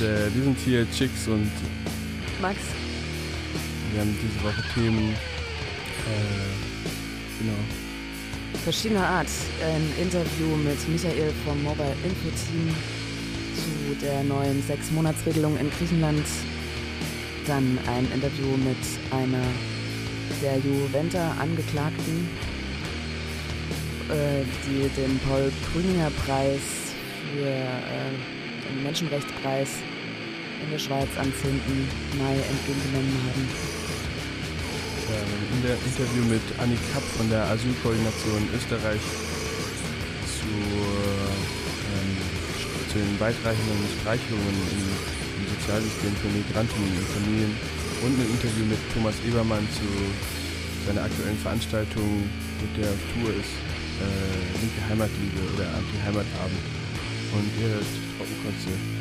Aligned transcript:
äh, 0.00 0.34
wir 0.34 0.44
sind 0.44 0.58
hier 0.58 0.90
Chicks 0.90 1.28
und 1.28 1.50
Max. 2.40 2.58
Wir 3.92 4.00
haben 4.00 4.16
diese 4.22 4.42
Woche 4.44 4.64
Themen, 4.74 5.10
äh, 5.10 5.14
genau. 7.38 7.58
Verschiedener 8.64 9.06
Art. 9.06 9.28
Ein 9.64 9.92
Interview 10.02 10.56
mit 10.56 10.88
Michael 10.88 11.32
vom 11.44 11.62
Mobile 11.62 11.94
Info 12.04 12.28
Team 12.28 12.74
zu 13.54 13.94
der 14.04 14.22
neuen 14.22 14.62
Sechs-Monats-Regelung 14.62 15.58
in 15.58 15.70
Griechenland. 15.70 16.26
Dann 17.46 17.78
ein 17.86 18.10
Interview 18.12 18.56
mit 18.56 18.76
einer 19.10 19.44
der 20.42 20.58
Juventa-Angeklagten, 20.58 22.28
äh, 24.08 24.44
die 24.66 24.88
den 25.00 25.18
Paul 25.20 25.50
Grüninger 25.72 26.10
Preis 26.24 26.60
für 27.32 27.46
äh, 27.46 28.10
den 28.68 28.82
Menschenrechtspreis 28.82 29.68
in 30.62 30.70
der 30.70 30.78
Schweiz 30.78 31.08
am 31.16 31.32
10. 31.32 31.60
Mai 32.20 32.36
entgegengenommen 32.36 33.16
haben. 33.24 33.44
Ähm, 35.10 35.32
in 35.56 35.60
der 35.64 35.76
Interview 35.80 36.24
mit 36.28 36.44
Annik 36.60 36.78
Kapp 36.92 37.02
von 37.16 37.28
der 37.30 37.44
Asylkoordination 37.50 38.46
Österreich 38.54 39.02
zu, 40.28 40.52
ähm, 40.52 42.12
zu 42.92 42.98
den 43.00 43.18
weitreichenden 43.18 43.80
Streichungen 44.00 44.56
im, 44.76 44.84
im 45.40 45.44
Sozialsystem 45.58 46.12
für 46.20 46.30
Migrantinnen 46.30 46.94
und 46.94 47.08
Familien 47.08 47.52
und 48.04 48.12
ein 48.16 48.30
Interview 48.30 48.64
mit 48.68 48.80
Thomas 48.94 49.16
Ebermann 49.26 49.66
zu 49.76 49.88
seiner 50.86 51.04
aktuellen 51.04 51.38
Veranstaltung, 51.38 52.24
mit 52.60 52.72
der 52.80 52.88
auf 52.88 53.02
Tour 53.12 53.30
ist, 53.34 53.54
äh, 54.00 54.60
Linke 54.60 54.80
Heimatliebe 54.88 55.40
oder 55.56 55.68
Anti-Heimatabend. 55.74 56.64
Und 57.36 57.46
ihr 57.60 57.68
hört 57.76 57.92
Trockenkotze. 58.16 58.99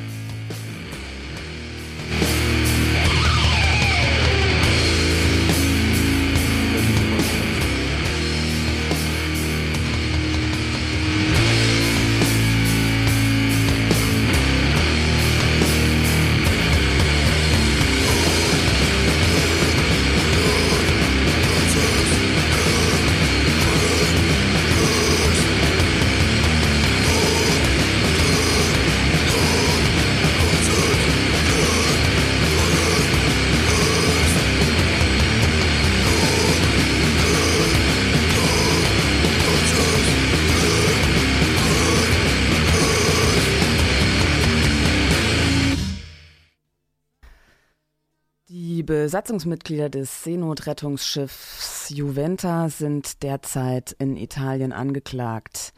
Besatzungsmitglieder 49.10 49.90
des 49.90 50.24
Seenotrettungsschiffs 50.24 51.90
Juventa 51.90 52.70
sind 52.70 53.24
derzeit 53.24 53.96
in 53.98 54.16
Italien 54.16 54.72
angeklagt. 54.72 55.74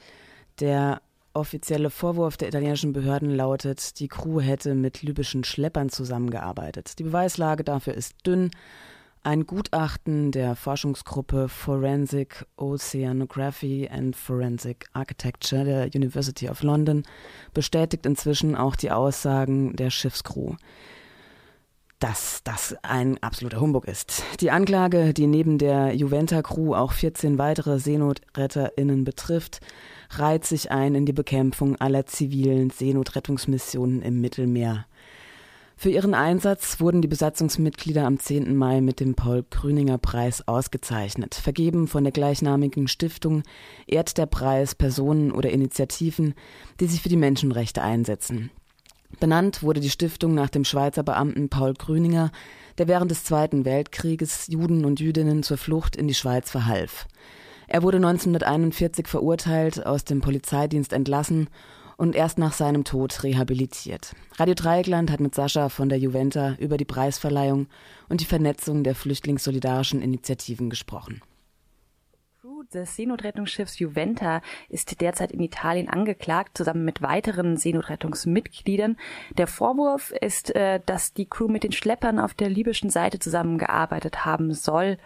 Der 0.60 1.02
offizielle 1.32 1.92
Vorwurf 1.92 2.36
der 2.36 2.50
italienischen 2.50 2.92
Behörden 2.92 3.34
lautet, 3.34 4.02
die 4.02 4.10
Crew 4.10 4.42
hätte 4.42 4.76
mit 4.76 5.02
libyschen 5.02 5.46
Schleppern 5.46 5.88
zusammengearbeitet. 5.88 7.00
Die 7.00 7.04
Beweislage 7.04 7.64
dafür 7.64 7.94
ist 7.94 8.16
dünn. 8.28 8.52
Ein 9.24 9.48
Gutachten 9.48 10.34
der 10.34 10.58
Forschungsgruppe 10.58 11.48
Forensic 11.48 12.46
Oceanography 12.58 13.88
and 13.90 14.14
Forensic 14.14 14.88
Architecture 14.92 15.64
der 15.64 15.86
University 15.96 16.50
of 16.50 16.64
London 16.64 17.04
bestätigt 17.54 18.06
inzwischen 18.06 18.58
auch 18.58 18.76
die 18.76 18.92
Aussagen 18.92 19.74
der 19.78 19.90
Schiffscrew 19.90 20.56
dass 22.02 22.42
das 22.44 22.76
ein 22.82 23.22
absoluter 23.22 23.62
Humbug 23.62 23.86
ist. 23.86 24.24
Die 24.40 24.52
Anklage, 24.52 25.14
die 25.14 25.28
neben 25.28 25.60
der 25.60 25.94
Juventa-Crew 25.94 26.74
auch 26.74 26.92
14 26.92 27.38
weitere 27.38 27.80
SeenotretterInnen 27.80 29.04
betrifft, 29.04 29.60
reiht 30.10 30.44
sich 30.44 30.72
ein 30.72 30.96
in 30.96 31.06
die 31.06 31.14
Bekämpfung 31.14 31.76
aller 31.78 32.08
zivilen 32.08 32.72
Seenotrettungsmissionen 32.72 34.02
im 34.02 34.20
Mittelmeer. 34.20 34.88
Für 35.78 35.90
ihren 35.90 36.14
Einsatz 36.14 36.80
wurden 36.80 37.02
die 37.02 37.08
Besatzungsmitglieder 37.08 38.06
am 38.06 38.20
10. 38.20 38.56
Mai 38.56 38.82
mit 38.82 39.00
dem 39.00 39.16
Paul-Grüninger-Preis 39.16 40.48
ausgezeichnet. 40.48 41.36
Vergeben 41.36 41.88
von 41.88 42.04
der 42.04 42.14
gleichnamigen 42.14 42.88
Stiftung 42.88 43.44
ehrt 43.88 44.18
der 44.18 44.28
Preis 44.28 44.76
Personen 44.76 45.32
oder 45.32 45.50
Initiativen, 45.52 46.34
die 46.80 46.88
sich 46.88 47.02
für 47.02 47.10
die 47.10 47.16
Menschenrechte 47.16 47.82
einsetzen. 47.82 48.52
Benannt 49.20 49.64
wurde 49.64 49.80
die 49.80 49.90
Stiftung 49.90 50.34
nach 50.34 50.50
dem 50.50 50.64
Schweizer 50.64 51.04
Beamten 51.04 51.50
Paul 51.50 51.74
Grüninger, 51.74 52.32
der 52.78 52.88
während 52.88 53.12
des 53.12 53.24
Zweiten 53.24 53.66
Weltkrieges 53.66 54.48
Juden 54.48 54.86
und 54.86 55.00
Jüdinnen 55.00 55.44
zur 55.44 55.58
Flucht 55.58 55.96
in 55.96 56.08
die 56.08 56.14
Schweiz 56.14 56.50
verhalf. 56.50 57.08
Er 57.68 57.84
wurde 57.84 57.98
1941 57.98 59.08
verurteilt, 59.08 59.86
aus 59.86 60.04
dem 60.04 60.22
Polizeidienst 60.22 60.94
entlassen 60.94 61.50
und 61.98 62.16
erst 62.16 62.38
nach 62.38 62.54
seinem 62.54 62.84
Tod 62.84 63.24
rehabilitiert. 63.24 64.14
Radio 64.38 64.56
Dreieckland 64.56 65.12
hat 65.12 65.20
mit 65.20 65.36
Sascha 65.36 65.70
von 65.70 65.88
der 65.88 66.00
Juventa 66.00 66.56
über 66.60 66.78
die 66.78 66.86
Preisverleihung 66.86 67.68
und 68.10 68.22
die 68.22 68.26
Vernetzung 68.26 68.84
der 68.84 68.96
flüchtlingssolidarischen 68.96 70.02
Initiativen 70.02 70.70
gesprochen 70.70 71.22
des 72.74 72.96
Seenotrettungsschiffs 72.96 73.80
Juventa 73.80 74.42
ist 74.70 75.02
derzeit 75.02 75.32
in 75.32 75.42
Italien 75.42 75.90
angeklagt, 75.90 76.58
zusammen 76.58 76.86
mit 76.86 77.02
weiteren 77.02 77.58
Seenotrettungsmitgliedern. 77.58 78.98
Der 79.38 79.48
Vorwurf 79.48 80.12
ist, 80.12 80.56
äh, 80.56 80.80
dass 80.86 81.14
die 81.14 81.28
Crew 81.28 81.48
mit 81.48 81.64
den 81.64 81.72
Schleppern 81.72 82.20
auf 82.20 82.34
der 82.34 82.50
libyschen 82.50 82.90
Seite 82.90 83.20
zusammengearbeitet 83.20 84.26
haben 84.26 84.54
soll. 84.54 84.98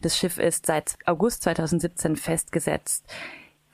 Das 0.00 0.16
Schiff 0.18 0.38
ist 0.38 0.66
seit 0.66 0.96
August 1.06 1.42
2017 1.42 2.16
festgesetzt. 2.16 3.04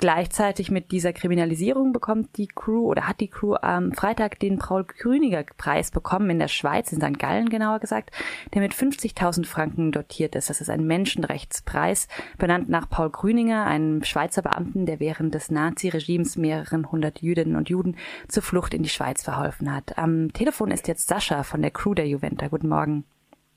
Gleichzeitig 0.00 0.70
mit 0.70 0.92
dieser 0.92 1.12
Kriminalisierung 1.12 1.92
bekommt 1.92 2.38
die 2.38 2.46
Crew 2.46 2.86
oder 2.86 3.06
hat 3.06 3.20
die 3.20 3.28
Crew 3.28 3.56
am 3.60 3.92
Freitag 3.92 4.38
den 4.38 4.56
Paul 4.56 4.84
Grüniger 4.84 5.44
Preis 5.58 5.90
bekommen 5.90 6.30
in 6.30 6.38
der 6.38 6.48
Schweiz, 6.48 6.90
in 6.90 7.02
St. 7.02 7.18
Gallen 7.18 7.50
genauer 7.50 7.80
gesagt, 7.80 8.10
der 8.54 8.62
mit 8.62 8.72
50.000 8.72 9.44
Franken 9.44 9.92
dotiert 9.92 10.34
ist. 10.36 10.48
Das 10.48 10.62
ist 10.62 10.70
ein 10.70 10.86
Menschenrechtspreis, 10.86 12.08
benannt 12.38 12.70
nach 12.70 12.88
Paul 12.88 13.10
Grüninger, 13.10 13.66
einem 13.66 14.02
Schweizer 14.02 14.40
Beamten, 14.40 14.86
der 14.86 15.00
während 15.00 15.34
des 15.34 15.50
Nazi-Regimes 15.50 16.38
mehreren 16.38 16.90
hundert 16.90 17.20
Jüdinnen 17.20 17.56
und 17.56 17.68
Juden 17.68 17.98
zur 18.26 18.42
Flucht 18.42 18.72
in 18.72 18.82
die 18.82 18.88
Schweiz 18.88 19.22
verholfen 19.22 19.70
hat. 19.70 19.98
Am 19.98 20.32
Telefon 20.32 20.70
ist 20.70 20.88
jetzt 20.88 21.08
Sascha 21.08 21.42
von 21.42 21.60
der 21.60 21.72
Crew 21.72 21.92
der 21.92 22.08
Juventa. 22.08 22.48
Guten 22.48 22.68
Morgen. 22.68 23.04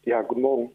Ja, 0.03 0.21
guten 0.21 0.41
Morgen. 0.41 0.71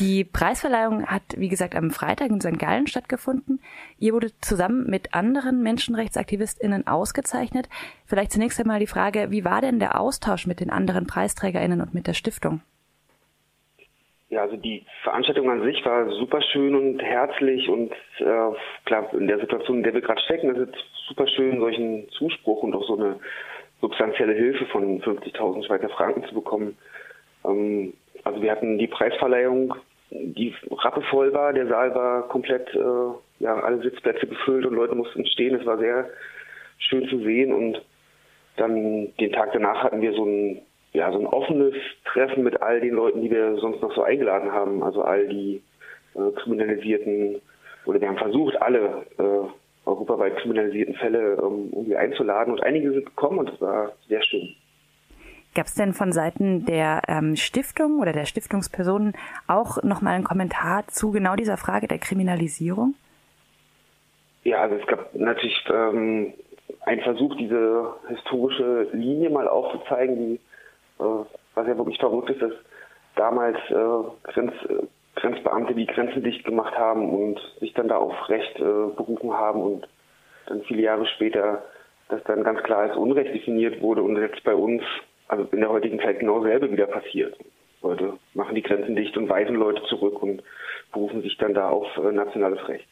Die 0.00 0.22
Preisverleihung 0.22 1.06
hat, 1.06 1.22
wie 1.36 1.48
gesagt, 1.48 1.74
am 1.74 1.90
Freitag 1.90 2.30
in 2.30 2.40
St. 2.40 2.56
Gallen 2.56 2.86
stattgefunden. 2.86 3.60
Ihr 3.98 4.12
wurde 4.12 4.30
zusammen 4.40 4.88
mit 4.88 5.12
anderen 5.12 5.60
MenschenrechtsaktivistInnen 5.64 6.86
ausgezeichnet. 6.86 7.68
Vielleicht 8.06 8.30
zunächst 8.30 8.60
einmal 8.60 8.78
die 8.78 8.86
Frage, 8.86 9.32
wie 9.32 9.44
war 9.44 9.60
denn 9.60 9.80
der 9.80 10.00
Austausch 10.00 10.46
mit 10.46 10.60
den 10.60 10.70
anderen 10.70 11.08
PreisträgerInnen 11.08 11.80
und 11.80 11.94
mit 11.94 12.06
der 12.06 12.14
Stiftung? 12.14 12.60
Ja, 14.28 14.42
also 14.42 14.56
die 14.56 14.84
Veranstaltung 15.02 15.50
an 15.50 15.62
sich 15.64 15.84
war 15.84 16.08
super 16.10 16.42
schön 16.42 16.76
und 16.76 17.00
herzlich 17.00 17.68
und 17.68 17.90
äh, 18.18 18.54
klar, 18.84 19.12
in 19.14 19.26
der 19.26 19.40
Situation, 19.40 19.78
in 19.78 19.82
der 19.82 19.94
wir 19.94 20.02
gerade 20.02 20.20
stecken, 20.20 20.54
ist 20.54 20.68
es 20.68 21.08
super 21.08 21.26
schön, 21.26 21.58
solchen 21.58 22.08
Zuspruch 22.10 22.62
und 22.62 22.74
auch 22.74 22.86
so 22.86 22.96
eine 22.96 23.18
substanzielle 23.80 24.34
Hilfe 24.34 24.66
von 24.66 25.00
50.000 25.00 25.66
Schweizer 25.66 25.88
Franken 25.88 26.24
zu 26.28 26.34
bekommen. 26.34 26.76
Ähm, 27.44 27.94
also 28.22 28.42
wir 28.42 28.50
hatten 28.50 28.78
die 28.78 28.86
Preisverleihung 28.86 29.74
die 30.10 30.54
rappevoll 30.70 31.32
war. 31.32 31.52
Der 31.52 31.66
Saal 31.66 31.94
war 31.94 32.28
komplett, 32.28 32.74
äh, 32.74 33.42
ja, 33.42 33.60
alle 33.60 33.82
Sitzplätze 33.82 34.26
gefüllt 34.26 34.66
und 34.66 34.74
Leute 34.74 34.94
mussten 34.94 35.26
stehen. 35.26 35.54
Es 35.54 35.66
war 35.66 35.78
sehr 35.78 36.08
schön 36.78 37.08
zu 37.08 37.18
sehen 37.18 37.52
und 37.52 37.82
dann 38.56 39.14
den 39.16 39.32
Tag 39.32 39.52
danach 39.52 39.82
hatten 39.82 40.00
wir 40.00 40.12
so 40.12 40.24
ein, 40.24 40.60
ja, 40.92 41.12
so 41.12 41.18
ein 41.18 41.26
offenes 41.26 41.74
Treffen 42.04 42.42
mit 42.42 42.60
all 42.62 42.80
den 42.80 42.94
Leuten, 42.94 43.22
die 43.22 43.30
wir 43.30 43.56
sonst 43.56 43.82
noch 43.82 43.94
so 43.94 44.02
eingeladen 44.02 44.52
haben. 44.52 44.82
Also 44.82 45.02
all 45.02 45.28
die 45.28 45.62
äh, 46.14 46.30
kriminalisierten, 46.40 47.40
oder 47.84 48.00
wir 48.00 48.08
haben 48.08 48.18
versucht, 48.18 48.60
alle 48.60 49.06
äh, 49.18 49.88
europaweit 49.88 50.36
kriminalisierten 50.38 50.94
Fälle 50.94 51.38
ähm, 51.40 51.70
irgendwie 51.72 51.96
einzuladen 51.96 52.52
und 52.52 52.62
einige 52.62 52.92
sind 52.92 53.06
gekommen 53.06 53.38
und 53.38 53.50
es 53.50 53.60
war 53.60 53.92
sehr 54.08 54.22
schön. 54.22 54.54
Gab 55.54 55.66
es 55.66 55.74
denn 55.74 55.92
von 55.94 56.12
Seiten 56.12 56.64
der 56.66 57.02
ähm, 57.08 57.36
Stiftung 57.36 58.00
oder 58.00 58.12
der 58.12 58.26
Stiftungspersonen 58.26 59.14
auch 59.46 59.82
nochmal 59.82 60.14
einen 60.14 60.24
Kommentar 60.24 60.86
zu 60.88 61.10
genau 61.10 61.34
dieser 61.36 61.56
Frage 61.56 61.88
der 61.88 61.98
Kriminalisierung? 61.98 62.94
Ja, 64.44 64.62
also 64.62 64.76
es 64.76 64.86
gab 64.86 65.14
natürlich 65.14 65.64
ähm, 65.70 66.32
ein 66.82 67.00
Versuch, 67.00 67.36
diese 67.36 67.94
historische 68.08 68.88
Linie 68.92 69.30
mal 69.30 69.48
aufzuzeigen, 69.48 70.16
die, 70.16 70.34
äh, 71.02 71.24
was 71.54 71.66
ja 71.66 71.76
wirklich 71.76 71.98
verrückt 71.98 72.30
ist, 72.30 72.42
dass 72.42 72.52
damals 73.16 73.58
äh, 73.70 74.30
Grenz, 74.32 74.52
Grenzbeamte 75.16 75.74
die 75.74 75.86
Grenzen 75.86 76.22
dicht 76.22 76.44
gemacht 76.44 76.76
haben 76.78 77.10
und 77.10 77.40
sich 77.58 77.74
dann 77.74 77.88
da 77.88 77.96
auf 77.96 78.28
Recht 78.28 78.56
äh, 78.56 78.94
berufen 78.96 79.32
haben 79.32 79.60
und 79.60 79.88
dann 80.46 80.62
viele 80.62 80.82
Jahre 80.82 81.06
später 81.06 81.62
das 82.08 82.22
dann 82.24 82.42
ganz 82.42 82.62
klar 82.62 82.80
als 82.80 82.96
Unrecht 82.96 83.34
definiert 83.34 83.82
wurde 83.82 84.02
und 84.02 84.16
jetzt 84.16 84.42
bei 84.44 84.54
uns, 84.54 84.82
also 85.28 85.44
in 85.52 85.60
der 85.60 85.70
heutigen 85.70 86.00
Zeit 86.00 86.20
genau 86.20 86.42
selbe 86.42 86.70
wieder 86.72 86.86
passiert. 86.86 87.38
Leute 87.82 88.14
machen 88.34 88.54
die 88.54 88.62
Grenzen 88.62 88.96
dicht 88.96 89.16
und 89.16 89.28
weisen 89.28 89.54
Leute 89.54 89.82
zurück 89.84 90.20
und 90.22 90.42
berufen 90.92 91.22
sich 91.22 91.36
dann 91.36 91.54
da 91.54 91.68
auf 91.68 91.86
äh, 91.96 92.12
nationales 92.12 92.66
Recht. 92.68 92.88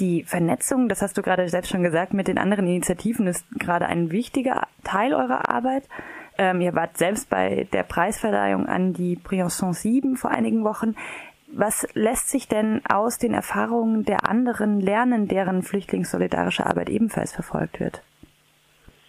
Die 0.00 0.24
Vernetzung, 0.24 0.88
das 0.88 1.02
hast 1.02 1.16
du 1.18 1.22
gerade 1.22 1.48
selbst 1.48 1.70
schon 1.70 1.82
gesagt, 1.82 2.14
mit 2.14 2.26
den 2.26 2.38
anderen 2.38 2.66
Initiativen 2.66 3.26
ist 3.26 3.46
gerade 3.58 3.86
ein 3.86 4.10
wichtiger 4.10 4.66
Teil 4.84 5.14
eurer 5.14 5.50
Arbeit. 5.50 5.84
Ähm, 6.38 6.60
ihr 6.60 6.74
wart 6.74 6.96
selbst 6.96 7.28
bei 7.28 7.66
der 7.72 7.82
Preisverleihung 7.82 8.66
an 8.66 8.94
die 8.94 9.16
Briançon 9.16 9.74
7 9.74 10.16
vor 10.16 10.30
einigen 10.30 10.64
Wochen. 10.64 10.96
Was 11.54 11.86
lässt 11.94 12.30
sich 12.30 12.48
denn 12.48 12.80
aus 12.90 13.18
den 13.18 13.34
Erfahrungen 13.34 14.04
der 14.04 14.26
anderen 14.26 14.80
lernen, 14.80 15.28
deren 15.28 15.62
flüchtlingssolidarische 15.62 16.64
Arbeit 16.64 16.88
ebenfalls 16.88 17.34
verfolgt 17.34 17.78
wird? 17.78 18.02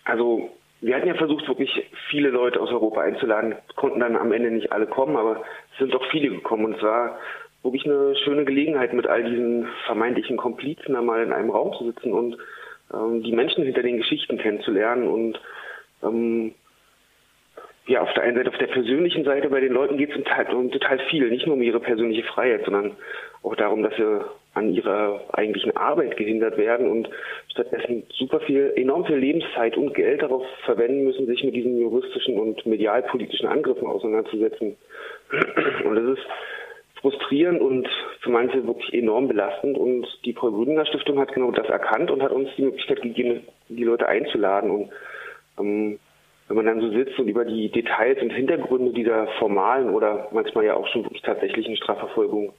Also 0.04 0.50
wir 0.84 0.96
hatten 0.96 1.08
ja 1.08 1.14
versucht, 1.14 1.48
wirklich 1.48 1.90
viele 2.10 2.30
Leute 2.30 2.60
aus 2.60 2.70
Europa 2.70 3.02
einzuladen, 3.02 3.56
konnten 3.76 4.02
dann 4.02 4.18
am 4.18 4.34
Ende 4.34 4.52
nicht 4.52 4.72
alle 4.74 4.86
kommen, 4.86 5.16
aber 5.16 5.42
es 5.72 5.80
sind 5.80 5.94
doch 5.94 6.06
viele 6.12 6.30
gekommen 6.30 6.66
und 6.66 6.76
es 6.76 6.84
war 6.84 7.18
wirklich 7.64 7.86
eine 7.86 8.16
schöne 8.18 8.44
Gelegenheit, 8.44 8.94
mit 8.94 9.08
all 9.08 9.24
diesen 9.24 9.68
vermeintlichen 9.86 10.36
Komplizen 10.36 10.96
einmal 10.98 11.24
in 11.24 11.32
einem 11.32 11.50
Raum 11.50 11.74
zu 11.78 11.86
sitzen 11.86 12.12
und 12.12 12.38
ähm, 12.94 13.24
die 13.24 13.32
Menschen 13.32 13.64
hinter 13.64 13.82
den 13.82 13.98
Geschichten 13.98 14.38
kennenzulernen 14.38 15.08
und 15.08 15.40
ähm, 16.04 16.54
ja, 17.86 18.02
auf 18.02 18.14
der 18.14 18.24
einen 18.24 18.36
Seite, 18.36 18.50
auf 18.50 18.58
der 18.58 18.68
persönlichen 18.68 19.24
Seite, 19.24 19.50
bei 19.50 19.62
den 19.62 19.74
Leuten 19.74 19.98
geht 19.98 20.12
es 20.12 20.18
um, 20.18 20.58
um, 20.58 20.72
total 20.72 21.00
viel, 21.10 21.30
nicht 21.30 21.46
nur 21.46 21.56
um 21.56 21.62
ihre 21.62 21.80
persönliche 21.80 22.24
Freiheit, 22.24 22.64
sondern 22.66 22.98
auch 23.42 23.56
darum, 23.56 23.84
dass 23.84 23.96
sie 23.96 24.22
an 24.54 24.74
ihrer 24.74 25.22
eigentlichen 25.34 25.76
Arbeit 25.76 26.16
gehindert 26.18 26.58
werden 26.58 26.90
und 26.90 27.10
stattdessen 27.50 28.04
super 28.10 28.40
viel, 28.42 28.74
enorm 28.76 29.06
viel 29.06 29.16
Lebenszeit 29.16 29.78
und 29.78 29.94
Geld 29.94 30.22
darauf 30.22 30.46
verwenden 30.66 31.06
müssen, 31.06 31.26
sich 31.26 31.44
mit 31.44 31.56
diesen 31.56 31.80
juristischen 31.80 32.40
und 32.40 32.66
medialpolitischen 32.66 33.48
Angriffen 33.48 33.88
auseinanderzusetzen. 33.88 34.76
Und 35.86 35.96
das 35.96 36.18
ist 36.18 36.28
frustrierend 37.02 37.60
und 37.60 37.88
für 38.22 38.30
manche 38.30 38.66
wirklich 38.66 38.94
enorm 38.94 39.28
belastend. 39.28 39.78
Und 39.78 40.08
die 40.24 40.32
Paul-Grüdinger 40.32 40.86
Stiftung 40.86 41.20
hat 41.20 41.34
genau 41.34 41.52
das 41.52 41.68
erkannt 41.68 42.10
und 42.10 42.24
hat 42.24 42.32
uns 42.32 42.50
die 42.58 42.62
Möglichkeit 42.62 43.02
gegeben, 43.02 43.42
die 43.68 43.84
Leute 43.84 44.08
einzuladen. 44.08 44.72
Und 44.72 44.90
ähm, 45.60 46.00
wenn 46.48 46.56
man 46.56 46.66
dann 46.66 46.80
so 46.80 46.92
sitzt 46.92 47.20
und 47.20 47.28
über 47.28 47.44
die 47.44 47.70
Details 47.70 48.22
und 48.22 48.30
Hintergründe 48.30 48.94
dieser 48.94 49.28
formalen 49.40 49.90
oder 49.90 50.30
manchmal 50.32 50.66
ja 50.66 50.76
auch 50.76 50.88
schon 50.88 51.04
wirklich 51.04 51.22
tatsächlichen 51.24 51.76
Strafverfolgung 51.76 52.54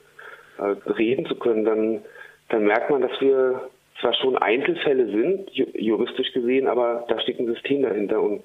reden 0.59 1.27
zu 1.27 1.37
können, 1.37 1.65
dann, 1.65 2.03
dann 2.49 2.65
merkt 2.65 2.91
man, 2.91 3.03
dass 3.03 3.21
wir 3.21 3.69
zwar 4.01 4.15
schon 4.15 4.37
Einzelfälle 4.37 5.07
sind, 5.07 5.51
juristisch 5.53 6.33
gesehen, 6.33 6.67
aber 6.69 7.05
da 7.09 7.19
steht 7.21 7.39
ein 7.39 7.47
System 7.47 7.83
dahinter. 7.83 8.21
Und 8.21 8.43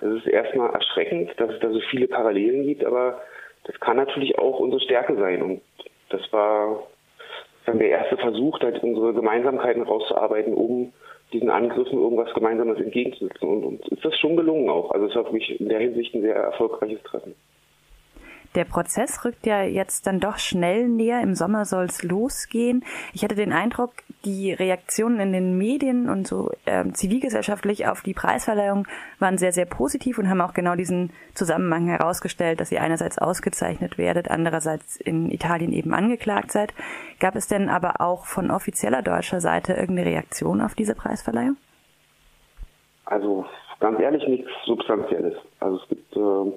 es 0.00 0.18
ist 0.18 0.26
erstmal 0.26 0.70
erschreckend, 0.70 1.32
dass 1.38 1.50
es 1.50 1.60
da 1.60 1.70
so 1.70 1.80
viele 1.90 2.08
Parallelen 2.08 2.64
gibt, 2.64 2.84
aber 2.84 3.20
das 3.64 3.78
kann 3.80 3.96
natürlich 3.96 4.38
auch 4.38 4.58
unsere 4.60 4.80
Stärke 4.80 5.16
sein. 5.16 5.42
Und 5.42 5.60
das 6.10 6.20
war 6.32 6.84
dann 7.66 7.78
der 7.78 7.90
erste 7.90 8.16
Versuch, 8.16 8.58
halt 8.60 8.82
unsere 8.82 9.12
Gemeinsamkeiten 9.12 9.82
rauszuarbeiten, 9.82 10.54
um 10.54 10.92
diesen 11.32 11.50
Angriffen 11.50 11.98
irgendwas 11.98 12.32
Gemeinsames 12.32 12.78
entgegenzusetzen. 12.78 13.48
Und 13.48 13.64
uns 13.64 13.88
ist 13.88 14.04
das 14.04 14.18
schon 14.18 14.36
gelungen 14.36 14.70
auch. 14.70 14.90
Also 14.90 15.06
es 15.06 15.14
war 15.14 15.24
wirklich 15.24 15.60
in 15.60 15.68
der 15.68 15.80
Hinsicht 15.80 16.14
ein 16.14 16.22
sehr 16.22 16.36
erfolgreiches 16.36 17.02
Treffen. 17.02 17.34
Der 18.54 18.64
Prozess 18.64 19.24
rückt 19.24 19.46
ja 19.46 19.62
jetzt 19.62 20.06
dann 20.06 20.20
doch 20.20 20.38
schnell 20.38 20.88
näher. 20.88 21.20
Im 21.20 21.34
Sommer 21.34 21.64
soll 21.64 21.84
es 21.84 22.02
losgehen. 22.02 22.84
Ich 23.12 23.22
hatte 23.22 23.34
den 23.34 23.52
Eindruck, 23.52 23.92
die 24.24 24.52
Reaktionen 24.52 25.20
in 25.20 25.32
den 25.32 25.58
Medien 25.58 26.08
und 26.08 26.26
so 26.26 26.50
äh, 26.64 26.90
zivilgesellschaftlich 26.90 27.86
auf 27.86 28.02
die 28.02 28.14
Preisverleihung 28.14 28.86
waren 29.18 29.38
sehr, 29.38 29.52
sehr 29.52 29.66
positiv 29.66 30.18
und 30.18 30.28
haben 30.28 30.40
auch 30.40 30.54
genau 30.54 30.74
diesen 30.74 31.12
Zusammenhang 31.34 31.86
herausgestellt, 31.86 32.60
dass 32.60 32.72
ihr 32.72 32.82
einerseits 32.82 33.18
ausgezeichnet 33.18 33.98
werdet, 33.98 34.30
andererseits 34.30 34.96
in 34.96 35.30
Italien 35.30 35.72
eben 35.72 35.94
angeklagt 35.94 36.50
seid. 36.50 36.74
Gab 37.20 37.36
es 37.36 37.46
denn 37.46 37.68
aber 37.68 38.00
auch 38.00 38.24
von 38.24 38.50
offizieller 38.50 39.02
deutscher 39.02 39.40
Seite 39.40 39.74
irgendeine 39.74 40.10
Reaktion 40.10 40.60
auf 40.60 40.74
diese 40.74 40.94
Preisverleihung? 40.94 41.56
Also 43.04 43.46
ganz 43.78 44.00
ehrlich 44.00 44.26
nichts 44.26 44.50
Substanzielles. 44.66 45.34
Also 45.60 45.80
es 45.82 45.88
gibt 45.88 46.16
äh 46.16 46.52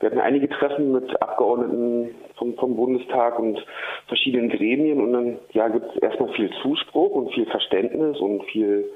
wir 0.00 0.10
hatten 0.10 0.20
einige 0.20 0.48
Treffen 0.48 0.92
mit 0.92 1.20
Abgeordneten 1.22 2.14
vom, 2.36 2.54
vom 2.54 2.76
Bundestag 2.76 3.38
und 3.38 3.64
verschiedenen 4.06 4.48
Gremien 4.48 5.00
und 5.00 5.12
dann 5.12 5.38
ja, 5.52 5.68
gibt 5.68 5.86
es 5.94 6.02
erstmal 6.02 6.32
viel 6.34 6.50
Zuspruch 6.62 7.10
und 7.10 7.32
viel 7.32 7.46
Verständnis 7.46 8.18
und 8.18 8.44
viel 8.44 8.90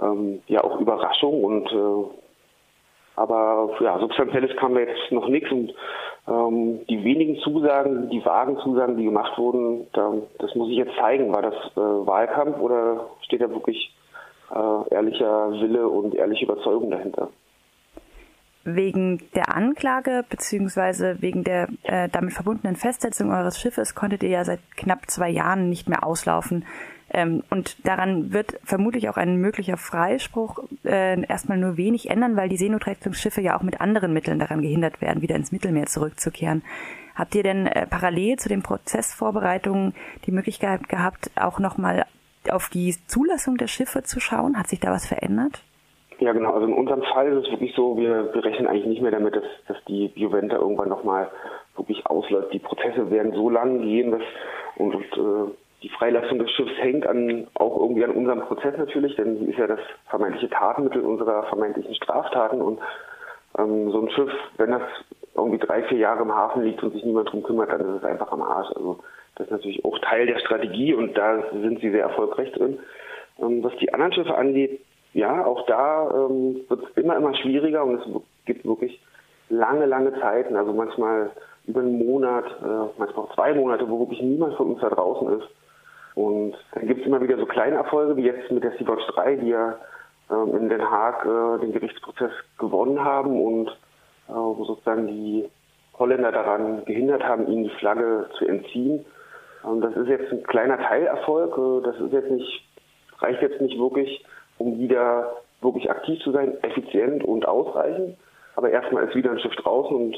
ähm, 0.00 0.42
ja 0.46 0.62
auch 0.62 0.80
Überraschung 0.80 1.42
und 1.44 1.70
äh, 1.72 2.20
aber 3.16 3.70
ja, 3.80 3.98
substanzielles 4.00 4.56
kam 4.56 4.76
jetzt 4.76 5.12
noch 5.12 5.28
nichts 5.28 5.50
und 5.52 5.72
ähm, 6.26 6.80
die 6.88 7.04
wenigen 7.04 7.38
Zusagen, 7.40 8.10
die 8.10 8.24
vagen 8.24 8.58
Zusagen, 8.58 8.96
die 8.96 9.04
gemacht 9.04 9.38
wurden, 9.38 9.86
da, 9.92 10.14
das 10.38 10.54
muss 10.54 10.70
ich 10.70 10.76
jetzt 10.76 10.96
zeigen. 10.96 11.32
War 11.32 11.42
das 11.42 11.54
äh, 11.76 11.80
Wahlkampf 11.80 12.58
oder 12.58 13.06
steht 13.22 13.40
da 13.40 13.50
wirklich 13.50 13.94
äh, 14.50 14.94
ehrlicher 14.94 15.52
Wille 15.52 15.88
und 15.88 16.14
ehrliche 16.14 16.44
Überzeugung 16.46 16.90
dahinter? 16.90 17.28
Wegen 18.64 19.20
der 19.34 19.54
Anklage 19.54 20.24
beziehungsweise 20.28 21.20
wegen 21.20 21.44
der 21.44 21.68
äh, 21.82 22.08
damit 22.08 22.32
verbundenen 22.32 22.76
Festsetzung 22.76 23.30
eures 23.30 23.60
Schiffes 23.60 23.94
konntet 23.94 24.22
ihr 24.22 24.30
ja 24.30 24.44
seit 24.44 24.60
knapp 24.76 25.10
zwei 25.10 25.28
Jahren 25.28 25.68
nicht 25.68 25.88
mehr 25.88 26.04
auslaufen. 26.04 26.64
Ähm, 27.10 27.42
und 27.50 27.86
daran 27.86 28.32
wird 28.32 28.58
vermutlich 28.64 29.08
auch 29.08 29.16
ein 29.16 29.36
möglicher 29.36 29.76
Freispruch 29.76 30.58
äh, 30.84 31.22
erstmal 31.26 31.58
nur 31.58 31.76
wenig 31.76 32.10
ändern, 32.10 32.36
weil 32.36 32.48
die 32.48 32.56
Seenotrettungsschiffe 32.56 33.40
ja 33.40 33.56
auch 33.56 33.62
mit 33.62 33.80
anderen 33.80 34.12
Mitteln 34.12 34.38
daran 34.38 34.62
gehindert 34.62 35.00
werden, 35.00 35.22
wieder 35.22 35.36
ins 35.36 35.52
Mittelmeer 35.52 35.86
zurückzukehren. 35.86 36.62
Habt 37.14 37.34
ihr 37.34 37.42
denn 37.42 37.66
äh, 37.66 37.86
parallel 37.86 38.38
zu 38.38 38.48
den 38.48 38.62
Prozessvorbereitungen 38.62 39.94
die 40.26 40.32
Möglichkeit 40.32 40.88
gehabt, 40.88 41.30
auch 41.36 41.58
nochmal 41.58 42.06
auf 42.48 42.68
die 42.68 42.96
Zulassung 43.06 43.56
der 43.56 43.68
Schiffe 43.68 44.02
zu 44.02 44.18
schauen? 44.20 44.58
Hat 44.58 44.68
sich 44.68 44.80
da 44.80 44.90
was 44.90 45.06
verändert? 45.06 45.62
Ja, 46.20 46.32
genau. 46.32 46.52
Also 46.52 46.66
in 46.66 46.74
unserem 46.74 47.02
Fall 47.02 47.32
ist 47.32 47.46
es 47.46 47.50
wirklich 47.52 47.74
so, 47.74 47.96
wir, 47.96 48.32
wir 48.32 48.44
rechnen 48.44 48.68
eigentlich 48.68 48.86
nicht 48.86 49.02
mehr 49.02 49.10
damit, 49.10 49.34
dass, 49.36 49.44
dass 49.66 49.76
die 49.88 50.12
Juventa 50.14 50.56
irgendwann 50.56 50.88
nochmal 50.88 51.30
wirklich 51.76 52.06
ausläuft. 52.06 52.52
Die 52.52 52.60
Prozesse 52.60 53.10
werden 53.10 53.32
so 53.32 53.50
lang 53.50 53.82
gehen, 53.82 54.12
dass 54.12 54.22
und, 54.76 54.94
und 54.94 55.12
äh, 55.12 55.50
die 55.82 55.88
Freilassung 55.90 56.38
des 56.38 56.50
Schiffs 56.50 56.72
hängt 56.78 57.06
an 57.06 57.46
auch 57.54 57.78
irgendwie 57.78 58.04
an 58.04 58.12
unserem 58.12 58.40
Prozess 58.40 58.76
natürlich, 58.78 59.16
denn 59.16 59.38
sie 59.38 59.50
ist 59.50 59.58
ja 59.58 59.66
das 59.66 59.80
vermeintliche 60.08 60.48
Tatenmittel 60.48 61.02
unserer 61.02 61.44
vermeintlichen 61.44 61.94
Straftaten 61.94 62.62
und 62.62 62.80
ähm, 63.58 63.90
so 63.90 64.00
ein 64.00 64.10
Schiff, 64.10 64.32
wenn 64.56 64.70
das 64.70 64.82
irgendwie 65.36 65.58
drei, 65.58 65.82
vier 65.82 65.98
Jahre 65.98 66.22
im 66.22 66.34
Hafen 66.34 66.62
liegt 66.62 66.82
und 66.82 66.92
sich 66.92 67.04
niemand 67.04 67.30
drum 67.30 67.42
kümmert, 67.42 67.70
dann 67.70 67.80
ist 67.80 68.02
es 68.02 68.04
einfach 68.04 68.32
am 68.32 68.42
Arsch. 68.42 68.70
Also 68.74 69.00
das 69.36 69.46
ist 69.46 69.52
natürlich 69.52 69.84
auch 69.84 69.98
Teil 69.98 70.26
der 70.26 70.38
Strategie 70.38 70.94
und 70.94 71.18
da 71.18 71.42
sind 71.52 71.80
sie 71.80 71.90
sehr 71.90 72.04
erfolgreich 72.04 72.50
drin. 72.52 72.78
Ähm, 73.40 73.62
was 73.62 73.76
die 73.76 73.92
anderen 73.92 74.12
Schiffe 74.12 74.36
angeht, 74.36 74.80
ja, 75.14 75.46
auch 75.46 75.64
da 75.66 76.10
ähm, 76.10 76.60
wird 76.68 76.82
es 76.82 77.02
immer, 77.02 77.16
immer 77.16 77.34
schwieriger 77.34 77.84
und 77.84 77.94
es 78.00 78.06
gibt 78.44 78.64
wirklich 78.66 79.00
lange, 79.48 79.86
lange 79.86 80.12
Zeiten, 80.20 80.56
also 80.56 80.72
manchmal 80.72 81.30
über 81.66 81.80
einen 81.80 81.98
Monat, 81.98 82.44
äh, 82.44 82.98
manchmal 82.98 83.26
auch 83.26 83.34
zwei 83.34 83.54
Monate, 83.54 83.88
wo 83.88 84.00
wirklich 84.00 84.20
niemand 84.20 84.54
von 84.54 84.72
uns 84.72 84.80
da 84.80 84.90
draußen 84.90 85.40
ist. 85.40 85.48
Und 86.14 86.54
dann 86.72 86.86
gibt 86.86 87.00
es 87.00 87.06
immer 87.06 87.20
wieder 87.20 87.38
so 87.38 87.46
kleine 87.46 87.76
Erfolge, 87.76 88.16
wie 88.16 88.24
jetzt 88.24 88.50
mit 88.50 88.62
der 88.62 88.72
Sea-Watch 88.72 89.06
3, 89.14 89.36
die 89.36 89.48
ja 89.48 89.76
ähm, 90.30 90.56
in 90.56 90.68
Den 90.68 90.82
Haag 90.82 91.24
äh, 91.24 91.60
den 91.60 91.72
Gerichtsprozess 91.72 92.32
gewonnen 92.58 93.02
haben 93.02 93.40
und 93.40 93.68
äh, 94.28 94.32
wo 94.32 94.64
sozusagen 94.64 95.06
die 95.06 95.48
Holländer 95.98 96.32
daran 96.32 96.84
gehindert 96.84 97.22
haben, 97.24 97.46
ihnen 97.46 97.64
die 97.64 97.76
Flagge 97.78 98.28
zu 98.38 98.46
entziehen. 98.46 99.04
Ähm, 99.64 99.80
das 99.80 99.96
ist 99.96 100.08
jetzt 100.08 100.32
ein 100.32 100.42
kleiner 100.44 100.78
Teilerfolg. 100.78 101.56
Äh, 101.56 101.86
das 101.86 102.00
ist 102.00 102.12
jetzt 102.12 102.30
nicht, 102.30 102.64
reicht 103.18 103.42
jetzt 103.42 103.60
nicht 103.60 103.78
wirklich, 103.78 104.24
um 104.58 104.78
wieder 104.78 105.32
wirklich 105.60 105.90
aktiv 105.90 106.20
zu 106.22 106.32
sein, 106.32 106.56
effizient 106.62 107.24
und 107.24 107.46
ausreichend. 107.46 108.16
Aber 108.56 108.70
erstmal 108.70 109.04
ist 109.04 109.14
wieder 109.14 109.30
ein 109.30 109.40
Schiff 109.40 109.54
draußen 109.56 109.96
und 109.96 110.14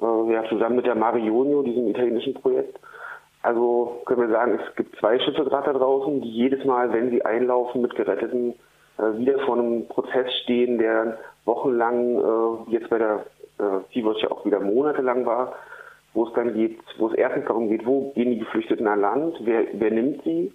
äh, 0.00 0.32
ja, 0.32 0.44
zusammen 0.48 0.76
mit 0.76 0.86
der 0.86 0.94
Marionio, 0.94 1.62
diesem 1.62 1.88
italienischen 1.88 2.34
Projekt. 2.34 2.78
Also 3.42 4.00
können 4.06 4.22
wir 4.22 4.28
sagen, 4.28 4.58
es 4.58 4.76
gibt 4.76 4.96
zwei 4.98 5.18
Schiffe 5.18 5.44
gerade 5.44 5.72
da 5.72 5.78
draußen, 5.78 6.22
die 6.22 6.30
jedes 6.30 6.64
Mal, 6.64 6.92
wenn 6.92 7.10
sie 7.10 7.24
einlaufen 7.24 7.82
mit 7.82 7.94
Geretteten, 7.94 8.54
äh, 8.98 9.18
wieder 9.18 9.38
vor 9.40 9.58
einem 9.58 9.86
Prozess 9.88 10.32
stehen, 10.42 10.78
der 10.78 11.18
wochenlang, 11.44 12.18
äh, 12.18 12.72
jetzt 12.72 12.88
bei 12.88 12.98
der 12.98 13.26
äh, 13.58 13.80
Sea-Watch 13.92 14.22
ja 14.22 14.30
auch 14.30 14.44
wieder 14.44 14.60
monatelang 14.60 15.26
war, 15.26 15.54
wo 16.14 16.26
es 16.26 16.32
dann 16.34 16.54
geht, 16.54 16.78
wo 16.98 17.08
es 17.08 17.14
erstens 17.14 17.46
darum 17.46 17.68
geht, 17.68 17.86
wo 17.86 18.12
gehen 18.12 18.30
die 18.30 18.38
Geflüchteten 18.38 18.86
an 18.86 19.00
Land, 19.00 19.36
wer, 19.40 19.64
wer 19.72 19.90
nimmt 19.90 20.22
sie, 20.24 20.52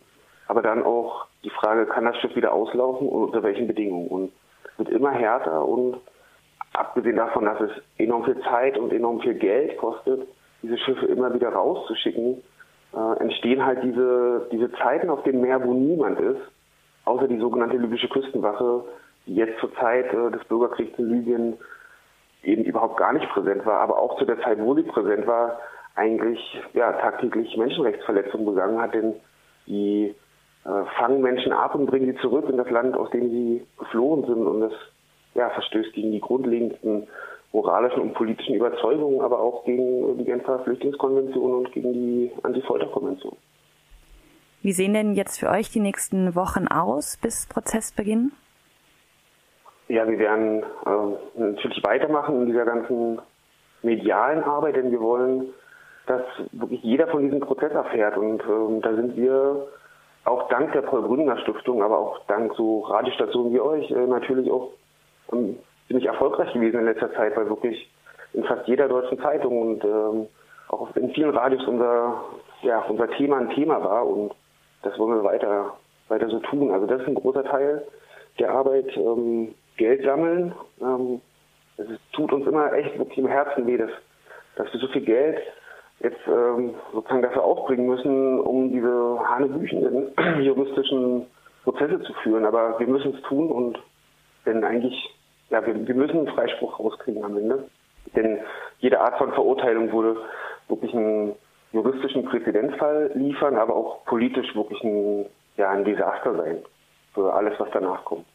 aber 0.48 0.62
dann 0.62 0.84
auch 0.84 1.28
die 1.44 1.50
Frage, 1.50 1.86
kann 1.86 2.06
das 2.06 2.18
Schiff 2.18 2.36
wieder 2.36 2.54
auslaufen 2.54 3.08
und 3.08 3.26
unter 3.26 3.44
welchen 3.44 3.68
Bedingungen? 3.68 4.08
Und 4.08 4.32
es 4.72 4.80
wird 4.80 4.90
immer 4.90 5.12
härter 5.12 5.66
und 5.66 5.98
abgesehen 6.74 7.18
davon, 7.18 7.46
dass 7.46 7.60
es 7.62 7.72
enorm 7.98 8.26
viel 8.26 8.40
Zeit 8.42 8.78
und 8.78 8.94
enorm 8.94 9.20
viel 9.22 9.36
Geld 9.36 9.78
kostet, 9.78 10.28
diese 10.62 10.78
Schiffe 10.78 11.06
immer 11.06 11.34
wieder 11.34 11.50
rauszuschicken, 11.50 12.42
äh, 12.94 13.20
entstehen 13.20 13.66
halt 13.66 13.84
diese, 13.84 14.48
diese 14.52 14.72
Zeiten 14.74 15.10
auf 15.10 15.24
dem 15.24 15.42
Meer, 15.42 15.64
wo 15.64 15.74
niemand 15.74 16.20
ist, 16.20 16.42
außer 17.06 17.28
die 17.28 17.40
sogenannte 17.40 17.78
libysche 17.78 18.10
Küstenwache, 18.10 18.84
die 19.26 19.36
jetzt 19.36 19.60
zur 19.60 19.74
Zeit 19.76 20.14
äh, 20.14 20.32
des 20.32 20.44
Bürgerkriegs 20.46 20.98
in 20.98 21.10
Libyen 21.10 21.58
eben 22.44 22.64
überhaupt 22.64 22.98
gar 22.98 23.14
nicht 23.14 23.28
präsent 23.30 23.66
war, 23.66 23.80
aber 23.80 24.00
auch 24.00 24.18
zu 24.18 24.26
der 24.26 24.40
Zeit, 24.42 24.60
wo 24.60 24.74
sie 24.76 24.84
präsent 24.84 25.28
war, 25.28 25.60
eigentlich 25.96 26.40
ja, 26.74 26.94
tagtäglich 26.94 27.58
Menschenrechtsverletzungen 27.58 28.46
begangen 28.46 28.80
hat, 28.80 28.94
denn 28.94 29.16
die 29.66 30.16
fangen 30.98 31.22
Menschen 31.22 31.54
ab 31.54 31.76
und 31.76 31.86
bringen 31.86 32.12
sie 32.12 32.20
zurück 32.20 32.50
in 32.50 32.58
das 32.58 32.70
Land, 32.70 32.96
aus 32.96 33.10
dem 33.12 33.30
sie 33.30 33.66
geflohen 33.78 34.26
sind 34.26 34.46
und 34.46 34.62
das 34.62 34.74
ja, 35.34 35.50
verstößt 35.50 35.94
gegen 35.94 36.12
die 36.12 36.20
grundlegendsten 36.20 37.08
moralischen 37.54 38.02
und 38.02 38.14
politischen 38.14 38.56
Überzeugungen, 38.56 39.22
aber 39.22 39.40
auch 39.40 39.64
gegen 39.64 40.18
die 40.18 40.26
Genfer 40.26 40.60
Flüchtlingskonvention 40.60 41.54
und 41.54 41.72
gegen 41.72 41.94
die 41.94 42.32
Anti-Folter-Konvention. 42.44 43.38
Wie 44.62 44.74
sehen 44.74 44.94
denn 44.94 45.14
jetzt 45.14 45.40
für 45.40 45.50
euch 45.50 45.72
die 45.72 45.80
nächsten 45.80 46.36
Wochen 46.36 46.68
aus 46.68 47.18
bis 47.22 47.48
Prozessbeginn? 47.48 48.32
Ja, 49.88 50.08
wir 50.08 50.20
werden 50.20 50.64
äh, 50.86 51.40
natürlich 51.40 51.82
weitermachen 51.84 52.42
in 52.42 52.48
dieser 52.48 52.66
ganzen 52.66 53.22
medialen 53.84 54.44
Arbeit, 54.44 54.76
denn 54.76 54.92
wir 54.92 55.00
wollen, 55.00 55.54
dass 56.08 56.24
wirklich 56.52 56.84
jeder 56.84 57.08
von 57.08 57.24
diesem 57.24 57.40
Prozess 57.40 57.72
erfährt. 57.72 58.18
Und 58.18 58.42
äh, 58.42 58.82
da 58.82 58.96
sind 58.96 59.16
wir 59.16 59.68
auch 60.28 60.48
dank 60.50 60.72
der 60.74 60.82
Paul-Grüninger 60.82 61.38
Stiftung, 61.40 61.82
aber 61.82 61.98
auch 61.98 62.20
dank 62.28 62.54
so 62.56 62.82
Radiostationen 62.82 63.54
wie 63.54 63.60
euch 63.60 63.90
äh, 63.92 64.08
natürlich 64.08 64.52
auch 64.52 64.72
ähm, 65.32 65.58
ziemlich 65.88 66.06
erfolgreich 66.06 66.54
gewesen 66.54 66.80
in 66.80 66.86
letzter 66.86 67.14
Zeit, 67.14 67.36
weil 67.36 67.50
wirklich 67.50 67.90
in 68.34 68.44
fast 68.44 68.68
jeder 68.68 68.88
deutschen 68.88 69.20
Zeitung 69.20 69.62
und 69.62 69.84
ähm, 69.84 70.28
auch 70.70 70.96
in 70.96 71.12
vielen 71.12 71.30
Radios 71.32 71.66
unser, 71.66 72.24
ja, 72.62 72.80
unser 72.82 73.10
Thema 73.12 73.38
ein 73.38 73.50
Thema 73.52 73.84
war 73.84 74.06
und 74.06 74.34
das 74.84 74.98
wollen 75.00 75.16
wir 75.16 75.24
weiter, 75.24 75.74
weiter 76.10 76.30
so 76.30 76.40
tun. 76.40 76.72
Also 76.72 76.86
das 76.86 77.02
ist 77.02 77.08
ein 77.08 77.16
großer 77.16 77.44
Teil 77.46 77.88
der 78.38 78.52
Arbeit. 78.52 78.96
Ähm, 78.98 79.56
Geld 79.78 80.04
sammeln. 80.04 80.54
Ähm, 80.82 81.22
es 81.78 81.88
tut 82.12 82.34
uns 82.34 82.46
immer 82.48 82.74
echt 82.74 82.98
wirklich 82.98 83.20
im 83.20 83.28
Herzen 83.28 83.66
weh, 83.66 83.78
dass, 83.78 83.92
dass 84.56 84.72
wir 84.74 84.80
so 84.80 84.88
viel 84.88 85.04
Geld 85.04 85.40
jetzt 86.00 86.28
ähm, 86.28 86.74
sozusagen 86.94 87.22
dafür 87.22 87.44
aufbringen 87.44 87.88
müssen, 87.88 88.40
um 88.40 88.72
diese 88.72 89.20
hanebüchenden 89.28 90.12
juristischen 90.44 91.26
Prozesse 91.64 92.02
zu 92.02 92.14
führen. 92.24 92.46
Aber 92.46 92.80
wir 92.80 92.88
müssen 92.88 93.16
es 93.16 93.22
tun 93.24 93.50
und 93.50 93.80
denn 94.46 94.64
eigentlich 94.64 95.18
ja, 95.50 95.66
wir, 95.66 95.88
wir 95.88 95.96
müssen 95.96 96.20
einen 96.20 96.36
Freispruch 96.36 96.80
rauskriegen 96.80 97.24
am 97.24 97.38
Ende. 97.38 97.68
Denn 98.16 98.40
jede 98.80 99.00
Art 99.00 99.18
von 99.18 99.34
Verurteilung 99.34 99.92
würde 99.92 100.18
wirklich 100.68 100.94
einen 100.94 101.36
juristischen 101.72 102.26
Präzedenzfall 102.26 103.12
liefern, 103.16 103.56
aber 103.56 103.76
auch 103.76 104.06
politisch 104.06 104.56
wirklich 104.56 104.82
ein, 104.84 105.26
ja, 105.58 105.70
ein 105.72 105.86
Desaster 105.86 106.36
sein 106.36 106.60
für 107.14 107.34
alles, 107.34 107.60
was 107.60 107.70
danach 107.74 108.04
kommt. 108.06 108.26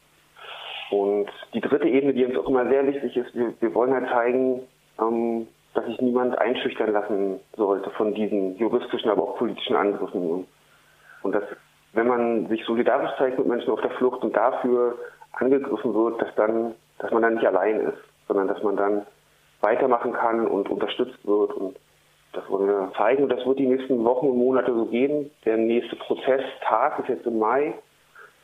Und 0.91 1.27
die 1.53 1.61
dritte 1.61 1.87
Ebene, 1.87 2.13
die 2.13 2.25
uns 2.25 2.37
auch 2.37 2.47
immer 2.47 2.67
sehr 2.69 2.85
wichtig 2.85 3.17
ist, 3.17 3.33
wir, 3.33 3.53
wir 3.59 3.73
wollen 3.73 3.93
halt 3.93 4.09
zeigen, 4.09 4.61
ähm, 4.99 5.47
dass 5.73 5.85
sich 5.85 5.99
niemand 6.01 6.37
einschüchtern 6.37 6.93
lassen 6.93 7.39
sollte 7.55 7.89
von 7.91 8.13
diesen 8.13 8.55
juristischen, 8.57 9.09
aber 9.09 9.23
auch 9.23 9.37
politischen 9.37 9.75
Angriffen. 9.75 10.45
Und 11.23 11.31
dass, 11.35 11.43
wenn 11.93 12.07
man 12.07 12.47
sich 12.47 12.63
solidarisch 12.65 13.11
zeigt 13.17 13.37
mit 13.37 13.47
Menschen 13.47 13.71
auf 13.71 13.81
der 13.81 13.91
Flucht 13.91 14.23
und 14.23 14.35
dafür 14.35 14.95
angegriffen 15.33 15.93
wird, 15.93 16.21
dass 16.21 16.33
dann 16.35 16.75
dass 17.03 17.11
man 17.11 17.21
dann 17.21 17.35
nicht 17.35 17.45
allein 17.45 17.81
ist, 17.81 17.97
sondern 18.27 18.47
dass 18.47 18.61
man 18.63 18.77
dann 18.77 19.05
weitermachen 19.61 20.13
kann 20.13 20.47
und 20.47 20.69
unterstützt 20.69 21.25
wird. 21.25 21.51
Und 21.53 21.77
das 22.31 22.49
wollen 22.49 22.67
wir 22.67 22.91
zeigen. 22.97 23.23
Und 23.23 23.29
das 23.29 23.45
wird 23.45 23.59
die 23.59 23.67
nächsten 23.67 24.03
Wochen 24.03 24.27
und 24.27 24.37
Monate 24.37 24.73
so 24.73 24.85
gehen. 24.85 25.29
Der 25.45 25.57
nächste 25.57 25.95
Prozesstag 25.97 26.99
ist 26.99 27.09
jetzt 27.09 27.25
im 27.25 27.39
Mai. 27.39 27.73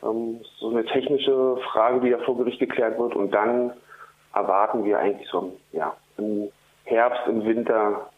Ähm, 0.02 0.40
so 0.58 0.70
eine 0.70 0.84
technische 0.84 1.56
Frage, 1.72 2.00
die 2.00 2.10
da 2.10 2.18
vor 2.18 2.36
Gericht 2.36 2.58
geklärt 2.60 2.98
wird. 2.98 3.14
Und 3.14 3.32
dann 3.32 3.72
erwarten 4.34 4.84
wir 4.84 4.98
eigentlich 4.98 5.28
so 5.28 5.56
ja, 5.72 5.96
im 6.18 6.50
Herbst, 6.90 7.20
im 7.26 7.44
Winter 7.44 8.10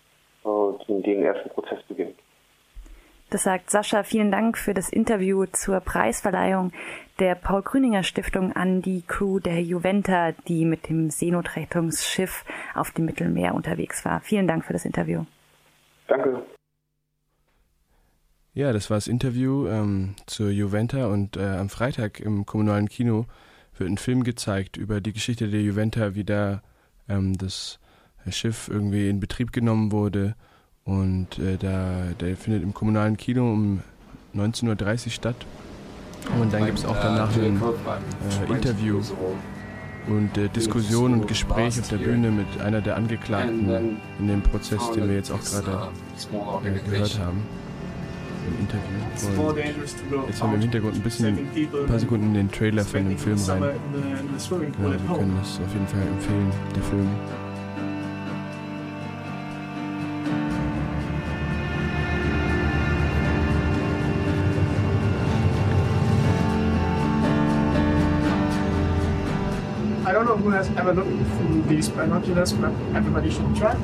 äh, 0.45 1.02
den 1.02 1.23
ersten 1.23 1.49
Prozess 1.50 1.83
beginnt. 1.85 2.17
Das 3.31 3.45
sagt 3.45 3.71
Sascha. 3.71 4.02
Vielen 4.02 4.31
Dank 4.31 4.59
für 4.59 4.75
das 4.75 4.91
Interview 4.91 5.47
zur 5.47 5.81
Preisverleihung 5.81 6.71
der 7.19 7.35
Paul 7.35 7.62
Grüninger 7.62 8.02
Stiftung 8.02 8.52
an 8.52 8.83
die 8.83 9.02
Crew 9.07 9.38
der 9.38 9.62
Juventa, 9.62 10.33
die 10.49 10.67
mit 10.67 10.91
dem 10.91 11.09
Seenotrettungsschiff 11.09 12.45
auf 12.75 12.91
dem 12.91 13.07
Mittelmeer 13.07 13.55
unterwegs 13.55 14.05
war. 14.05 14.21
Vielen 14.21 14.47
Dank 14.47 14.67
für 14.67 14.75
das 14.75 14.85
Interview. 14.85 15.25
Danke. 16.09 16.43
Ja, 18.52 18.75
das 18.75 18.91
war 18.91 18.99
das 18.99 19.07
Interview 19.07 19.67
ähm, 19.67 20.14
zur 20.26 20.50
Juventa 20.50 21.07
und 21.07 21.38
äh, 21.38 21.57
am 21.57 21.71
Freitag 21.71 22.21
im 22.21 22.45
kommunalen 22.45 22.91
Kino 22.91 23.25
wird 23.79 23.88
ein 23.88 23.97
Film 23.97 24.25
gezeigt 24.25 24.76
über 24.76 25.00
die 25.00 25.14
Geschichte 25.14 25.49
der 25.49 25.62
Juventa, 25.62 26.14
wie 26.14 26.25
da 26.25 26.61
ähm, 27.09 27.38
das 27.38 27.81
Schiff 28.31 28.69
irgendwie 28.69 29.09
in 29.09 29.21
Betrieb 29.21 29.52
genommen 29.52 29.93
wurde 29.93 30.35
und 30.85 31.38
äh, 31.38 31.57
da, 31.59 32.09
der 32.21 32.37
findet 32.37 32.62
im 32.62 32.75
kommunalen 32.75 33.17
Kino 33.17 33.52
um 33.52 33.81
19.30 34.35 35.07
Uhr 35.07 35.11
statt. 35.12 35.37
Und 36.41 36.52
dann 36.52 36.67
gibt 36.67 36.79
es 36.79 36.85
auch 36.85 36.97
danach 36.97 37.35
ein 37.37 37.61
äh, 38.49 38.52
Interview 38.52 39.00
und 40.07 40.37
äh, 40.37 40.49
Diskussion 40.49 41.12
und 41.14 41.29
Gespräch 41.29 41.79
auf 41.81 41.88
der 41.88 41.97
Bühne 41.99 42.31
mit 42.31 42.61
einer 42.61 42.81
der 42.81 42.97
Angeklagten 42.97 43.99
in 44.19 44.29
dem 44.29 44.43
Prozess, 44.43 44.91
den 44.93 45.09
wir 45.09 45.17
jetzt 45.17 45.31
auch 45.31 45.41
gerade 45.43 45.88
äh, 46.64 46.91
gehört 46.91 47.19
haben. 47.19 47.43
Im 48.49 48.59
Interview. 48.59 49.49
Und 50.19 50.26
jetzt 50.29 50.43
haben 50.43 50.50
wir 50.50 50.55
im 50.57 50.61
Hintergrund 50.62 50.95
ein 50.97 51.00
bisschen, 51.02 51.38
ein 51.38 51.87
paar 51.87 51.99
Sekunden 51.99 52.26
in 52.26 52.35
den 52.35 52.50
Trailer 52.50 52.85
von 52.85 53.09
dem 53.09 53.19
Film 53.19 53.38
rein. 53.47 53.62
Genau, 54.49 54.91
wir 54.91 55.17
können 55.17 55.37
das 55.41 55.61
auf 55.64 55.73
jeden 55.73 55.87
Fall 55.87 56.02
empfehlen, 56.02 56.50
der 56.75 56.83
Film. 56.83 57.09
Who 70.42 70.50
has 70.50 70.68
ever 70.70 70.92
looked 70.92 71.08
through 71.37 71.62
these 71.68 71.88
binoculars, 71.88 72.52
but 72.52 72.72
everybody 72.96 73.30
should 73.30 73.54
try. 73.54 73.76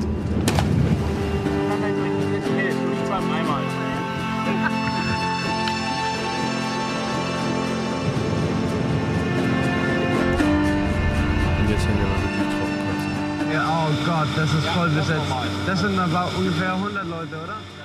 Ja, 13.52 13.64
oh 13.66 13.90
Gott, 14.04 14.28
das 14.36 14.52
ist 14.52 14.66
voll 14.68 14.90
besetzt. 14.90 15.22
Das 15.66 15.80
sind 15.80 15.98
aber 15.98 16.28
ungefähr 16.36 16.74
100 16.74 17.06
Leute, 17.06 17.36
oder? 17.44 17.77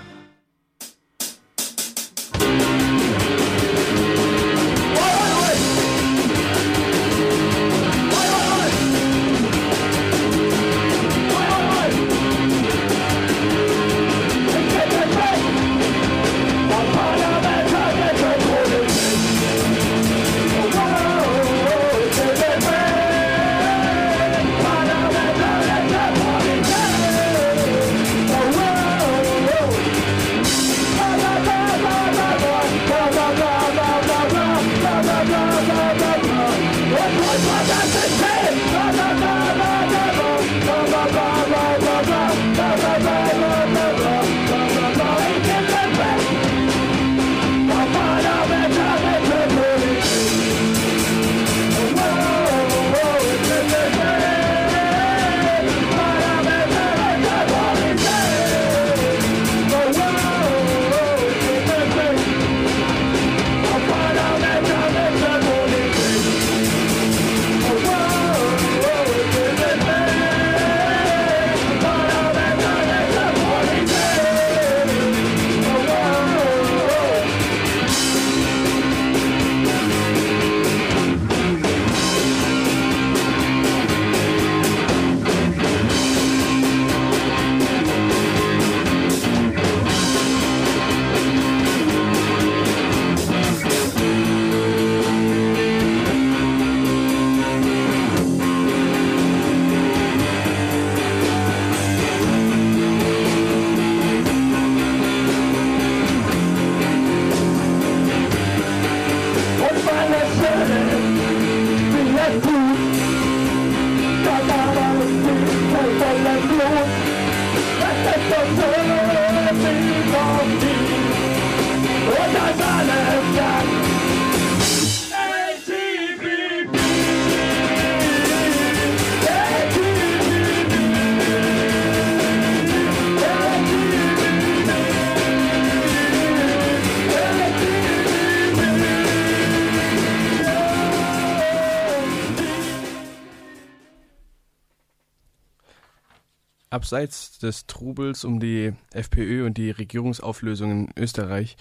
Abseits 146.74 147.38
des 147.38 147.68
Trubels 147.68 148.26
um 148.26 148.40
die 148.40 148.74
FPÖ 148.92 149.46
und 149.46 149.58
die 149.58 149.70
Regierungsauflösung 149.70 150.72
in 150.72 150.90
Österreich 150.98 151.56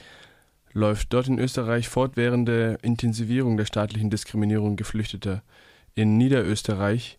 läuft 0.73 1.13
dort 1.13 1.29
in 1.29 1.39
Österreich 1.39 1.91
fortwährende 1.91 2.79
Intensivierung 2.81 3.59
der 3.59 3.67
staatlichen 3.67 4.09
Diskriminierung 4.09 4.77
Geflüchteter. 4.77 5.43
In 5.95 6.17
Niederösterreich 6.17 7.19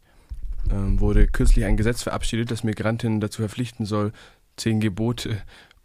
äh, 0.70 1.00
wurde 1.00 1.28
kürzlich 1.28 1.66
ein 1.66 1.78
Gesetz 1.78 2.02
verabschiedet, 2.02 2.50
das 2.50 2.64
Migrantinnen 2.64 3.20
dazu 3.20 3.44
verpflichten 3.44 3.86
soll, 3.86 4.12
zehn 4.58 4.80
Gebote 4.80 5.38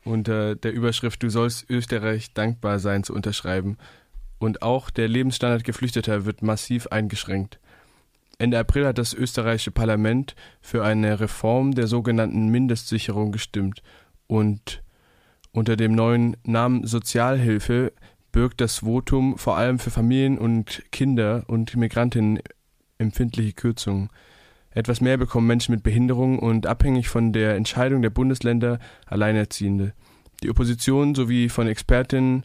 unter 0.02 0.54
der 0.54 0.72
Überschrift 0.72 1.22
Du 1.22 1.28
sollst 1.28 1.68
Österreich 1.68 2.32
dankbar 2.32 2.78
sein 2.78 3.04
zu 3.04 3.14
unterschreiben. 3.14 3.76
Und 4.38 4.62
auch 4.62 4.88
der 4.88 5.08
Lebensstandard 5.08 5.64
Geflüchteter 5.64 6.24
wird 6.24 6.42
massiv 6.42 6.86
eingeschränkt. 6.86 7.58
Ende 8.38 8.58
April 8.58 8.86
hat 8.86 8.98
das 8.98 9.14
österreichische 9.14 9.72
Parlament 9.72 10.36
für 10.60 10.84
eine 10.84 11.18
Reform 11.18 11.74
der 11.74 11.88
sogenannten 11.88 12.48
Mindestsicherung 12.48 13.32
gestimmt 13.32 13.82
und 14.28 14.82
unter 15.50 15.76
dem 15.76 15.92
neuen 15.92 16.36
Namen 16.44 16.86
Sozialhilfe 16.86 17.92
birgt 18.30 18.60
das 18.60 18.78
Votum 18.78 19.38
vor 19.38 19.56
allem 19.56 19.80
für 19.80 19.90
Familien 19.90 20.38
und 20.38 20.84
Kinder 20.92 21.42
und 21.48 21.74
Migrantinnen 21.76 22.38
empfindliche 22.98 23.54
Kürzungen. 23.54 24.10
Etwas 24.70 25.00
mehr 25.00 25.16
bekommen 25.16 25.48
Menschen 25.48 25.74
mit 25.74 25.82
Behinderung 25.82 26.38
und 26.38 26.66
abhängig 26.66 27.08
von 27.08 27.32
der 27.32 27.56
Entscheidung 27.56 28.02
der 28.02 28.10
Bundesländer 28.10 28.78
Alleinerziehende. 29.06 29.94
Die 30.42 30.50
Opposition 30.50 31.16
sowie 31.16 31.48
von 31.48 31.66
Expertinnen 31.66 32.44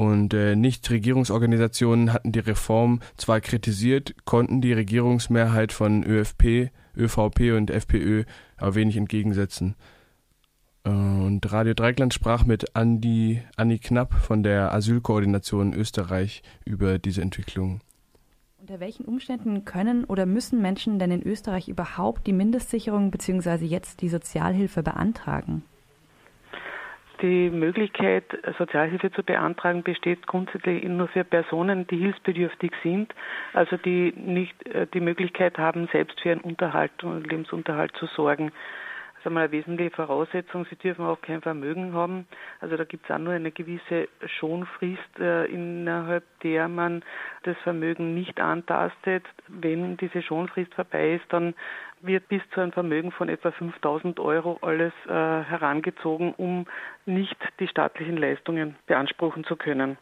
und 0.00 0.32
äh, 0.32 0.56
Nichtregierungsorganisationen 0.56 2.14
hatten 2.14 2.32
die 2.32 2.38
Reform 2.38 3.00
zwar 3.18 3.42
kritisiert, 3.42 4.14
konnten 4.24 4.62
die 4.62 4.72
Regierungsmehrheit 4.72 5.72
von 5.72 6.02
ÖFP, 6.04 6.70
ÖVP 6.96 7.52
und 7.54 7.70
FPÖ 7.70 8.24
aber 8.56 8.74
wenig 8.76 8.96
entgegensetzen. 8.96 9.74
Äh, 10.84 10.88
und 10.88 11.52
Radio 11.52 11.74
Dreikland 11.74 12.14
sprach 12.14 12.46
mit 12.46 12.74
Andi, 12.74 13.42
Anni 13.56 13.78
Knapp 13.78 14.14
von 14.14 14.42
der 14.42 14.72
Asylkoordination 14.72 15.74
Österreich 15.74 16.42
über 16.64 16.98
diese 16.98 17.20
Entwicklung. 17.20 17.82
Unter 18.56 18.80
welchen 18.80 19.04
Umständen 19.04 19.66
können 19.66 20.06
oder 20.06 20.24
müssen 20.24 20.62
Menschen 20.62 20.98
denn 20.98 21.10
in 21.10 21.22
Österreich 21.22 21.68
überhaupt 21.68 22.26
die 22.26 22.32
Mindestsicherung 22.32 23.10
bzw. 23.10 23.66
jetzt 23.66 24.00
die 24.00 24.08
Sozialhilfe 24.08 24.82
beantragen? 24.82 25.62
Die 27.22 27.50
Möglichkeit, 27.50 28.24
Sozialhilfe 28.56 29.10
zu 29.12 29.22
beantragen, 29.22 29.82
besteht 29.82 30.26
grundsätzlich 30.26 30.84
nur 30.84 31.08
für 31.08 31.22
Personen, 31.24 31.86
die 31.86 31.98
hilfsbedürftig 31.98 32.72
sind, 32.82 33.14
also 33.52 33.76
die 33.76 34.12
nicht 34.16 34.54
äh, 34.66 34.86
die 34.86 35.00
Möglichkeit 35.00 35.58
haben, 35.58 35.88
selbst 35.92 36.18
für 36.20 36.30
ihren 36.30 36.40
Unterhalt 36.40 37.04
und 37.04 37.26
Lebensunterhalt 37.30 37.94
zu 37.96 38.06
sorgen. 38.06 38.52
Das 39.22 39.30
ist 39.30 39.36
eine 39.36 39.52
wesentliche 39.52 39.90
Voraussetzung. 39.90 40.64
Sie 40.70 40.76
dürfen 40.76 41.04
auch 41.04 41.20
kein 41.20 41.42
Vermögen 41.42 41.92
haben. 41.92 42.26
Also 42.60 42.78
da 42.78 42.84
gibt 42.84 43.04
es 43.04 43.10
auch 43.10 43.18
nur 43.18 43.34
eine 43.34 43.50
gewisse 43.50 44.08
Schonfrist, 44.24 45.18
äh, 45.18 45.44
innerhalb 45.44 46.24
der 46.42 46.68
man 46.68 47.02
das 47.42 47.56
Vermögen 47.58 48.14
nicht 48.14 48.40
antastet. 48.40 49.24
Wenn 49.46 49.98
diese 49.98 50.22
Schonfrist 50.22 50.72
vorbei 50.74 51.16
ist, 51.16 51.30
dann 51.30 51.54
wird 52.00 52.28
bis 52.28 52.40
zu 52.54 52.62
einem 52.62 52.72
Vermögen 52.72 53.12
von 53.12 53.28
etwa 53.28 53.50
5000 53.50 54.18
Euro 54.20 54.58
alles 54.62 54.94
äh, 55.06 55.10
herangezogen, 55.10 56.32
um 56.38 56.66
nicht 57.04 57.36
die 57.58 57.68
staatlichen 57.68 58.16
Leistungen 58.16 58.76
beanspruchen 58.86 59.44
zu 59.44 59.56
können. 59.56 59.98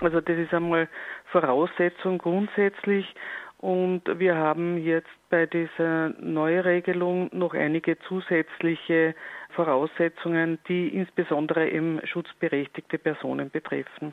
Also 0.00 0.20
das 0.20 0.36
ist 0.36 0.52
einmal 0.52 0.88
Voraussetzung 1.30 2.18
grundsätzlich. 2.18 3.14
Und 3.58 4.02
wir 4.18 4.36
haben 4.36 4.76
jetzt 4.78 5.08
bei 5.30 5.46
dieser 5.46 6.10
Neuregelung 6.20 7.30
noch 7.32 7.54
einige 7.54 7.98
zusätzliche 8.00 9.14
Voraussetzungen, 9.50 10.58
die 10.68 10.88
insbesondere 10.88 11.70
eben 11.70 12.00
schutzberechtigte 12.06 12.98
Personen 12.98 13.50
betreffen. 13.50 14.12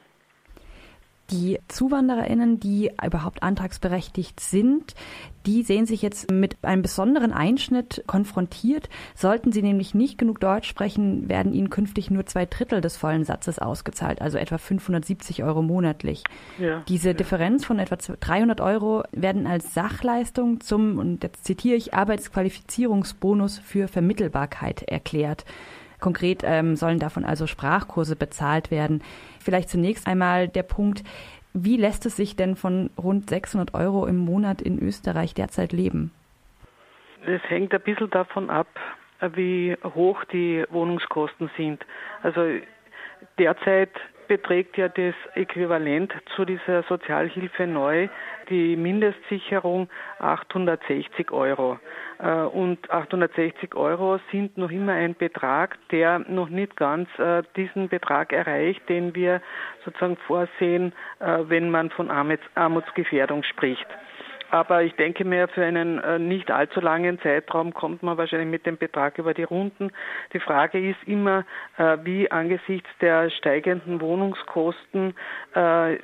Die 1.34 1.60
ZuwandererInnen, 1.67 2.60
die 2.60 2.91
überhaupt 3.04 3.41
antragsberechtigt 3.41 4.39
sind, 4.39 4.93
die 5.48 5.63
sehen 5.63 5.88
sich 5.88 6.04
jetzt 6.04 6.30
mit 6.32 6.58
einem 6.62 6.84
besonderen 6.84 7.34
Einschnitt 7.34 8.04
konfrontiert. 8.06 8.88
Sollten 9.15 9.52
sie 9.52 9.63
nämlich 9.63 9.96
nicht 9.96 10.19
genug 10.19 10.39
Deutsch 10.39 10.69
sprechen, 10.69 11.28
werden 11.30 11.52
ihnen 11.52 11.72
künftig 11.72 12.12
nur 12.12 12.28
zwei 12.28 12.46
Drittel 12.46 12.82
des 12.82 12.98
vollen 12.98 13.24
Satzes 13.24 13.58
ausgezahlt, 13.58 14.22
also 14.22 14.38
etwa 14.38 14.60
570 14.60 15.43
Euro 15.43 15.63
monatlich. 15.63 16.24
Ja, 16.60 16.84
Diese. 16.88 17.15
Differenz 17.15 17.65
von 17.65 17.80
etwa 17.80 17.96
300 17.96 18.62
Euro 18.62 19.04
werden 19.12 19.48
als 19.48 19.74
Sachleistung 19.74 20.62
zum, 20.62 21.00
und 21.00 21.24
jetzt 21.24 21.46
zitiere 21.46 21.76
ich, 21.76 21.96
Arbeitsqualifizierungsbonus 21.96 23.58
für 23.58 23.88
Vermittelbarkeit 23.88 24.84
erklärt. 24.84 25.46
Konkret 26.04 26.41
ähm, 26.43 26.76
sollen 26.76 27.00
davon 27.00 27.24
also 27.24 27.48
Sprachkurse 27.48 28.17
bezahlt 28.17 28.72
werden. 28.72 29.02
Vielleicht 29.43 29.69
zunächst 29.69 30.08
einmal 30.08 30.47
der 30.47 30.63
Punkt, 30.63 31.03
wie 31.53 31.77
lässt 31.77 32.06
es 32.06 32.15
sich 32.15 32.36
denn 32.36 32.56
von 32.56 32.89
rund 32.97 33.29
600 33.29 33.73
Euro 33.75 34.08
im 34.08 34.17
Monat 34.17 34.62
in 34.62 34.82
Österreich 34.82 35.34
derzeit 35.34 35.71
leben? 35.71 36.12
Es 37.25 37.41
hängt 37.47 37.73
ein 37.73 37.82
bisschen 37.82 38.10
davon 38.10 38.49
ab, 38.49 38.67
wie 39.36 39.77
hoch 39.84 40.23
die 40.25 40.65
Wohnungskosten 40.69 41.49
sind. 41.56 41.86
Also 42.23 42.41
derzeit 43.38 43.91
beträgt 44.34 44.78
ja 44.78 44.89
das 44.89 45.13
Äquivalent 45.36 46.12
zu 46.36 46.43
dieser 46.43 46.82
Sozialhilfe 46.89 47.67
neu 47.67 48.08
die 48.50 48.76
Mindestsicherung 48.76 49.89
860 50.17 51.30
Euro. 51.32 51.80
Äh, 52.17 52.32
und 52.32 52.89
860 52.89 53.76
Euro 53.76 54.19
sind 54.32 54.58
noch 54.58 54.72
immer 54.72 54.93
ein 54.93 55.13
Betrag, 55.13 55.78
der 55.91 56.17
noch 56.17 56.50
nicht 56.50 56.76
ganz 56.76 57.08
äh, 57.19 57.43
diesen 57.56 57.89
Betrag 57.89 58.34
erreicht, 58.34 58.89
den 58.89 59.13
wir 59.13 59.39
sozusagen 59.86 60.17
vorsehen, 60.26 60.93
äh, 61.19 61.41
wenn 61.46 61.69
man 61.69 61.91
von 61.91 62.10
Armutsgefährdung 62.10 63.43
spricht. 63.43 63.88
Aber 64.54 64.84
ich 64.84 64.94
denke 64.98 65.26
mir, 65.26 65.48
für 65.48 65.66
einen 65.66 65.98
äh, 65.98 66.20
nicht 66.20 66.52
allzu 66.52 66.80
langen 66.80 67.20
Zeitraum 67.22 67.74
kommt 67.74 68.04
man 68.04 68.20
wahrscheinlich 68.20 68.50
mit 68.50 68.68
dem 68.68 68.78
Betrag 68.78 69.18
über 69.18 69.34
die 69.34 69.42
Runden. 69.42 69.92
Die 70.32 70.39
Frage 70.39 70.92
ist 70.92 71.00
immer, 71.08 71.44
äh, 71.80 71.98
wie 72.04 72.30
angesichts 72.30 72.88
der 73.02 73.32
steigenden 73.32 74.00
Wohnungskosten 74.00 75.16
äh, 75.56 75.98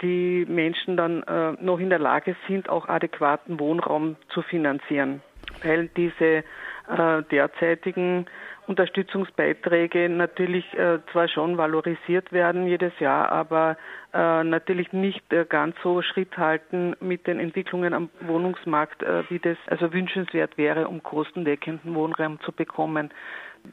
die 0.00 0.46
Menschen 0.48 0.96
dann 0.96 1.24
noch 1.60 1.80
in 1.80 1.90
der 1.90 1.98
Lage 1.98 2.36
sind, 2.46 2.68
auch 2.68 2.88
adäquaten 2.88 3.58
Wohnraum 3.58 4.16
zu 4.28 4.42
finanzieren. 4.42 5.20
Weil 5.62 5.88
diese 5.88 6.44
derzeitigen 7.30 8.26
Unterstützungsbeiträge 8.68 10.10
natürlich 10.10 10.64
äh, 10.74 10.98
zwar 11.10 11.26
schon 11.28 11.56
valorisiert 11.56 12.30
werden 12.32 12.66
jedes 12.66 12.92
Jahr, 13.00 13.32
aber 13.32 13.78
äh, 14.12 14.44
natürlich 14.44 14.92
nicht 14.92 15.32
äh, 15.32 15.46
ganz 15.48 15.74
so 15.82 16.02
Schritt 16.02 16.36
halten 16.36 16.94
mit 17.00 17.26
den 17.26 17.40
Entwicklungen 17.40 17.94
am 17.94 18.10
Wohnungsmarkt, 18.20 19.02
äh, 19.02 19.22
wie 19.30 19.38
das 19.38 19.56
also 19.68 19.92
wünschenswert 19.94 20.58
wäre, 20.58 20.86
um 20.88 21.02
kostendeckenden 21.02 21.94
Wohnraum 21.94 22.40
zu 22.40 22.52
bekommen. 22.52 23.10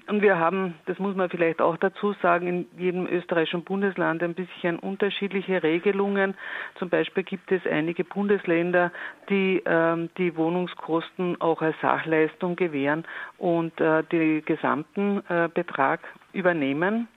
Und 0.08 0.21
wir 0.21 0.38
haben, 0.38 0.76
das 0.86 1.00
muss 1.00 1.15
man 1.15 1.30
vielleicht 1.30 1.62
auch 1.62 1.78
dazu 1.78 2.13
sagen, 2.21 2.48
in 2.48 2.67
jedem 2.78 3.08
österreichischen 3.08 3.63
Bundesland 3.63 4.21
ein 4.21 4.36
bisschen 4.36 4.78
unterschiedliche 4.78 5.63
Regelungen. 5.63 6.36
Zum 6.76 6.89
Beispiel 6.89 7.24
gibt 7.24 7.52
es 7.52 7.65
einige 7.65 8.04
Bundesländer, 8.04 8.91
die 9.30 9.63
ähm, 9.65 10.10
die 10.17 10.36
Wohnungskosten 10.36 11.41
auch 11.41 11.62
als 11.62 11.76
Sachleistung 11.82 12.56
gewähren 12.56 13.06
und 13.38 13.80
äh, 13.82 14.04
den 14.04 14.45
gesamten 14.45 15.24
äh, 15.28 15.50
Betrag 15.52 16.02
übernehmen, 16.34 17.08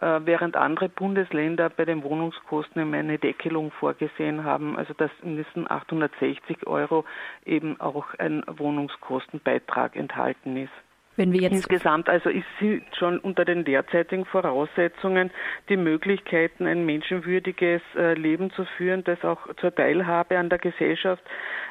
äh, 0.00 0.20
während 0.24 0.56
andere 0.56 0.88
Bundesländer 0.88 1.70
bei 1.70 1.84
den 1.84 2.02
Wohnungskosten 2.02 2.92
eine 2.92 3.18
Deckelung 3.18 3.70
vorgesehen 3.70 4.42
haben, 4.42 4.76
also 4.76 4.94
dass 4.94 5.10
in 5.22 5.36
diesen 5.36 5.70
860 5.70 6.66
Euro 6.66 7.04
eben 7.44 7.80
auch 7.80 8.14
ein 8.18 8.42
Wohnungskostenbeitrag 8.48 9.94
enthalten 9.94 10.56
ist. 10.56 10.72
Wenn 11.16 11.32
wir 11.32 11.42
jetzt 11.42 11.52
Insgesamt 11.52 12.08
also 12.08 12.30
ist 12.30 12.46
sie 12.58 12.82
schon 12.98 13.18
unter 13.18 13.44
den 13.44 13.64
derzeitigen 13.64 14.24
Voraussetzungen 14.24 15.30
die 15.68 15.76
Möglichkeiten, 15.76 16.66
ein 16.66 16.86
menschenwürdiges 16.86 17.82
äh, 17.96 18.14
Leben 18.14 18.50
zu 18.52 18.64
führen, 18.76 19.04
das 19.04 19.22
auch 19.22 19.40
zur 19.56 19.74
Teilhabe 19.74 20.38
an 20.38 20.48
der 20.48 20.58
Gesellschaft 20.58 21.22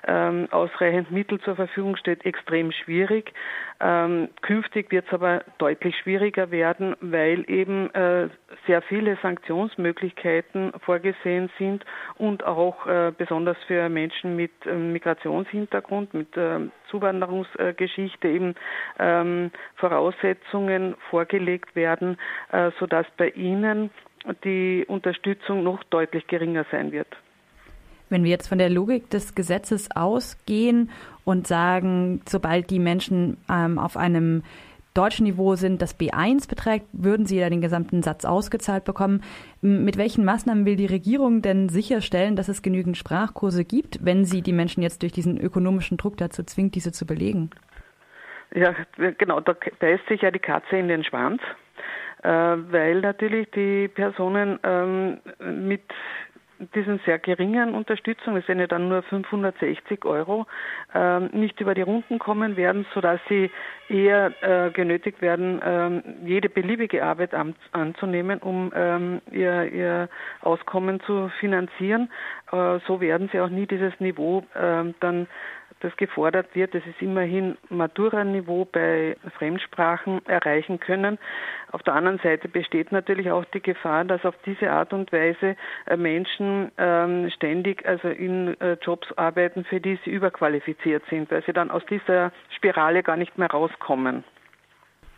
ähm, 0.08 0.48
ausreichend 0.52 1.12
Mittel 1.12 1.40
zur 1.42 1.56
Verfügung 1.56 1.96
steht, 1.96 2.26
extrem 2.26 2.72
schwierig. 2.72 3.34
Ähm, 3.80 4.30
künftig 4.42 4.92
wird 4.92 5.08
es 5.08 5.14
aber 5.14 5.44
deutlich 5.58 5.96
schwieriger 5.98 6.52
werden, 6.52 6.96
weil 7.02 7.50
eben 7.50 7.94
äh, 7.94 8.30
sehr 8.68 8.82
viele 8.84 9.18
Sanktionsmöglichkeiten 9.22 10.72
vorgesehen 10.82 11.50
sind 11.58 11.84
und 12.18 12.44
auch 12.44 12.86
äh, 12.86 13.12
besonders 13.18 13.58
für 13.66 13.90
Menschen 13.90 14.36
mit 14.36 14.52
äh, 14.66 14.74
Migrationshintergrund, 14.74 16.14
mit 16.14 16.30
ähm, 16.38 16.72
Zuwanderungsgeschichte 16.90 18.28
eben 18.28 18.56
ähm, 19.00 19.52
Voraussetzungen 19.76 20.96
vorgelegt 21.10 21.76
werden, 21.76 22.18
äh, 22.52 22.72
sodass 22.80 23.08
bei 23.18 23.30
ihnen 23.30 23.90
die 24.44 24.86
Unterstützung 24.88 25.64
noch 25.64 25.84
deutlich 25.86 26.28
geringer 26.28 26.66
sein 26.72 26.92
wird. 26.92 27.08
Wenn 28.12 28.24
wir 28.24 28.30
jetzt 28.30 28.48
von 28.48 28.58
der 28.58 28.70
Logik 28.70 29.10
des 29.10 29.36
Gesetzes 29.36 29.90
ausgehen 29.96 30.92
und 31.24 31.48
sagen, 31.48 32.22
sobald 32.28 32.70
die 32.70 32.80
Menschen 32.80 33.38
ähm, 33.50 33.80
auf 33.80 33.98
einem 33.98 34.44
deutschen 34.94 35.24
Niveau 35.24 35.56
sind, 35.56 35.82
das 35.82 35.98
B1 35.98 36.50
beträgt, 36.50 36.86
würden 36.92 37.26
Sie 37.26 37.40
ja 37.40 37.50
den 37.50 37.62
gesamten 37.62 38.04
Satz 38.04 38.26
ausgezahlt 38.26 38.84
bekommen. 38.84 39.24
Mit 39.62 39.98
welchen 39.98 40.26
Maßnahmen 40.26 40.66
will 40.66 40.76
die 40.76 40.86
Regierung 40.86 41.42
denn 41.42 41.70
sicherstellen, 41.70 42.36
dass 42.36 42.50
es 42.50 42.62
genügend 42.62 42.98
Sprachkurse 42.98 43.64
gibt, 43.64 44.04
wenn 44.04 44.26
sie 44.26 44.42
die 44.42 44.54
Menschen 44.54 44.84
jetzt 44.84 45.02
durch 45.02 45.14
diesen 45.14 45.40
ökonomischen 45.40 45.98
Druck 45.98 46.18
dazu 46.18 46.44
zwingt, 46.44 46.76
diese 46.76 46.92
zu 46.92 47.06
belegen? 47.06 47.52
Ja, 48.54 48.76
genau, 49.18 49.40
da 49.40 49.56
beißt 49.80 50.08
sich 50.10 50.22
ja 50.24 50.32
die 50.32 50.40
Katze 50.40 50.76
in 50.76 50.90
den 50.90 51.06
Schwanz, 51.06 51.42
äh, 52.24 52.30
weil 52.30 53.00
natürlich 53.00 53.50
die 53.52 53.88
Personen 53.88 54.60
ähm, 54.64 55.20
diesen 56.76 57.00
sehr 57.06 57.20
geringen 57.20 57.74
Unterstützung, 57.76 58.36
das 58.36 58.46
sind 58.46 58.60
ja 58.60 58.68
dann 58.68 58.90
nur 58.90 59.04
560 59.04 60.06
Euro, 60.06 60.46
ähm, 60.94 61.30
nicht 61.34 61.60
über 61.60 61.74
die 61.74 61.82
Runden 61.82 62.20
kommen 62.20 62.56
werden, 62.56 62.86
sodass 62.94 63.20
sie 63.30 63.52
eher 63.90 64.32
äh, 64.42 64.72
genötigt 64.72 65.22
werden, 65.22 65.62
ähm, 65.64 66.04
jede 66.24 66.50
beliebige 66.50 67.04
Arbeit 67.04 67.34
an, 67.34 67.56
anzunehmen, 67.72 68.40
um 68.40 68.72
ähm, 68.76 69.22
ihr, 69.32 69.66
ihr 69.72 70.10
Auskommen 70.42 71.02
zu 71.02 71.30
finanzieren. 71.40 72.10
Äh, 72.52 72.80
so 72.88 73.02
werden 73.02 73.30
sie 73.32 73.40
auch 73.40 73.50
nie 73.50 73.68
dieses 73.68 74.00
Niveau 74.00 74.44
dann 75.00 75.28
das 75.82 75.96
gefordert 75.98 76.48
wird, 76.56 76.74
dass 76.74 76.84
es 76.88 77.02
immerhin 77.02 77.58
Matura-Niveau 77.70 78.66
bei 78.66 79.18
Fremdsprachen 79.38 80.26
erreichen 80.26 80.80
können. 80.80 81.18
Auf 81.72 81.84
der 81.84 81.96
anderen 81.96 82.20
Seite 82.20 82.48
besteht 82.48 82.92
natürlich 82.92 83.32
auch 83.32 83.46
die 83.46 83.62
Gefahr, 83.62 84.04
dass 84.06 84.26
auf 84.26 84.36
diese 84.46 84.72
Art 84.72 84.94
und 84.94 85.12
Weise 85.12 85.56
äh, 85.88 85.98
Menschen 85.98 86.72
ähm, 86.78 87.30
ständig 87.32 87.86
also 87.86 88.10
in 88.10 88.60
äh, 88.62 88.78
Jobs 88.82 89.12
arbeiten, 89.18 89.66
für 89.66 89.80
die 89.80 90.00
sie 90.04 90.12
überqualifiziert 90.12 91.04
sind, 91.10 91.32
weil 91.32 91.44
sie 91.44 91.54
dann 91.54 91.72
aus 91.72 91.86
dieser 91.88 92.32
Spirale 92.56 93.04
gar 93.04 93.18
nicht 93.18 93.38
mehr 93.38 93.50
rauskommen. 93.50 94.24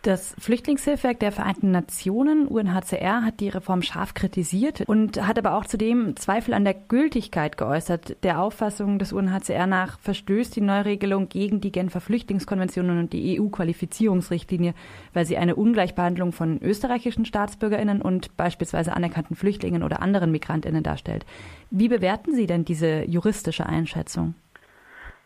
Das 0.03 0.35
Flüchtlingshilfswerk 0.37 1.21
der 1.21 1.31
Vereinten 1.31 1.71
Nationen, 1.71 2.45
UNHCR, 2.49 3.23
hat 3.23 3.39
die 3.39 3.47
Reform 3.47 3.81
scharf 3.81 4.13
kritisiert 4.13 4.81
und 4.81 5.25
hat 5.25 5.39
aber 5.39 5.55
auch 5.55 5.65
zudem 5.65 6.17
Zweifel 6.17 6.53
an 6.53 6.65
der 6.65 6.73
Gültigkeit 6.73 7.57
geäußert. 7.57 8.17
Der 8.21 8.41
Auffassung 8.41 8.99
des 8.99 9.13
UNHCR 9.13 9.65
nach 9.65 9.97
verstößt 10.01 10.57
die 10.57 10.61
Neuregelung 10.61 11.29
gegen 11.29 11.61
die 11.61 11.71
Genfer 11.71 12.01
Flüchtlingskonvention 12.01 12.89
und 12.89 13.13
die 13.13 13.39
EU-Qualifizierungsrichtlinie, 13.39 14.73
weil 15.13 15.25
sie 15.25 15.37
eine 15.37 15.55
Ungleichbehandlung 15.55 16.33
von 16.33 16.61
österreichischen 16.61 17.23
Staatsbürgerinnen 17.23 18.01
und 18.01 18.35
beispielsweise 18.35 18.93
anerkannten 18.93 19.37
Flüchtlingen 19.37 19.83
oder 19.83 20.01
anderen 20.01 20.33
Migrantinnen 20.33 20.83
darstellt. 20.83 21.25
Wie 21.71 21.87
bewerten 21.87 22.35
Sie 22.35 22.45
denn 22.45 22.65
diese 22.65 23.05
juristische 23.05 23.65
Einschätzung? 23.65 24.35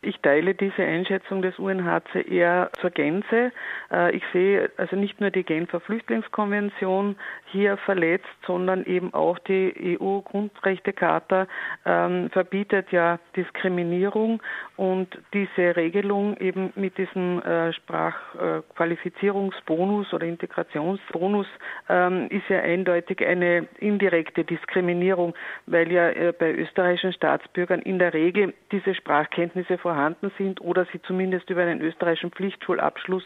Ich 0.01 0.19
teile 0.19 0.53
diese 0.53 0.83
Einschätzung 0.83 1.41
des 1.41 1.57
UNHCR 1.57 2.69
zur 2.79 2.91
Gänze. 2.91 3.51
Äh, 3.91 4.15
ich 4.15 4.21
sehe 4.31 4.69
also 4.77 4.95
nicht 4.95 5.19
nur 5.19 5.31
die 5.31 5.43
Genfer 5.43 5.79
Flüchtlingskonvention 5.79 7.15
hier 7.51 7.77
verletzt, 7.77 8.27
sondern 8.45 8.85
eben 8.85 9.11
auch 9.15 9.39
die 9.39 9.97
EU-Grundrechtecharta 9.99 11.47
ähm, 11.85 12.29
verbietet 12.29 12.91
ja 12.91 13.17
Diskriminierung 13.35 14.43
und 14.75 15.17
diese 15.33 15.75
Regelung 15.75 16.37
eben 16.37 16.71
mit 16.75 16.99
diesem 16.99 17.41
äh, 17.41 17.73
Sprachqualifizierungsbonus 17.73 20.13
oder 20.13 20.27
Integrationsbonus 20.27 21.47
ähm, 21.89 22.27
ist 22.29 22.47
ja 22.49 22.59
eindeutig 22.59 23.25
eine 23.25 23.67
indirekte 23.79 24.43
Diskriminierung, 24.43 25.33
weil 25.65 25.91
ja 25.91 26.09
äh, 26.09 26.35
bei 26.37 26.53
österreichischen 26.53 27.13
Staatsbürgern 27.13 27.81
in 27.81 27.97
der 27.97 28.13
Regel 28.13 28.53
diese 28.71 28.93
Sprachkenntnisse 28.93 29.79
vorhanden 29.87 30.33
sind 30.37 30.59
oder 30.59 30.85
sie 30.91 31.01
zumindest 31.03 31.49
über 31.49 31.61
einen 31.61 31.79
österreichischen 31.79 32.31
Pflichtschulabschluss 32.31 33.23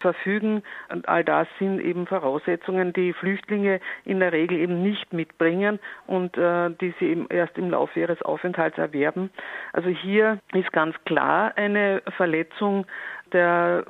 verfügen. 0.00 0.64
Und 0.88 1.08
all 1.08 1.22
das 1.22 1.46
sind 1.60 1.78
eben 1.78 2.08
Voraussetzungen, 2.08 2.92
die 2.92 3.12
Flüchtlinge 3.12 3.78
in 4.04 4.18
der 4.18 4.32
Regel 4.32 4.58
eben 4.58 4.82
nicht 4.82 5.12
mitbringen 5.12 5.78
und 6.08 6.36
äh, 6.36 6.70
die 6.80 6.92
sie 6.98 7.06
eben 7.06 7.28
erst 7.30 7.56
im 7.56 7.70
Laufe 7.70 8.00
ihres 8.00 8.20
Aufenthalts 8.22 8.78
erwerben. 8.78 9.30
Also 9.72 9.90
hier 9.90 10.40
ist 10.52 10.72
ganz 10.72 10.96
klar 11.04 11.52
eine 11.54 12.02
Verletzung 12.16 12.84
der 13.32 13.84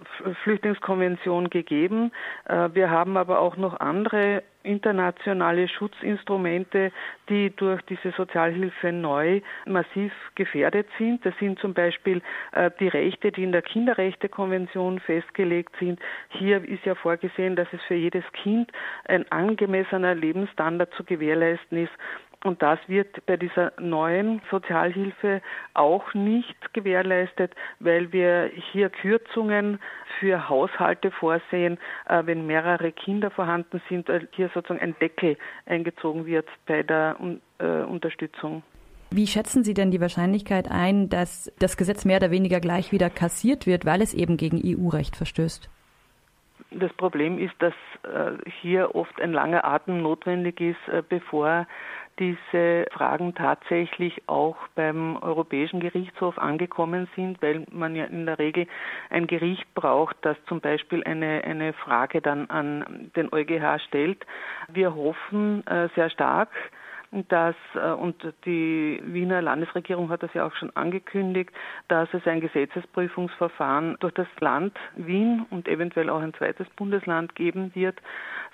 Flüchtlingskonvention 0.45 1.49
gegeben. 1.49 2.13
Äh, 2.45 2.69
wir 2.75 2.91
haben 2.91 3.17
aber 3.17 3.39
auch 3.39 3.57
noch 3.57 3.81
andere 3.81 4.43
internationale 4.65 5.69
Schutzinstrumente, 5.69 6.93
die 7.29 7.55
durch 7.57 7.83
diese 7.83 8.11
Sozialhilfe 8.13 8.93
neu 8.93 9.41
massiv 9.67 10.13
gefährdet 10.35 10.87
sind. 10.99 11.25
Das 11.25 11.35
sind 11.39 11.59
zum 11.59 11.75
Beispiel 11.75 12.23
äh, 12.53 12.71
die 12.81 12.89
Rechte, 12.89 13.33
die 13.33 13.45
in 13.45 13.53
der 13.53 13.63
Kinderrechtekonvention 13.63 15.01
festgelegt 15.01 15.75
sind. 15.79 16.01
Hier 16.31 16.67
ist 16.69 16.85
ja 16.85 16.95
vorgesehen, 16.95 17.57
dass 17.57 17.69
es 17.73 17.81
für 17.83 17.95
jedes 17.95 18.25
Kind 18.33 18.71
ein 19.07 19.31
angemessener 19.31 20.15
Lebensstandard 20.15 20.93
zu 20.95 21.05
gewährleisten 21.05 21.79
ist. 21.79 21.93
Und 22.45 22.61
das 22.61 22.79
wird 22.89 23.25
bei 23.27 23.37
dieser 23.37 23.73
neuen 23.79 24.43
Sozialhilfe 24.51 25.43
auch 25.75 26.13
nicht 26.13 26.75
gewährleistet, 26.75 27.53
weil 27.79 28.13
wir 28.13 28.51
hier 28.73 28.91
Kürzungen 28.91 29.79
für 30.19 30.49
Haushalte 30.49 31.11
vorsehen, 31.11 31.79
äh, 32.09 32.23
wenn 32.25 32.47
mehrere 32.47 32.93
Kinder 32.93 33.31
vorhanden 33.31 33.81
sind, 33.89 34.09
äh, 34.09 34.27
hier 34.33 34.51
sozusagen 34.55 34.81
ein 34.81 34.95
Deckel 35.01 35.37
eingezogen 35.67 36.27
wird 36.27 36.49
bei 36.67 36.83
der 36.83 37.17
äh, 37.59 37.83
Unterstützung. 37.83 38.63
Wie 39.11 39.27
schätzen 39.27 39.63
Sie 39.63 39.75
denn 39.75 39.91
die 39.91 40.01
Wahrscheinlichkeit 40.01 40.71
ein, 40.71 41.09
dass 41.09 41.53
das 41.59 41.77
Gesetz 41.77 42.05
mehr 42.05 42.17
oder 42.17 42.31
weniger 42.31 42.61
gleich 42.61 42.93
wieder 42.93 43.11
kassiert 43.11 43.67
wird, 43.67 43.85
weil 43.85 44.01
es 44.01 44.15
eben 44.15 44.37
gegen 44.37 44.61
EU-Recht 44.65 45.17
verstößt? 45.17 45.69
Das 46.71 46.93
Problem 46.95 47.39
ist, 47.39 47.53
dass 47.59 47.75
hier 48.63 48.95
oft 48.95 49.21
ein 49.21 49.35
langer 49.35 49.67
Atem 49.67 50.01
notwendig 50.01 50.59
ist, 50.59 51.09
bevor 51.11 51.67
diese 52.19 52.87
Fragen 52.93 53.35
tatsächlich 53.35 54.23
auch 54.27 54.57
beim 54.75 55.17
Europäischen 55.17 55.81
Gerichtshof 55.81 56.39
angekommen 56.39 57.09
sind, 57.17 57.41
weil 57.43 57.65
man 57.71 57.97
ja 57.97 58.05
in 58.05 58.27
der 58.27 58.39
Regel 58.39 58.67
ein 59.11 59.27
Gericht 59.27 59.67
braucht, 59.75 60.17
das 60.23 60.37
zum 60.47 60.61
Beispiel 60.61 61.03
eine, 61.05 61.43
eine 61.45 61.73
Frage 61.73 62.21
dann 62.21 62.49
an 62.51 63.11
den 63.17 63.33
EuGH 63.33 63.81
stellt. 63.89 64.25
Wir 64.69 64.95
hoffen 64.95 65.67
äh, 65.67 65.89
sehr 65.95 66.11
stark, 66.11 66.51
dass, 67.29 67.55
äh, 67.75 67.91
und 67.91 68.17
die 68.47 69.01
Wiener 69.05 69.43
Landesregierung 69.43 70.09
hat 70.09 70.23
das 70.23 70.33
ja 70.35 70.47
auch 70.47 70.55
schon 70.57 70.75
angekündigt, 70.75 71.51
dass 71.89 72.09
es 72.15 72.27
ein 72.27 72.41
Gesetzesprüfungsverfahren 72.41 73.97
durch 74.01 74.15
das 74.15 74.29
Land 74.41 74.77
Wien 74.97 75.47
und 75.51 75.69
eventuell 75.69 76.09
auch 76.09 76.21
ein 76.21 76.35
zweites 76.35 76.69
Bundesland 76.71 77.35
geben 77.35 77.73
wird, 77.75 78.01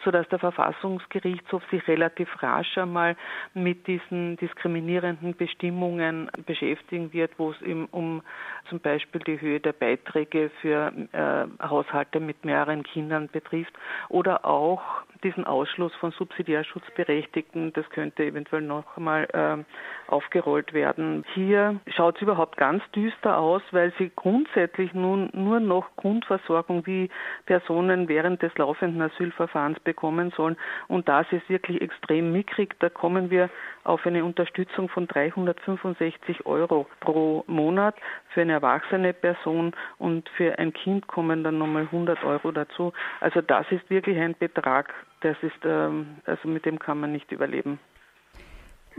sodass 0.05 0.29
der 0.29 0.39
Verfassungsgerichtshof 0.39 1.63
sich 1.71 1.87
relativ 1.89 2.29
rasch 2.43 2.79
einmal 2.79 3.17
mit 3.55 3.87
diesen 3.87 4.37
diskriminierenden 4.37 5.35
Bestimmungen 5.35 6.31
beschäftigen 6.47 7.13
wird, 7.13 7.33
wo 7.39 7.51
es 7.51 7.61
eben 7.63 7.87
um 7.87 8.23
zum 8.69 8.81
Beispiel 8.81 9.21
die 9.23 9.41
Höhe 9.41 9.61
der 9.61 9.73
Beiträge 9.73 10.51
für 10.61 10.93
äh, 11.13 11.67
Haushalte 11.67 12.21
mit 12.21 12.45
mehreren 12.45 12.83
Kindern 12.83 13.29
betrifft 13.29 13.73
oder 14.09 14.45
auch 14.45 14.83
diesen 15.25 15.45
Ausschluss 15.45 15.95
von 15.97 16.13
Subsidiärschutzberechtigten, 16.13 17.73
das 17.73 17.89
könnte 17.91 18.25
eventuell 18.25 18.63
noch 18.63 18.97
einmal 18.97 19.25
äh, 19.33 20.11
aufgerollt 20.11 20.73
werden. 20.73 21.25
Hier 21.35 21.81
schaut 21.89 22.17
es 22.17 22.23
überhaupt 22.23 22.57
ganz 22.57 22.83
düster 22.95 23.39
aus, 23.39 23.63
weil 23.71 23.93
sie 23.99 24.11
grundsätzlich 24.15 24.95
nun 24.95 25.31
nur 25.33 25.61
noch 25.61 25.95
Grundversorgung 25.97 26.87
wie 26.87 27.11
Personen 27.47 28.09
während 28.09 28.43
des 28.43 28.57
laufenden 28.57 29.03
Asylverfahrens 29.03 29.81
bekommen 29.81 30.33
sollen. 30.37 30.57
Und 30.89 31.09
das 31.09 31.27
ist 31.31 31.49
wirklich 31.49 31.81
extrem 31.81 32.33
mickrig. 32.33 32.75
Da 32.81 32.89
kommen 32.89 33.31
wir 33.31 33.51
auf 33.85 34.07
eine 34.07 34.25
Unterstützung 34.25 34.89
von 34.89 35.07
365 35.07 36.47
Euro 36.47 36.87
pro 37.01 37.45
Monat 37.47 37.95
für 38.29 38.43
eine 38.43 38.53
erwachsene 38.53 39.13
Person 39.13 39.73
und 39.99 40.29
für 40.37 40.59
ein 40.59 40.73
Kind 40.73 41.07
kommen 41.07 41.43
dann 41.43 41.59
nochmal 41.59 41.85
100 41.85 42.23
Euro 42.25 42.53
dazu. 42.53 42.93
Also 43.21 43.41
das 43.41 43.67
ist 43.71 43.89
wirklich 43.91 44.19
ein 44.19 44.35
Betrag, 44.39 44.93
das 45.21 45.37
ist, 45.43 45.65
ähm, 45.65 46.19
also 46.25 46.49
mit 46.49 46.65
dem 46.65 46.79
kann 46.79 47.01
man 47.01 47.13
nicht 47.13 47.33
überleben. 47.33 47.79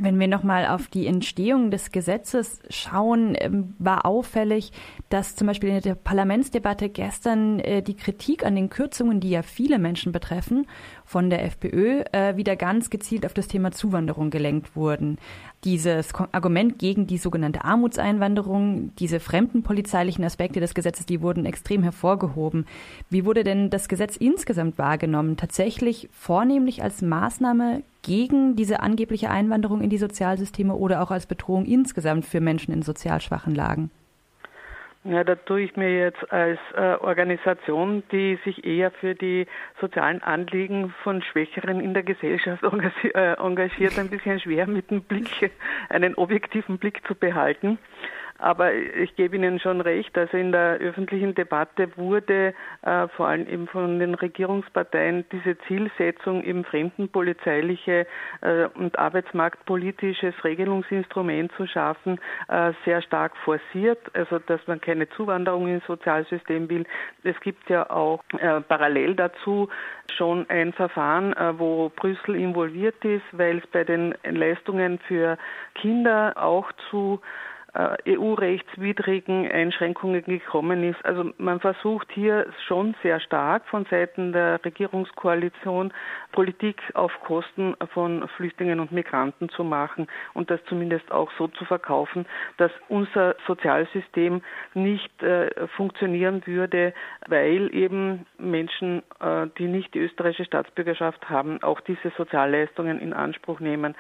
Wenn 0.02 0.18
wir 0.18 0.30
nochmal 0.30 0.66
auf 0.68 0.88
die 0.88 1.08
Entstehung 1.08 1.72
des 1.72 1.92
Gesetzes 1.92 2.62
schauen, 2.70 3.36
ähm, 3.38 3.76
war 3.80 4.06
auffällig, 4.06 4.72
dass 5.10 5.36
zum 5.36 5.48
Beispiel 5.48 5.70
in 5.70 5.82
der 5.82 5.96
Parlamentsdebatte 5.96 6.88
gestern 6.88 7.60
äh, 7.60 7.82
die 7.82 7.98
Kritik 7.98 8.46
an 8.46 8.56
den 8.56 8.70
Kürzungen, 8.70 9.20
die 9.20 9.30
ja 9.30 9.42
viele 9.42 9.78
Menschen 9.78 10.14
betreffen, 10.14 10.68
von 11.04 11.30
der 11.30 11.44
FPÖ 11.44 12.04
äh, 12.14 12.38
wieder 12.38 12.56
ganz 12.56 12.90
gezielt 12.90 13.26
auf 13.26 13.34
das 13.34 13.50
Thema 13.50 13.72
Zuwanderung 13.72 14.30
gelenkt 14.30 14.74
wurden. 14.74 15.18
Dieses 15.66 16.14
Argument 16.32 16.80
gegen 16.80 17.06
die 17.06 17.18
sogenannte 17.18 17.66
Armutseinwanderung, 17.66 18.96
diese 18.98 19.20
fremdenpolizeilichen 19.20 20.24
Aspekte 20.24 20.62
des 20.62 20.74
Gesetzes, 20.74 21.06
die 21.06 21.22
wurden 21.22 21.46
extrem 21.46 21.84
hervorgehoben. 21.84 22.66
Wie 23.10 23.26
wurde 23.26 23.44
denn 23.44 23.70
das 23.70 23.90
Gesetz 23.90 24.16
insgesamt 24.16 24.78
wahrgenommen? 24.78 25.36
Tatsächlich 25.36 26.08
vornehmlich 26.14 26.82
als 26.82 27.02
Maßnahme 27.02 27.84
gegen 28.04 28.56
diese 28.56 28.80
angebliche 28.80 29.30
Einwanderung 29.30 29.82
in 29.82 29.90
die 29.90 29.98
Sozialsysteme 29.98 30.76
oder 30.76 31.02
auch 31.02 31.12
als 31.12 31.26
Bedrohung 31.26 31.66
insgesamt 31.66 32.24
für 32.24 32.40
Menschen 32.40 32.74
in 32.74 32.82
sozial 32.82 33.20
schwachen 33.20 33.54
Lagen? 33.54 33.92
Ja, 35.06 35.24
da 35.24 35.36
tue 35.36 35.62
ich 35.62 35.78
mir 35.78 35.98
jetzt 35.98 36.30
als 36.30 36.60
äh, 36.76 36.96
Organisation, 37.00 38.04
die 38.12 38.38
sich 38.44 38.66
eher 38.66 38.92
für 38.92 39.16
die 39.16 39.48
sozialen 39.80 40.22
Anliegen 40.22 40.94
von 41.04 41.22
Schwächeren 41.22 41.80
in 41.80 41.94
der 41.94 42.04
Gesellschaft 42.04 42.62
äh, 42.64 43.34
engagiert, 43.36 43.98
ein 43.98 44.10
bisschen 44.10 44.42
schwer 44.42 44.68
mit 44.68 44.92
dem 44.92 45.04
Blick, 45.04 45.52
einen 45.88 46.16
objektiven 46.16 46.80
Blick 46.80 47.02
zu 47.08 47.16
behalten. 47.16 47.80
Aber 48.40 48.74
ich 48.74 49.16
gebe 49.16 49.36
Ihnen 49.36 49.60
schon 49.60 49.82
recht, 49.82 50.18
also 50.18 50.38
in 50.38 50.52
der 50.52 50.78
öffentlichen 50.78 51.36
Debatte 51.36 51.90
wurde 51.98 52.54
äh, 52.82 53.08
vor 53.10 53.28
allem 53.28 53.48
eben 53.48 53.68
von 53.68 54.00
den 54.00 54.16
Regierungsparteien 54.16 55.26
diese 55.32 55.58
Zielsetzung, 55.68 56.44
eben 56.44 56.64
fremdenpolizeiliche 56.64 58.08
äh, 58.42 58.66
und 58.76 58.98
arbeitsmarktpolitisches 58.98 60.34
Regelungsinstrument 60.44 61.52
zu 61.58 61.68
schaffen, 61.68 62.20
äh, 62.48 62.72
sehr 62.86 63.02
stark 63.02 63.36
forciert. 63.38 64.00
Also 64.14 64.40
dass 64.40 64.66
man 64.68 64.80
keine 64.80 65.10
Zuwanderung 65.10 65.68
ins 65.68 65.86
Sozialsystem 65.86 66.70
will. 66.70 66.86
Es 67.24 67.40
gibt 67.42 67.70
ja 67.70 67.90
auch 67.90 68.24
äh, 68.38 68.62
parallel 68.62 69.16
dazu 69.16 69.70
schon 70.16 70.50
ein 70.50 70.74
Verfahren, 70.74 71.34
äh, 71.34 71.58
wo 71.60 71.90
Brüssel 71.96 72.36
involviert 72.36 73.04
ist, 73.04 73.26
weil 73.32 73.60
es 73.60 73.68
bei 73.68 73.84
den 73.84 74.16
Leistungen 74.24 75.00
für 75.08 75.38
Kinder 75.76 76.34
auch 76.38 76.72
zu 76.90 77.22
EU-rechtswidrigen 77.76 79.50
Einschränkungen 79.52 80.24
gekommen 80.24 80.84
ist. 80.84 81.04
Also 81.06 81.32
man 81.38 81.60
versucht 81.60 82.12
hier 82.12 82.48
schon 82.68 82.96
sehr 83.04 83.20
stark 83.20 83.66
von 83.68 83.86
Seiten 83.86 84.34
der 84.34 84.64
Regierungskoalition 84.66 85.94
Politik 86.32 86.82
auf 86.94 87.12
Kosten 87.24 87.76
von 87.94 88.28
Flüchtlingen 88.36 88.80
und 88.80 88.92
Migranten 88.92 89.50
zu 89.50 89.64
machen 89.64 90.08
und 90.34 90.50
das 90.50 90.60
zumindest 90.66 91.12
auch 91.12 91.32
so 91.38 91.48
zu 91.48 91.66
verkaufen, 91.66 92.26
dass 92.58 92.72
unser 92.88 93.36
Sozialsystem 93.46 94.42
nicht 94.74 95.22
äh, 95.22 95.68
funktionieren 95.76 96.42
würde, 96.46 96.94
weil 97.28 97.74
eben 97.74 98.26
Menschen, 98.38 99.04
äh, 99.20 99.48
die 99.58 99.68
nicht 99.68 99.94
die 99.94 100.00
österreichische 100.00 100.46
Staatsbürgerschaft 100.46 101.30
haben, 101.30 101.62
auch 101.62 101.82
diese 101.82 102.12
Sozialleistungen 102.18 103.00
in 103.00 103.14
Anspruch 103.14 103.60
nehmen 103.60 103.96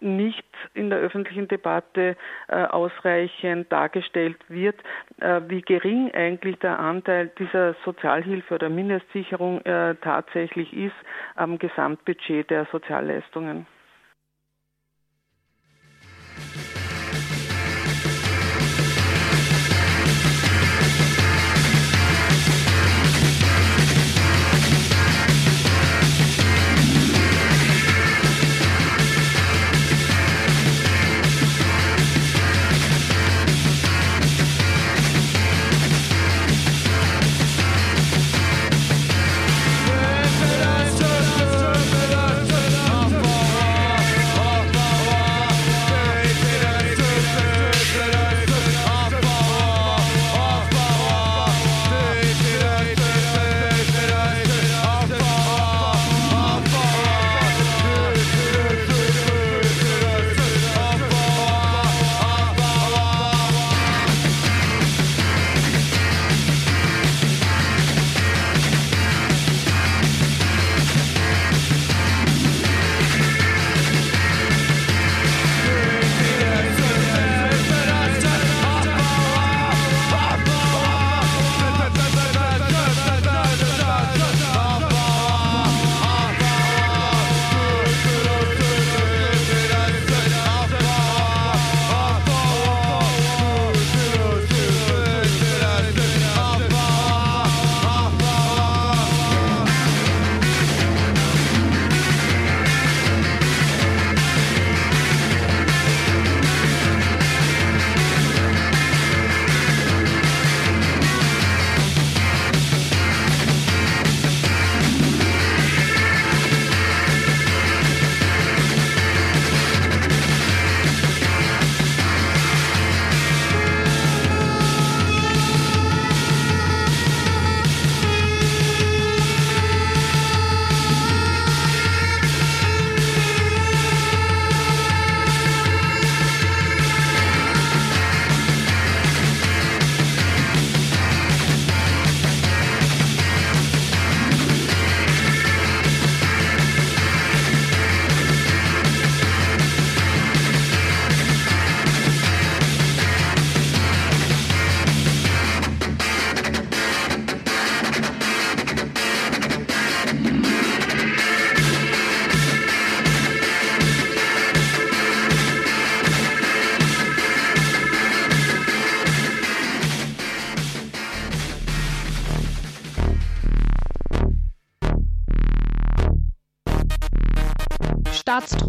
nicht 0.00 0.44
in 0.74 0.90
der 0.90 0.98
öffentlichen 0.98 1.48
Debatte 1.48 2.16
äh, 2.48 2.64
ausreichend 2.64 3.70
dargestellt 3.72 4.38
wird, 4.48 4.76
äh, 5.20 5.40
wie 5.48 5.62
gering 5.62 6.10
eigentlich 6.12 6.58
der 6.58 6.78
Anteil 6.78 7.30
dieser 7.38 7.74
Sozialhilfe 7.84 8.54
oder 8.54 8.68
Mindestsicherung 8.68 9.60
äh, 9.62 9.94
tatsächlich 9.96 10.72
ist 10.72 10.96
am 11.34 11.58
Gesamtbudget 11.58 12.50
der 12.50 12.66
Sozialleistungen. 12.66 13.66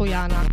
Staatstrojaner. 0.00 0.46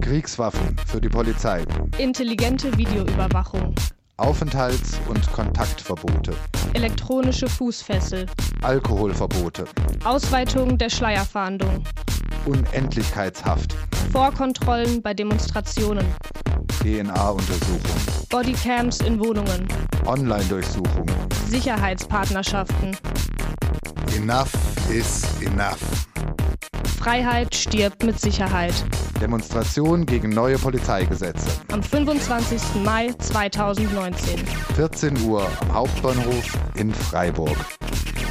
Kriegswaffen 0.00 0.76
für 0.86 1.00
die 1.00 1.08
Polizei. 1.08 1.64
Intelligente 1.98 2.76
Videoüberwachung. 2.78 3.74
Aufenthalts- 4.16 4.96
und 5.08 5.30
Kontaktverbote. 5.32 6.32
Elektronische 6.72 7.48
Fußfessel. 7.48 8.26
Alkoholverbote. 8.62 9.64
Ausweitung 10.04 10.78
der 10.78 10.88
Schleierfahndung. 10.88 11.82
Unendlichkeitshaft. 12.46 13.74
Vorkontrollen 14.12 15.02
bei 15.02 15.12
Demonstrationen. 15.12 16.06
DNA-Untersuchung. 16.80 18.26
Bodycams 18.30 19.00
in 19.00 19.18
Wohnungen. 19.18 19.66
Online-Durchsuchung. 20.06 21.06
Sicherheitspartnerschaften. 21.48 22.96
Enough 24.16 24.52
is 24.90 25.24
enough. 25.42 26.05
Freiheit 27.06 27.54
stirbt 27.54 28.02
mit 28.02 28.20
Sicherheit. 28.20 28.74
Demonstration 29.20 30.06
gegen 30.06 30.30
neue 30.30 30.58
Polizeigesetze. 30.58 31.46
Am 31.70 31.80
25. 31.80 32.82
Mai 32.82 33.12
2019. 33.20 34.44
14 34.74 35.20
Uhr 35.22 35.48
am 35.60 35.72
Hauptbahnhof 35.72 36.58
in 36.74 36.92
Freiburg. 36.92 37.56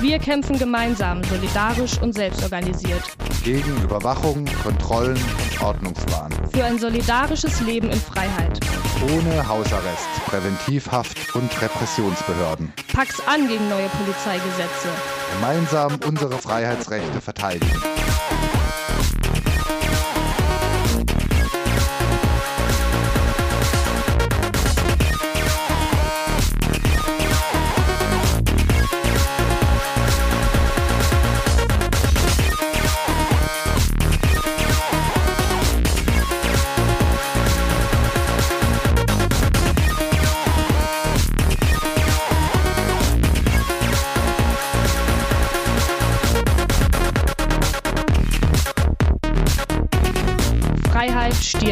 Wir 0.01 0.19
kämpfen 0.19 0.59
gemeinsam, 0.59 1.23
solidarisch 1.23 2.01
und 2.01 2.15
selbstorganisiert. 2.15 3.01
Gegen 3.45 3.81
Überwachung, 3.81 4.43
Kontrollen 4.61 5.15
und 5.15 5.61
Ordnungswahn. 5.63 6.33
Für 6.51 6.65
ein 6.65 6.77
solidarisches 6.77 7.61
Leben 7.61 7.89
in 7.89 8.01
Freiheit. 8.01 8.59
Ohne 9.05 9.47
Hausarrest, 9.47 10.09
Präventivhaft 10.25 11.33
und 11.33 11.49
Repressionsbehörden. 11.61 12.73
Pack's 12.91 13.25
an 13.25 13.47
gegen 13.47 13.69
neue 13.69 13.87
Polizeigesetze. 13.87 14.89
Gemeinsam 15.33 15.97
unsere 16.05 16.37
Freiheitsrechte 16.37 17.21
verteidigen. 17.21 17.81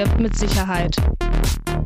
Stirbt 0.03 0.19
mit 0.19 0.37
Sicherheit. 0.37 0.95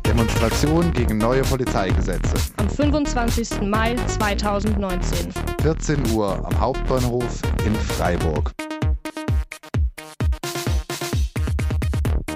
Demonstration 0.06 0.92
gegen 0.92 1.18
neue 1.18 1.42
Polizeigesetze. 1.42 2.34
Am 2.56 2.68
25. 2.68 3.62
Mai 3.62 3.94
2019. 4.06 5.32
14 5.62 6.10
Uhr 6.12 6.44
am 6.44 6.58
Hauptbahnhof 6.58 7.42
in 7.64 7.74
Freiburg. 7.74 8.50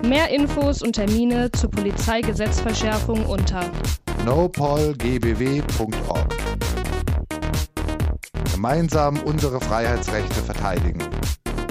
Mehr 0.05 0.29
Infos 0.31 0.83
und 0.83 0.93
Termine 0.93 1.51
zur 1.53 1.71
Polizeigesetzverschärfung 1.71 3.25
unter 3.27 3.65
nopolgbw.org. 4.25 6.37
Gemeinsam 8.53 9.19
unsere 9.21 9.61
Freiheitsrechte 9.61 10.43
verteidigen. 10.43 11.01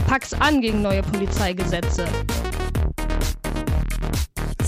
Pack's 0.08 0.34
an 0.34 0.60
gegen 0.60 0.82
neue 0.82 1.04
Polizeigesetze. 1.04 2.06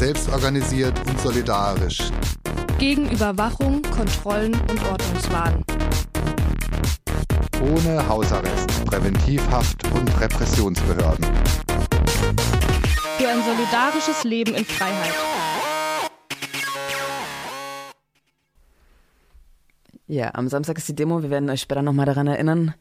Selbstorganisiert 0.03 0.99
und 1.07 1.17
solidarisch. 1.21 2.11
Gegen 2.77 3.09
Überwachung, 3.09 3.81
Kontrollen 3.83 4.53
und 4.53 4.83
Ordnungswahn. 4.91 5.63
Ohne 7.61 8.05
Hausarrest, 8.09 8.83
Präventivhaft 8.83 9.81
und 9.93 10.19
Repressionsbehörden. 10.19 11.23
Für 13.17 13.29
ein 13.29 13.43
solidarisches 13.45 14.25
Leben 14.25 14.53
in 14.55 14.65
Freiheit. 14.65 15.13
Ja, 20.07 20.31
am 20.33 20.49
Samstag 20.49 20.79
ist 20.79 20.89
die 20.89 20.95
Demo. 20.95 21.23
Wir 21.23 21.29
werden 21.29 21.49
euch 21.49 21.61
später 21.61 21.81
nochmal 21.81 22.07
daran 22.07 22.27
erinnern. 22.27 22.73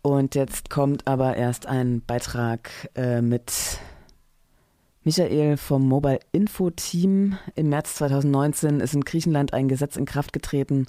Und 0.00 0.34
jetzt 0.34 0.70
kommt 0.70 1.06
aber 1.06 1.36
erst 1.36 1.66
ein 1.66 2.00
Beitrag 2.06 2.70
äh, 2.94 3.20
mit 3.20 3.52
Michael 5.08 5.56
vom 5.56 5.88
Mobile 5.88 6.20
Info 6.32 6.68
Team. 6.68 7.38
Im 7.54 7.70
März 7.70 7.94
2019 7.94 8.80
ist 8.80 8.92
in 8.92 9.00
Griechenland 9.00 9.54
ein 9.54 9.66
Gesetz 9.66 9.96
in 9.96 10.04
Kraft 10.04 10.34
getreten, 10.34 10.84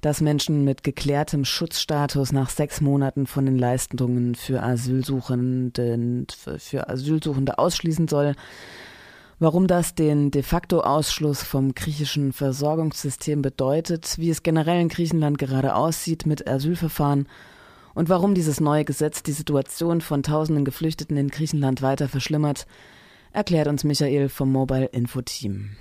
das 0.00 0.22
Menschen 0.22 0.64
mit 0.64 0.82
geklärtem 0.82 1.44
Schutzstatus 1.44 2.32
nach 2.32 2.48
sechs 2.48 2.80
Monaten 2.80 3.26
von 3.26 3.44
den 3.44 3.58
Leistungen 3.58 4.36
für 4.36 4.62
Asylsuchenden, 4.62 6.28
für 6.56 6.88
Asylsuchende 6.88 7.58
ausschließen 7.58 8.08
soll. 8.08 8.36
Warum 9.38 9.66
das 9.66 9.94
den 9.94 10.30
de 10.30 10.42
facto 10.42 10.80
Ausschluss 10.80 11.42
vom 11.42 11.74
griechischen 11.74 12.32
Versorgungssystem 12.32 13.42
bedeutet, 13.42 14.14
wie 14.16 14.30
es 14.30 14.42
generell 14.42 14.80
in 14.80 14.88
Griechenland 14.88 15.36
gerade 15.36 15.74
aussieht 15.74 16.24
mit 16.24 16.48
Asylverfahren 16.48 17.28
und 17.92 18.08
warum 18.08 18.34
dieses 18.34 18.60
neue 18.60 18.86
Gesetz 18.86 19.22
die 19.22 19.32
Situation 19.32 20.00
von 20.00 20.22
tausenden 20.22 20.64
Geflüchteten 20.64 21.18
in 21.18 21.28
Griechenland 21.28 21.82
weiter 21.82 22.08
verschlimmert, 22.08 22.66
erklärt 23.32 23.68
uns 23.68 23.84
Michael 23.84 24.28
vom 24.28 24.52
Mobile 24.52 24.86
Info 24.86 25.22
Team. 25.22 25.76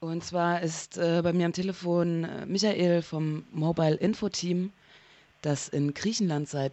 Und 0.00 0.22
zwar 0.22 0.62
ist 0.62 0.96
äh, 0.96 1.20
bei 1.22 1.32
mir 1.32 1.46
am 1.46 1.52
Telefon 1.52 2.24
äh, 2.24 2.46
Michael 2.46 3.02
vom 3.02 3.44
Mobile 3.52 3.96
Info 3.96 4.28
Team, 4.28 4.72
das 5.42 5.68
in 5.68 5.92
Griechenland 5.92 6.48
seit 6.48 6.72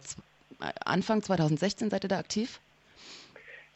Anfang 0.84 1.22
2016 1.22 1.90
seid 1.90 2.04
ihr 2.04 2.08
da 2.08 2.18
aktiv? 2.18 2.60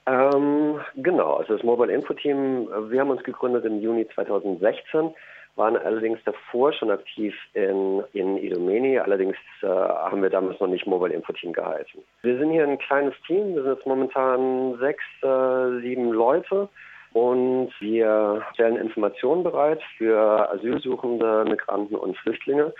Ähm, 0.07 0.81
genau, 0.97 1.35
also 1.35 1.55
das 1.55 1.63
Mobile 1.63 1.93
Info 1.93 2.15
Team, 2.15 2.69
wir 2.89 3.01
haben 3.01 3.11
uns 3.11 3.23
gegründet 3.23 3.65
im 3.65 3.81
Juni 3.81 4.07
2016, 4.15 5.13
waren 5.57 5.77
allerdings 5.77 6.19
davor 6.25 6.73
schon 6.73 6.91
aktiv 6.91 7.35
in, 7.55 8.03
in 8.13 8.37
Idomeni, 8.39 8.99
allerdings 8.99 9.37
äh, 9.63 9.67
haben 9.67 10.23
wir 10.23 10.31
damals 10.31 10.59
noch 10.61 10.69
nicht 10.69 10.87
Mobile 10.87 11.13
Info 11.13 11.33
Team 11.33 11.53
geheißen. 11.53 12.03
Wir 12.23 12.39
sind 12.39 12.51
hier 12.51 12.65
ein 12.65 12.79
kleines 12.79 13.15
Team, 13.27 13.55
wir 13.55 13.63
sind 13.63 13.75
jetzt 13.75 13.87
momentan 13.87 14.79
sechs, 14.79 15.05
äh, 15.23 15.81
sieben 15.81 16.13
Leute 16.13 16.69
und 17.13 17.73
wir 17.81 18.43
stellen 18.55 18.77
Informationen 18.77 19.43
bereit 19.43 19.83
für 19.99 20.51
Asylsuchende, 20.53 21.45
Migranten 21.49 21.97
und 21.97 22.17
Flüchtlinge 22.19 22.73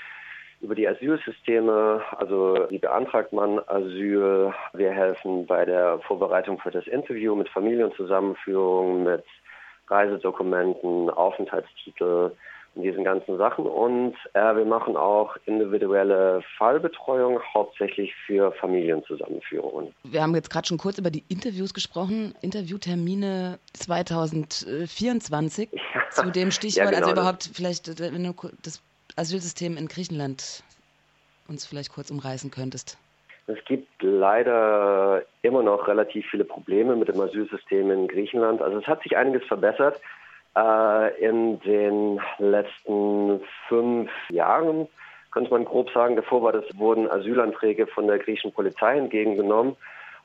über 0.61 0.75
die 0.75 0.87
Asylsysteme, 0.87 2.03
also 2.19 2.67
wie 2.69 2.79
beantragt 2.79 3.33
man 3.33 3.61
Asyl. 3.67 4.53
Wir 4.75 4.91
helfen 4.91 5.47
bei 5.47 5.65
der 5.65 5.99
Vorbereitung 6.01 6.59
für 6.59 6.71
das 6.71 6.87
Interview 6.87 7.35
mit 7.35 7.49
Familienzusammenführung, 7.49 9.03
mit 9.03 9.25
Reisedokumenten, 9.89 11.11
Aufenthaltstitel 11.11 12.33
und 12.75 12.83
diesen 12.83 13.05
ganzen 13.05 13.37
Sachen. 13.37 13.67
Und 13.67 14.15
äh, 14.35 14.57
wir 14.57 14.65
machen 14.65 14.97
auch 14.97 15.37
individuelle 15.47 16.43
Fallbetreuung, 16.57 17.41
hauptsächlich 17.55 18.15
für 18.27 18.53
Familienzusammenführungen. 18.53 19.95
Wir 20.05 20.23
haben 20.23 20.35
jetzt 20.35 20.51
gerade 20.51 20.67
schon 20.67 20.79
kurz 20.79 20.99
über 20.99 21.11
die 21.11 21.25
Interviews 21.29 21.75
gesprochen, 21.75 22.35
Interviewtermine 22.43 23.59
2024. 23.75 25.69
Ja. 25.73 25.79
Zu 26.11 26.31
dem 26.31 26.51
Stichwort, 26.51 26.87
ja, 26.87 26.91
genau. 26.91 27.03
also 27.03 27.13
überhaupt 27.13 27.51
vielleicht, 27.53 28.01
wenn 28.01 28.25
du 28.25 28.35
das 28.63 28.83
Asylsystem 29.17 29.77
in 29.77 29.89
Griechenland 29.89 30.63
uns 31.49 31.67
vielleicht 31.67 31.93
kurz 31.93 32.11
umreißen 32.11 32.51
könntest? 32.51 32.97
Es 33.47 33.59
gibt 33.65 33.89
leider 34.01 35.23
immer 35.43 35.63
noch 35.63 35.89
relativ 35.89 36.25
viele 36.31 36.45
Probleme 36.45 36.95
mit 36.95 37.09
dem 37.09 37.21
Asylsystem 37.21 37.91
in 37.91 38.07
Griechenland. 38.07 38.63
Also 38.63 38.79
es 38.79 38.87
hat 38.87 39.03
sich 39.03 39.17
einiges 39.17 39.45
verbessert 39.47 39.97
äh, 39.97 40.21
in 41.21 41.61
den 41.61 42.21
letzten 42.39 43.41
fünf 43.69 44.11
Jahren, 44.31 44.89
könnte 45.31 45.51
man 45.51 45.65
grob 45.65 45.91
sagen. 45.91 46.17
Davor 46.17 46.43
war 46.43 46.53
das, 46.53 46.65
wurden 46.75 47.11
Asylanträge 47.11 47.87
von 47.87 48.07
der 48.07 48.19
griechischen 48.19 48.53
Polizei 48.53 48.99
entgegengenommen. 48.99 49.77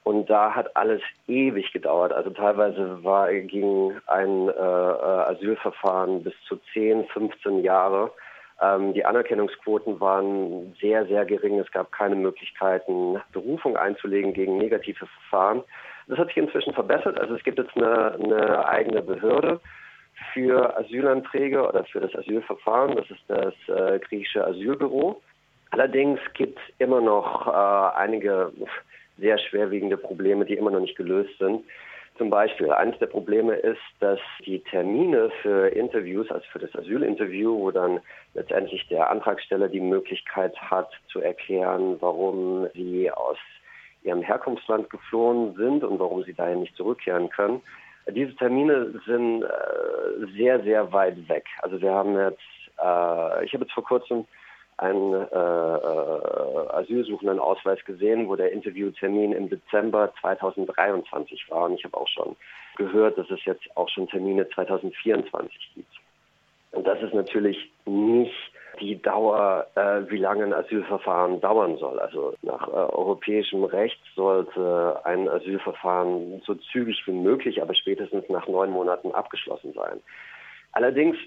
Und 0.03 0.29
da 0.29 0.53
hat 0.53 0.75
alles 0.77 1.01
ewig 1.27 1.73
gedauert. 1.73 2.13
Also 2.13 2.29
teilweise 2.29 3.03
war, 3.03 3.33
ging 3.33 3.91
ein 4.05 4.49
äh, 4.49 4.51
äh 4.51 5.31
Asylverfahren 5.31 6.23
bis 6.23 6.33
zu 6.47 6.57
10, 6.73 7.07
15 7.07 7.63
Jahre. 7.63 8.11
Ähm, 8.61 8.93
die 8.93 9.03
Anerkennungsquoten 9.03 9.99
waren 9.99 10.75
sehr, 10.79 11.07
sehr 11.07 11.25
gering. 11.25 11.59
Es 11.59 11.71
gab 11.71 11.91
keine 11.91 12.15
Möglichkeiten, 12.15 13.19
Berufung 13.31 13.77
einzulegen 13.77 14.33
gegen 14.33 14.57
negative 14.57 15.07
Verfahren. 15.07 15.63
Das 16.07 16.19
hat 16.19 16.27
sich 16.27 16.37
inzwischen 16.37 16.73
verbessert. 16.73 17.19
Also 17.19 17.33
es 17.33 17.43
gibt 17.43 17.57
jetzt 17.57 17.75
eine, 17.75 18.13
eine 18.13 18.67
eigene 18.67 19.01
Behörde 19.01 19.59
für 20.33 20.77
Asylanträge 20.77 21.67
oder 21.67 21.83
für 21.85 21.99
das 21.99 22.15
Asylverfahren. 22.15 22.95
Das 22.95 23.09
ist 23.09 23.23
das 23.27 23.53
äh, 23.67 23.99
griechische 23.99 24.45
Asylbüro. 24.45 25.21
Allerdings 25.71 26.19
gibt 26.33 26.57
es 26.57 26.75
immer 26.79 27.01
noch 27.01 27.47
äh, 27.47 27.97
einige 27.97 28.51
sehr 29.17 29.37
schwerwiegende 29.37 29.97
Probleme, 29.97 30.45
die 30.45 30.55
immer 30.55 30.71
noch 30.71 30.79
nicht 30.79 30.97
gelöst 30.97 31.37
sind. 31.39 31.63
Zum 32.17 32.29
Beispiel, 32.29 32.71
eines 32.71 32.97
der 32.99 33.07
Probleme 33.07 33.55
ist, 33.55 33.81
dass 33.99 34.19
die 34.45 34.59
Termine 34.59 35.31
für 35.41 35.67
Interviews, 35.67 36.31
also 36.31 36.45
für 36.49 36.59
das 36.59 36.73
Asylinterview, 36.73 37.59
wo 37.59 37.71
dann 37.71 37.99
letztendlich 38.33 38.87
der 38.87 39.09
Antragsteller 39.09 39.67
die 39.67 39.81
Möglichkeit 39.81 40.55
hat 40.57 40.89
zu 41.11 41.19
erklären, 41.19 41.97
warum 41.99 42.67
sie 42.73 43.11
aus 43.11 43.37
ihrem 44.03 44.21
Herkunftsland 44.21 44.89
geflohen 44.89 45.55
sind 45.55 45.83
und 45.83 45.99
warum 45.99 46.23
sie 46.23 46.33
dahin 46.33 46.61
nicht 46.61 46.77
zurückkehren 46.77 47.29
können. 47.29 47.61
Diese 48.11 48.35
Termine 48.35 48.93
sind 49.05 49.43
äh, 49.43 49.47
sehr, 50.37 50.61
sehr 50.61 50.91
weit 50.93 51.27
weg. 51.27 51.45
Also 51.61 51.81
wir 51.81 51.91
haben 51.91 52.17
jetzt, 52.17 52.39
äh, 52.77 53.45
ich 53.45 53.53
habe 53.53 53.63
jetzt 53.63 53.73
vor 53.73 53.83
kurzem 53.83 54.25
einen 54.77 55.13
äh, 55.13 55.25
äh, 55.25 56.67
asylsuchenden 56.73 57.39
Ausweis 57.39 57.83
gesehen, 57.85 58.27
wo 58.27 58.35
der 58.35 58.51
Interviewtermin 58.51 59.31
im 59.31 59.49
Dezember 59.49 60.13
2023 60.21 61.49
war. 61.49 61.65
Und 61.65 61.75
ich 61.75 61.83
habe 61.85 61.97
auch 61.97 62.07
schon 62.07 62.35
gehört, 62.75 63.17
dass 63.17 63.29
es 63.31 63.43
jetzt 63.45 63.65
auch 63.75 63.89
schon 63.89 64.07
Termine 64.07 64.47
2024 64.49 65.71
gibt. 65.75 65.93
Und 66.71 66.85
das 66.85 67.01
ist 67.01 67.13
natürlich 67.13 67.71
nicht 67.85 68.51
die 68.79 69.01
Dauer, 69.01 69.67
äh, 69.75 70.01
wie 70.09 70.17
lange 70.17 70.43
ein 70.43 70.53
Asylverfahren 70.53 71.41
dauern 71.41 71.77
soll. 71.77 71.99
Also 71.99 72.33
nach 72.41 72.67
äh, 72.67 72.71
europäischem 72.71 73.63
Recht 73.63 73.99
sollte 74.15 75.01
ein 75.03 75.27
Asylverfahren 75.27 76.41
so 76.45 76.55
zügig 76.55 77.01
wie 77.05 77.11
möglich, 77.13 77.61
aber 77.61 77.73
spätestens 77.75 78.27
nach 78.29 78.47
neun 78.47 78.71
Monaten 78.71 79.11
abgeschlossen 79.11 79.73
sein. 79.73 79.99
Allerdings, 80.73 81.17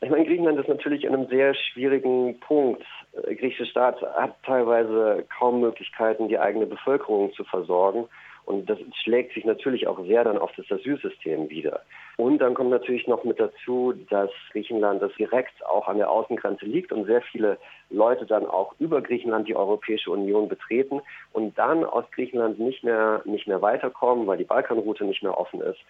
ich 0.00 0.10
meine, 0.10 0.24
Griechenland 0.24 0.58
ist 0.58 0.68
natürlich 0.68 1.06
an 1.08 1.14
einem 1.14 1.28
sehr 1.28 1.54
schwierigen 1.54 2.38
Punkt. 2.40 2.84
Der 3.14 3.34
griechische 3.34 3.66
Staat 3.66 4.00
hat 4.02 4.34
teilweise 4.44 5.24
kaum 5.38 5.60
Möglichkeiten, 5.60 6.28
die 6.28 6.38
eigene 6.38 6.66
Bevölkerung 6.66 7.32
zu 7.32 7.44
versorgen. 7.44 8.08
Und 8.46 8.70
das 8.70 8.78
schlägt 9.02 9.34
sich 9.34 9.44
natürlich 9.44 9.88
auch 9.88 9.98
sehr 10.06 10.22
dann 10.22 10.38
auf 10.38 10.52
das 10.56 10.70
Asylsystem 10.70 11.50
wieder. 11.50 11.82
Und 12.16 12.38
dann 12.38 12.54
kommt 12.54 12.70
natürlich 12.70 13.08
noch 13.08 13.24
mit 13.24 13.40
dazu, 13.40 13.92
dass 14.08 14.30
Griechenland 14.52 15.02
das 15.02 15.12
direkt 15.14 15.66
auch 15.66 15.88
an 15.88 15.98
der 15.98 16.10
Außengrenze 16.10 16.64
liegt 16.64 16.92
und 16.92 17.06
sehr 17.06 17.22
viele 17.22 17.58
Leute 17.90 18.24
dann 18.24 18.46
auch 18.46 18.74
über 18.78 19.02
Griechenland 19.02 19.48
die 19.48 19.56
Europäische 19.56 20.12
Union 20.12 20.48
betreten 20.48 21.02
und 21.32 21.58
dann 21.58 21.84
aus 21.84 22.04
Griechenland 22.12 22.60
nicht 22.60 22.84
mehr, 22.84 23.20
nicht 23.24 23.48
mehr 23.48 23.62
weiterkommen, 23.62 24.28
weil 24.28 24.38
die 24.38 24.44
Balkanroute 24.44 25.04
nicht 25.04 25.24
mehr 25.24 25.36
offen 25.36 25.60
ist. 25.60 25.80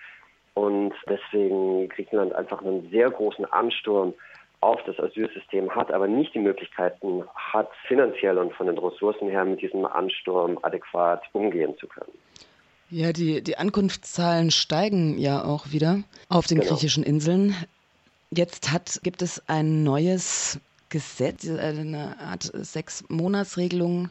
Und 0.54 0.94
deswegen 1.06 1.90
Griechenland 1.90 2.34
einfach 2.34 2.62
einen 2.62 2.88
sehr 2.90 3.10
großen 3.10 3.44
Ansturm 3.44 4.14
auf 4.60 4.80
das 4.84 4.98
Asylsystem 4.98 5.74
hat, 5.74 5.92
aber 5.92 6.08
nicht 6.08 6.34
die 6.34 6.38
Möglichkeiten 6.38 7.24
hat, 7.34 7.70
finanziell 7.86 8.38
und 8.38 8.52
von 8.54 8.66
den 8.66 8.78
Ressourcen 8.78 9.28
her 9.28 9.44
mit 9.44 9.60
diesem 9.60 9.84
Ansturm 9.84 10.58
adäquat 10.62 11.22
umgehen 11.32 11.76
zu 11.78 11.86
können. 11.86 12.12
Ja, 12.88 13.12
die, 13.12 13.42
die 13.42 13.58
Ankunftszahlen 13.58 14.50
steigen 14.50 15.18
ja 15.18 15.44
auch 15.44 15.72
wieder 15.72 16.02
auf 16.28 16.46
den 16.46 16.60
genau. 16.60 16.70
griechischen 16.70 17.02
Inseln. 17.02 17.54
Jetzt 18.30 18.72
hat, 18.72 19.00
gibt 19.02 19.22
es 19.22 19.42
ein 19.48 19.82
neues 19.82 20.60
Gesetz, 20.88 21.48
eine 21.48 22.16
Art 22.20 22.50
Sechs-Monats-Regelung, 22.54 24.10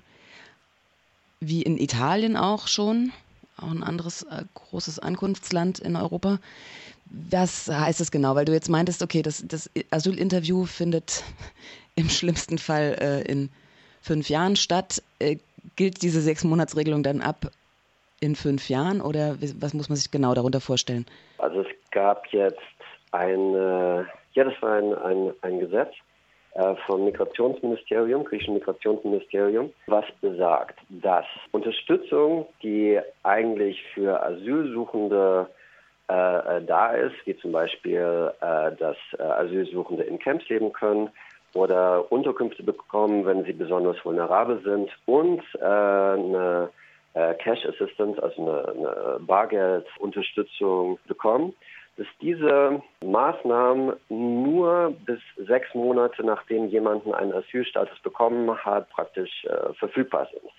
wie 1.40 1.62
in 1.62 1.78
Italien 1.78 2.36
auch 2.36 2.68
schon, 2.68 3.12
auch 3.58 3.72
ein 3.72 3.84
anderes 3.84 4.24
äh, 4.24 4.44
großes 4.54 5.00
Ankunftsland 5.00 5.80
in 5.80 5.96
Europa. 5.96 6.40
Was 7.06 7.68
heißt 7.68 8.00
das 8.00 8.12
genau? 8.12 8.36
Weil 8.36 8.46
du 8.46 8.54
jetzt 8.54 8.70
meintest, 8.70 9.04
okay, 9.04 9.22
das, 9.22 9.46
das 9.48 9.70
Asylinterview 9.92 10.66
findet 10.66 11.24
im 11.96 12.10
schlimmsten 12.10 12.58
Fall 12.58 12.98
äh, 13.00 13.32
in 13.32 13.50
fünf 14.02 14.30
Jahren 14.30 14.56
statt. 14.56 15.02
Äh, 15.20 15.38
gilt 15.76 16.02
diese 16.02 16.22
Sechs-Monats-Regelung 16.22 17.04
dann 17.04 17.22
ab 17.22 17.52
in 18.22 18.36
fünf 18.36 18.70
Jahren 18.70 19.02
oder 19.02 19.36
was 19.60 19.74
muss 19.74 19.90
man 19.90 19.98
sich 19.98 20.10
genau 20.10 20.34
darunter 20.34 20.62
vorstellen? 20.62 21.06
Also 21.38 21.62
es 21.62 21.68
gab 21.92 22.26
jetzt 22.28 22.60
ein, 23.12 23.54
ja, 23.54 24.44
das 24.44 24.54
war 24.62 24.74
ein, 24.74 24.94
ein, 24.94 25.34
ein 25.42 25.60
Gesetz 25.60 25.94
äh, 26.56 26.74
vom 26.88 27.04
Migrationsministerium, 27.04 28.24
griechischen 28.24 28.54
Migrationsministerium, 28.54 29.74
was 29.88 30.06
besagt, 30.22 30.80
dass 30.88 31.26
Unterstützung, 31.52 32.48
die 32.64 32.98
eigentlich 33.24 33.84
für 33.94 34.24
Asylsuchende 34.24 35.50
äh, 36.08 36.62
da 36.62 36.92
ist, 36.92 37.16
wie 37.26 37.36
zum 37.38 37.52
Beispiel, 37.52 38.32
äh, 38.42 38.72
dass 38.76 38.98
äh, 39.18 39.24
Asylsuchende 39.24 40.04
in 40.04 40.20
Camps 40.20 40.48
leben 40.50 40.72
können 40.72 41.10
oder 41.54 42.12
Unterkünfte 42.12 42.64
bekommen, 42.64 43.26
wenn 43.26 43.44
sie 43.46 43.54
besonders 43.54 43.98
vulnerabel 44.04 44.62
sind 44.64 44.90
und 45.06 45.42
äh, 45.56 45.66
eine 45.66 46.70
äh, 47.14 47.34
Cash 47.36 47.66
Assistance, 47.66 48.22
also 48.22 48.42
eine, 48.42 48.68
eine 48.68 49.20
Bargeldunterstützung 49.22 51.00
bekommen, 51.08 51.54
dass 51.98 52.08
diese 52.22 52.82
Maßnahmen 53.04 53.94
nur 54.10 54.94
bis 55.06 55.20
sechs 55.38 55.74
Monate 55.74 56.24
nachdem 56.26 56.68
jemanden 56.68 57.14
einen 57.14 57.34
Asylstatus 57.34 57.98
bekommen 58.04 58.56
hat, 58.64 58.90
praktisch 58.90 59.46
äh, 59.46 59.74
verfügbar 59.76 60.28
sind. 60.32 60.52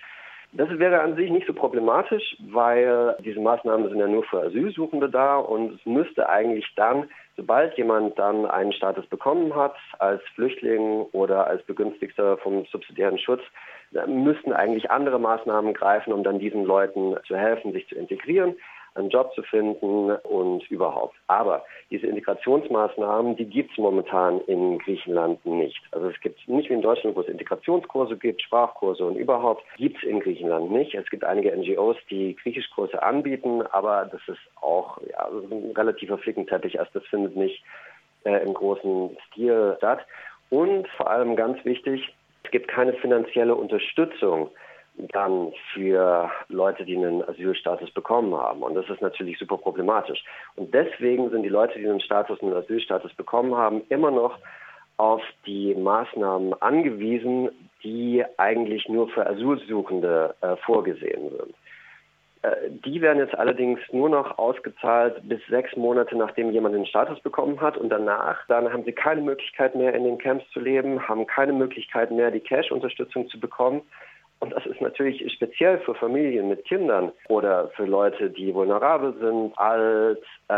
Das 0.57 0.71
wäre 0.79 1.03
an 1.03 1.17
sich 1.17 1.31
nicht 1.31 1.47
so 1.47 1.53
problematisch, 1.53 2.37
weil 2.51 3.15
diese 3.21 3.41
Maßnahmen 3.41 3.91
sind 3.91 3.99
ja 3.99 4.07
nur 4.07 4.25
für 4.25 4.41
Asylsuchende 4.41 5.11
da 5.11 5.37
und 5.37 5.75
es 5.75 5.85
müsste 5.85 6.31
eigentlich 6.31 6.67
dann, 6.77 7.11
sobald 7.37 7.77
jemand 7.77 8.19
dann 8.19 8.47
einen 8.47 8.73
Status 8.73 9.07
bekommen 9.07 9.55
hat, 9.55 9.75
als 9.99 10.23
Flüchtling 10.35 11.03
oder 11.13 11.47
als 11.47 11.63
Begünstigter 11.65 12.39
vom 12.39 12.65
subsidiären 12.73 13.19
Schutz, 13.19 13.43
müssten 14.07 14.55
eigentlich 14.55 14.91
andere 14.91 15.21
Maßnahmen 15.21 15.75
greifen, 15.75 16.15
um 16.15 16.25
dann 16.25 16.39
diesen 16.39 16.65
Leuten 16.65 17.17
zu 17.27 17.37
helfen, 17.37 17.73
sich 17.73 17.87
zu 17.89 17.95
integrieren 17.95 18.55
einen 18.97 19.11
Job 19.11 19.32
zu 19.34 19.42
finden 19.42 20.11
und 20.11 20.68
überhaupt. 20.70 21.14
Aber 21.26 21.64
diese 21.90 22.07
Integrationsmaßnahmen, 22.07 23.36
die 23.36 23.47
gibt 23.47 23.72
es 23.72 23.78
momentan 23.78 24.40
in 24.42 24.78
Griechenland 24.78 25.44
nicht. 25.44 25.80
Also 25.92 26.09
es 26.09 26.20
gibt 26.20 26.47
nicht 26.49 26.70
wie 26.70 26.74
in 26.74 26.82
Deutschland, 26.82 27.16
wo 27.16 27.20
es 27.20 27.28
Integrationskurse 27.28 28.16
gibt, 28.16 28.42
Sprachkurse 28.42 29.05
und 29.05 29.16
überhaupt, 29.16 29.64
gibt 29.76 29.99
es 29.99 30.09
in 30.09 30.20
Griechenland 30.20 30.70
nicht. 30.70 30.94
Es 30.94 31.09
gibt 31.11 31.24
einige 31.24 31.57
NGOs, 31.57 31.97
die 32.11 32.36
Griechischkurse 32.36 33.03
anbieten, 33.03 33.62
aber 33.70 34.07
das 34.07 34.20
ist 34.28 34.40
auch 34.61 34.99
ja, 35.11 35.28
ein 35.28 35.72
relativer 35.76 36.18
Flickenteppich. 36.18 36.78
Also 36.78 36.90
das 36.94 37.05
findet 37.07 37.36
nicht 37.36 37.62
äh, 38.24 38.42
im 38.42 38.55
großen 38.55 39.16
Stil 39.28 39.74
statt. 39.78 40.07
Und 40.51 40.86
vor 40.97 41.11
allem 41.11 41.36
ganz 41.36 41.64
wichtig, 41.64 42.14
es 42.44 42.51
gibt 42.51 42.68
keine 42.68 42.92
finanzielle 42.94 43.55
Unterstützung 43.55 44.51
dann 45.12 45.53
für 45.72 46.30
Leute, 46.49 46.84
die 46.84 46.97
einen 46.97 47.22
Asylstatus 47.28 47.90
bekommen 47.90 48.34
haben. 48.34 48.62
Und 48.62 48.74
das 48.74 48.88
ist 48.88 49.03
natürlich 49.03 49.38
super 49.38 49.59
problematisch. 49.59 50.24
Und 50.57 50.72
deswegen 50.72 51.30
sind 51.30 51.42
die 51.42 51.49
Leute, 51.49 51.78
die 51.78 51.88
einen 51.88 52.01
Status, 52.01 52.40
einen 52.42 52.55
Asylstatus 52.55 53.12
bekommen 53.14 53.55
haben, 53.55 53.82
immer 53.88 54.11
noch 54.11 54.38
auf 54.97 55.22
die 55.44 55.74
Maßnahmen 55.74 56.55
angewiesen, 56.62 57.51
die 57.82 58.24
eigentlich 58.38 58.88
nur 58.88 59.09
für 59.09 59.26
Asylsuchende 59.26 60.34
äh, 60.40 60.57
vorgesehen 60.57 61.30
sind. 61.30 61.55
Äh, 62.42 62.70
die 62.84 63.01
werden 63.01 63.18
jetzt 63.18 63.36
allerdings 63.36 63.80
nur 63.92 64.09
noch 64.09 64.38
ausgezahlt 64.38 65.20
bis 65.28 65.40
sechs 65.49 65.76
Monate, 65.76 66.16
nachdem 66.16 66.51
jemand 66.51 66.74
den 66.74 66.86
Status 66.86 67.20
bekommen 67.20 67.61
hat. 67.61 67.76
Und 67.76 67.90
danach, 67.90 68.38
dann 68.49 68.72
haben 68.72 68.84
sie 68.84 68.92
keine 68.92 69.20
Möglichkeit 69.20 69.74
mehr, 69.74 69.94
in 69.94 70.05
den 70.05 70.18
Camps 70.18 70.49
zu 70.51 70.61
leben, 70.61 71.07
haben 71.07 71.26
keine 71.26 71.53
Möglichkeit 71.53 72.11
mehr, 72.11 72.30
die 72.30 72.40
Cash-Unterstützung 72.40 73.28
zu 73.28 73.38
bekommen. 73.38 73.82
Und 74.41 74.53
das 74.53 74.66
ist 74.66 74.80
natürlich 74.80 75.32
speziell 75.32 75.78
für 75.78 75.95
Familien 75.95 76.49
mit 76.49 76.64
Kindern 76.64 77.12
oder 77.28 77.68
für 77.70 77.87
Leute, 77.87 78.30
die 78.30 78.55
vulnerabel 78.55 79.14
sind, 79.18 79.59
alt, 79.59 80.22
äh, 80.51 80.55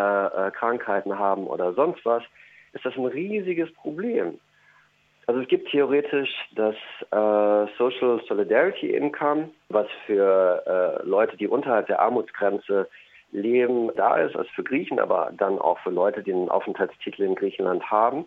äh, 0.47 0.51
Krankheiten 0.51 1.19
haben 1.19 1.47
oder 1.47 1.73
sonst 1.75 2.05
was, 2.05 2.23
ist 2.73 2.85
das 2.85 2.97
ein 2.97 3.07
riesiges 3.07 3.73
Problem. 3.75 4.39
Also 5.27 5.43
es 5.43 5.49
gibt 5.49 5.71
theoretisch 5.71 6.31
das 6.57 6.75
äh, 7.11 7.71
Social 7.77 8.21
Solidarity 8.27 8.95
Income, 8.95 9.51
was 9.69 9.87
für 10.07 10.63
äh, 10.67 11.07
Leute, 11.07 11.37
die 11.37 11.47
unterhalb 11.47 11.87
der 11.87 12.01
Armutsgrenze 12.01 12.89
leben, 13.31 13.91
da 13.97 14.17
ist, 14.17 14.35
also 14.35 14.49
für 14.55 14.65
Griechen, 14.65 14.99
aber 14.99 15.31
dann 15.37 15.59
auch 15.59 15.79
für 15.81 15.91
Leute, 15.91 16.23
die 16.23 16.33
einen 16.33 16.49
Aufenthaltstitel 16.49 17.23
in 17.23 17.35
Griechenland 17.35 17.91
haben. 17.91 18.27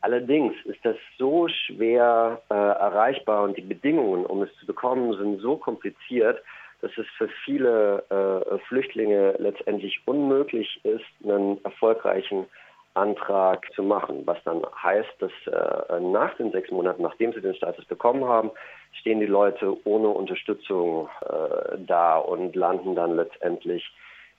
Allerdings 0.00 0.54
ist 0.64 0.84
das 0.84 0.96
so 1.18 1.48
schwer 1.48 2.40
äh, 2.50 2.54
erreichbar 2.54 3.42
und 3.42 3.56
die 3.56 3.62
Bedingungen, 3.62 4.26
um 4.26 4.42
es 4.42 4.54
zu 4.60 4.66
bekommen, 4.66 5.16
sind 5.16 5.40
so 5.40 5.56
kompliziert, 5.56 6.40
dass 6.80 6.92
es 6.96 7.06
für 7.16 7.28
viele 7.44 8.04
äh, 8.08 8.58
Flüchtlinge 8.68 9.34
letztendlich 9.38 10.00
unmöglich 10.06 10.80
ist, 10.84 11.04
einen 11.24 11.62
erfolgreichen 11.64 12.46
Antrag 12.94 13.66
zu 13.74 13.82
machen. 13.82 14.22
Was 14.26 14.38
dann 14.44 14.64
heißt, 14.82 15.14
dass 15.18 15.32
äh, 15.46 16.00
nach 16.00 16.34
den 16.36 16.52
sechs 16.52 16.70
Monaten, 16.70 17.02
nachdem 17.02 17.32
sie 17.32 17.40
den 17.40 17.54
Status 17.54 17.84
bekommen 17.84 18.24
haben, 18.24 18.50
stehen 18.92 19.20
die 19.20 19.26
Leute 19.26 19.76
ohne 19.84 20.08
Unterstützung 20.08 21.08
äh, 21.22 21.76
da 21.78 22.18
und 22.18 22.54
landen 22.54 22.94
dann 22.94 23.16
letztendlich 23.16 23.84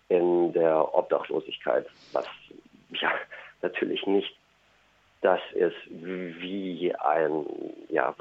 in 0.08 0.54
der 0.54 0.96
Obdachlosigkeit, 0.96 1.86
was 2.14 2.26
ja 2.92 3.12
natürlich 3.62 4.06
nicht 4.08 4.39
das 5.22 5.40
ist 5.54 5.76
wie 5.90 6.94
ein, 6.96 7.46
ja, 7.90 8.16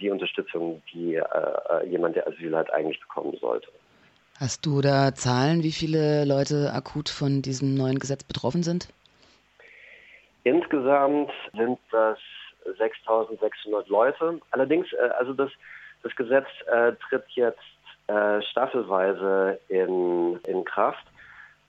die 0.00 0.10
Unterstützung, 0.10 0.80
die 0.92 1.16
äh, 1.16 1.86
jemand, 1.88 2.16
der 2.16 2.26
Asyl 2.28 2.56
hat, 2.56 2.72
eigentlich 2.72 3.00
bekommen 3.00 3.36
sollte. 3.40 3.68
Hast 4.38 4.64
du 4.66 4.80
da 4.80 5.14
Zahlen, 5.14 5.62
wie 5.62 5.72
viele 5.72 6.24
Leute 6.24 6.72
akut 6.72 7.08
von 7.08 7.42
diesem 7.42 7.74
neuen 7.74 7.98
Gesetz 7.98 8.22
betroffen 8.22 8.62
sind? 8.62 8.88
Insgesamt 10.44 11.32
sind 11.56 11.78
das 11.90 12.18
6.600 12.78 13.88
Leute. 13.88 14.40
Allerdings, 14.50 14.92
äh, 14.92 15.08
also 15.18 15.32
das, 15.32 15.50
das 16.02 16.14
Gesetz 16.14 16.46
äh, 16.70 16.92
tritt 17.08 17.24
jetzt 17.30 17.58
äh, 18.06 18.40
staffelweise 18.42 19.58
in, 19.68 20.38
in 20.46 20.64
Kraft. 20.64 21.04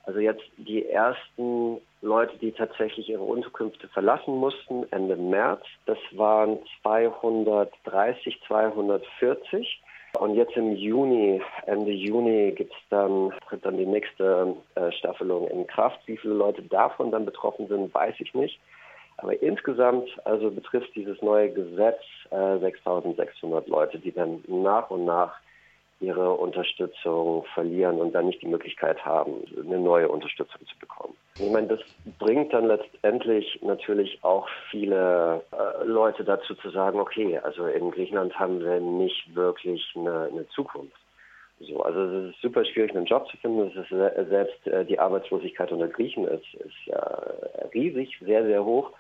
Also 0.04 0.20
jetzt 0.20 0.44
die 0.58 0.86
ersten 0.88 1.82
Leute, 2.02 2.38
die 2.38 2.52
tatsächlich 2.52 3.10
ihre 3.10 3.24
Unterkünfte 3.24 3.88
verlassen 3.88 4.36
mussten, 4.36 4.86
Ende 4.92 5.16
März. 5.16 5.64
Das 5.86 5.98
waren 6.12 6.60
230, 6.82 8.40
240. 8.48 9.82
Und 10.20 10.36
jetzt 10.36 10.56
im 10.56 10.76
Juni, 10.76 11.42
Ende 11.66 11.92
Juni 11.92 12.52
gibt's 12.52 12.78
dann, 12.90 13.34
tritt 13.48 13.66
dann 13.66 13.78
die 13.78 13.86
nächste 13.86 14.56
äh, 14.76 14.92
Staffelung 14.94 15.48
in 15.50 15.68
Kraft. 15.68 16.00
Wie 16.06 16.18
viele 16.18 16.34
Leute 16.34 16.62
davon 16.64 17.12
dann 17.12 17.26
betroffen 17.26 17.68
sind, 17.68 17.94
weiß 17.94 18.16
ich 18.20 18.34
nicht. 18.34 18.60
Aber 19.18 19.42
insgesamt 19.42 20.10
also 20.26 20.52
betrifft 20.52 20.96
dieses 20.96 21.22
neue 21.22 21.50
Gesetz 21.52 22.02
äh, 22.30 22.60
6600 22.60 23.68
Leute, 23.68 24.00
die 24.00 24.12
dann 24.12 24.44
nach 24.48 24.90
und 24.92 25.06
nach 25.06 25.34
ihre 26.00 26.32
Unterstützung 26.34 27.44
verlieren 27.54 28.00
und 28.00 28.14
dann 28.14 28.28
nicht 28.28 28.42
die 28.42 28.48
Möglichkeit 28.48 29.04
haben, 29.04 29.44
eine 29.58 29.80
neue 29.80 30.10
Unterstützung 30.10 30.62
zu 30.68 30.78
bekommen. 30.80 31.16
Ich 31.40 31.50
meine, 31.52 31.68
das 31.68 31.80
bringt 32.20 32.54
dann 32.54 32.68
letztendlich 32.68 33.60
natürlich 33.62 34.20
auch 34.24 34.48
viele 34.70 35.44
äh, 35.52 35.84
Leute 35.86 36.24
dazu 36.24 36.56
zu 36.56 36.70
sagen, 36.70 37.00
okay, 37.00 37.40
also 37.40 37.66
in 37.66 37.92
Griechenland 37.92 38.38
haben 38.40 38.60
wir 38.60 38.80
nicht 38.80 39.36
wirklich 39.36 39.84
eine, 39.96 40.30
eine 40.32 40.48
Zukunft. 40.50 40.98
So, 41.60 41.82
also 41.82 42.00
es 42.02 42.36
ist 42.36 42.42
super 42.42 42.64
schwierig, 42.66 42.96
einen 42.96 43.06
Job 43.06 43.28
zu 43.30 43.38
finden. 43.38 43.72
Ist 43.72 43.90
selbst 44.30 44.68
äh, 44.68 44.86
die 44.86 45.00
Arbeitslosigkeit 45.00 45.72
unter 45.72 45.88
Griechen 45.88 46.28
ist, 46.28 46.54
ist 46.54 46.86
ja 46.86 47.22
riesig, 47.74 48.16
sehr, 48.22 48.46
sehr 48.46 48.64
hoch. 48.64 48.92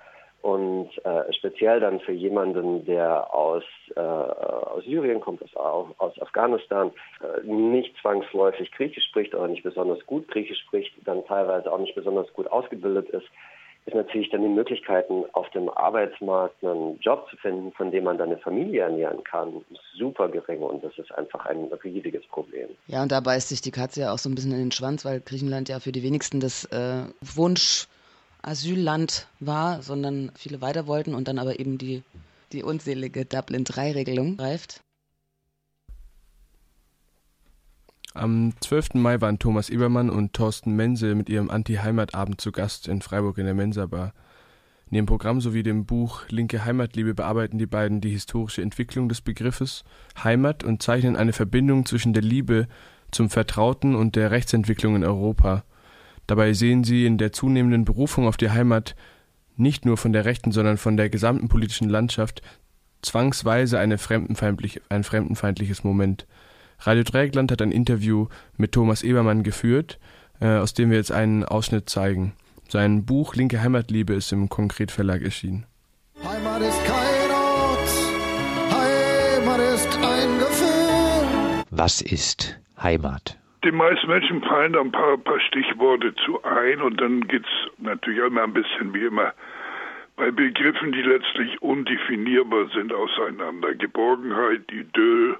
Und 0.47 0.91
äh, 1.03 1.33
speziell 1.33 1.81
dann 1.81 1.99
für 1.99 2.13
jemanden, 2.13 2.85
der 2.85 3.33
aus, 3.33 3.65
äh, 3.97 3.99
aus 3.99 4.81
Syrien 4.85 5.19
kommt, 5.19 5.41
aus, 5.57 5.87
aus 5.97 6.21
Afghanistan, 6.21 6.91
äh, 7.19 7.45
nicht 7.45 7.93
zwangsläufig 8.01 8.71
Griechisch 8.71 9.03
spricht 9.09 9.35
oder 9.35 9.49
nicht 9.49 9.63
besonders 9.63 9.99
gut 10.05 10.25
Griechisch 10.29 10.61
spricht, 10.61 10.93
dann 11.03 11.25
teilweise 11.25 11.69
auch 11.69 11.79
nicht 11.79 11.95
besonders 11.95 12.31
gut 12.31 12.47
ausgebildet 12.49 13.09
ist, 13.09 13.27
ist 13.87 13.93
natürlich 13.93 14.29
dann 14.29 14.41
die 14.41 14.47
Möglichkeiten, 14.47 15.25
auf 15.33 15.49
dem 15.49 15.67
Arbeitsmarkt 15.67 16.63
einen 16.63 16.97
Job 17.01 17.27
zu 17.29 17.35
finden, 17.35 17.73
von 17.73 17.91
dem 17.91 18.05
man 18.05 18.17
dann 18.17 18.29
eine 18.29 18.37
Familie 18.37 18.83
ernähren 18.83 19.25
kann, 19.25 19.65
super 19.97 20.29
gering 20.29 20.61
und 20.61 20.81
das 20.81 20.97
ist 20.97 21.11
einfach 21.11 21.45
ein 21.45 21.65
riesiges 21.83 22.25
Problem. 22.27 22.69
Ja, 22.87 23.03
und 23.03 23.11
da 23.11 23.19
beißt 23.19 23.49
sich 23.49 23.59
die 23.59 23.71
Katze 23.71 23.99
ja 23.99 24.13
auch 24.13 24.17
so 24.17 24.29
ein 24.29 24.35
bisschen 24.35 24.53
in 24.53 24.59
den 24.59 24.71
Schwanz, 24.71 25.03
weil 25.03 25.19
Griechenland 25.19 25.67
ja 25.67 25.81
für 25.81 25.91
die 25.91 26.03
wenigsten 26.03 26.39
das 26.39 26.63
äh, 26.71 27.03
Wunsch 27.35 27.89
Asylland 28.47 29.27
war, 29.41 29.81
sondern 29.81 30.31
viele 30.35 30.61
weiter 30.61 30.87
wollten 30.87 31.13
und 31.13 31.27
dann 31.27 31.37
aber 31.37 31.59
eben 31.59 31.77
die, 31.77 32.03
die 32.53 32.63
unselige 32.63 33.25
Dublin-3-Regelung 33.25 34.37
greift. 34.37 34.81
Am 38.13 38.53
12. 38.61 38.95
Mai 38.95 39.21
waren 39.21 39.37
Thomas 39.37 39.69
Ebermann 39.69 40.09
und 40.09 40.33
Thorsten 40.33 40.75
Mense 40.75 41.13
mit 41.13 41.29
ihrem 41.29 41.51
Anti-Heimatabend 41.51 42.39
zu 42.39 42.51
Gast 42.51 42.87
in 42.87 43.01
Freiburg 43.01 43.37
in 43.37 43.45
der 43.45 43.53
Mensa-Bar. 43.53 44.13
In 44.89 44.95
ihrem 44.95 45.05
Programm 45.05 45.41
sowie 45.41 45.61
dem 45.61 45.85
Buch 45.85 46.23
Linke 46.29 46.63
Heimatliebe 46.63 47.13
bearbeiten 47.13 47.59
die 47.59 47.67
beiden 47.67 47.99
die 47.99 48.11
historische 48.11 48.61
Entwicklung 48.61 49.09
des 49.09 49.19
Begriffes 49.19 49.83
Heimat 50.23 50.63
und 50.63 50.81
zeichnen 50.81 51.17
eine 51.17 51.33
Verbindung 51.33 51.85
zwischen 51.85 52.13
der 52.13 52.23
Liebe 52.23 52.67
zum 53.11 53.29
Vertrauten 53.29 53.93
und 53.93 54.15
der 54.15 54.31
Rechtsentwicklung 54.31 54.95
in 54.95 55.03
Europa. 55.03 55.65
Dabei 56.27 56.53
sehen 56.53 56.83
sie 56.83 57.05
in 57.05 57.17
der 57.17 57.31
zunehmenden 57.31 57.85
Berufung 57.85 58.27
auf 58.27 58.37
die 58.37 58.51
Heimat 58.51 58.95
nicht 59.55 59.85
nur 59.85 59.97
von 59.97 60.13
der 60.13 60.25
rechten, 60.25 60.51
sondern 60.51 60.77
von 60.77 60.97
der 60.97 61.09
gesamten 61.09 61.47
politischen 61.47 61.89
Landschaft 61.89 62.41
zwangsweise 63.01 63.79
eine 63.79 63.97
fremdenfeindlich, 63.97 64.81
ein 64.89 65.03
fremdenfeindliches 65.03 65.83
Moment. 65.83 66.27
Radio 66.79 67.03
Dreieckland 67.03 67.51
hat 67.51 67.61
ein 67.61 67.71
Interview 67.71 68.27
mit 68.57 68.73
Thomas 68.73 69.03
Ebermann 69.03 69.43
geführt, 69.43 69.99
äh, 70.39 70.57
aus 70.57 70.73
dem 70.73 70.91
wir 70.91 70.97
jetzt 70.97 71.11
einen 71.11 71.43
Ausschnitt 71.43 71.89
zeigen. 71.89 72.33
Sein 72.69 73.05
Buch 73.05 73.35
Linke 73.35 73.61
Heimatliebe 73.61 74.13
ist 74.13 74.31
im 74.31 74.49
Konkret 74.49 74.91
Verlag 74.91 75.21
erschienen. 75.21 75.65
Heimat 76.23 76.61
ist 76.61 76.85
kein 76.85 77.31
Ort, 77.31 77.89
Heimat 78.71 79.59
ist 79.73 79.97
ein 79.97 80.39
Gefühl. 80.39 81.63
Was 81.71 82.01
ist 82.01 82.59
Heimat? 82.81 83.37
Die 83.67 83.73
meisten 83.73 84.07
Menschen 84.07 84.41
fallen 84.43 84.71
da 84.71 84.79
ein 84.79 84.93
paar, 84.93 85.17
paar 85.17 85.41
Stichworte 85.41 86.15
zu 86.23 86.41
ein 86.45 86.81
und 86.81 87.01
dann 87.01 87.27
geht 87.27 87.43
es 87.43 87.81
natürlich 87.83 88.23
immer 88.23 88.43
ein 88.43 88.53
bisschen 88.53 88.93
wie 88.93 89.03
immer 89.03 89.33
bei 90.15 90.31
Begriffen, 90.31 90.93
die 90.93 91.01
letztlich 91.01 91.61
undefinierbar 91.61 92.69
sind, 92.69 92.93
auseinander. 92.93 93.75
Geborgenheit, 93.75 94.71
Idyll, 94.71 95.35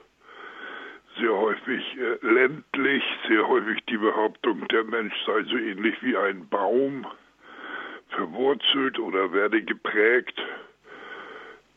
sehr 1.17 1.33
häufig 1.33 1.97
äh, 1.97 2.17
ländlich, 2.21 3.01
sehr 3.29 3.47
häufig 3.47 3.79
die 3.85 3.95
Behauptung, 3.95 4.67
der 4.67 4.83
Mensch 4.83 5.15
sei 5.25 5.43
so 5.43 5.55
ähnlich 5.55 5.95
wie 6.01 6.17
ein 6.17 6.49
Baum, 6.49 7.07
verwurzelt 8.09 8.99
oder 8.99 9.31
werde 9.31 9.61
geprägt 9.61 10.43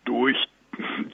durch 0.04 0.36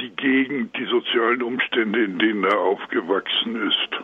die 0.00 0.16
Gegend, 0.16 0.74
die 0.78 0.86
sozialen 0.86 1.42
Umstände, 1.42 2.04
in 2.04 2.18
denen 2.18 2.44
er 2.44 2.58
aufgewachsen 2.58 3.68
ist. 3.68 4.02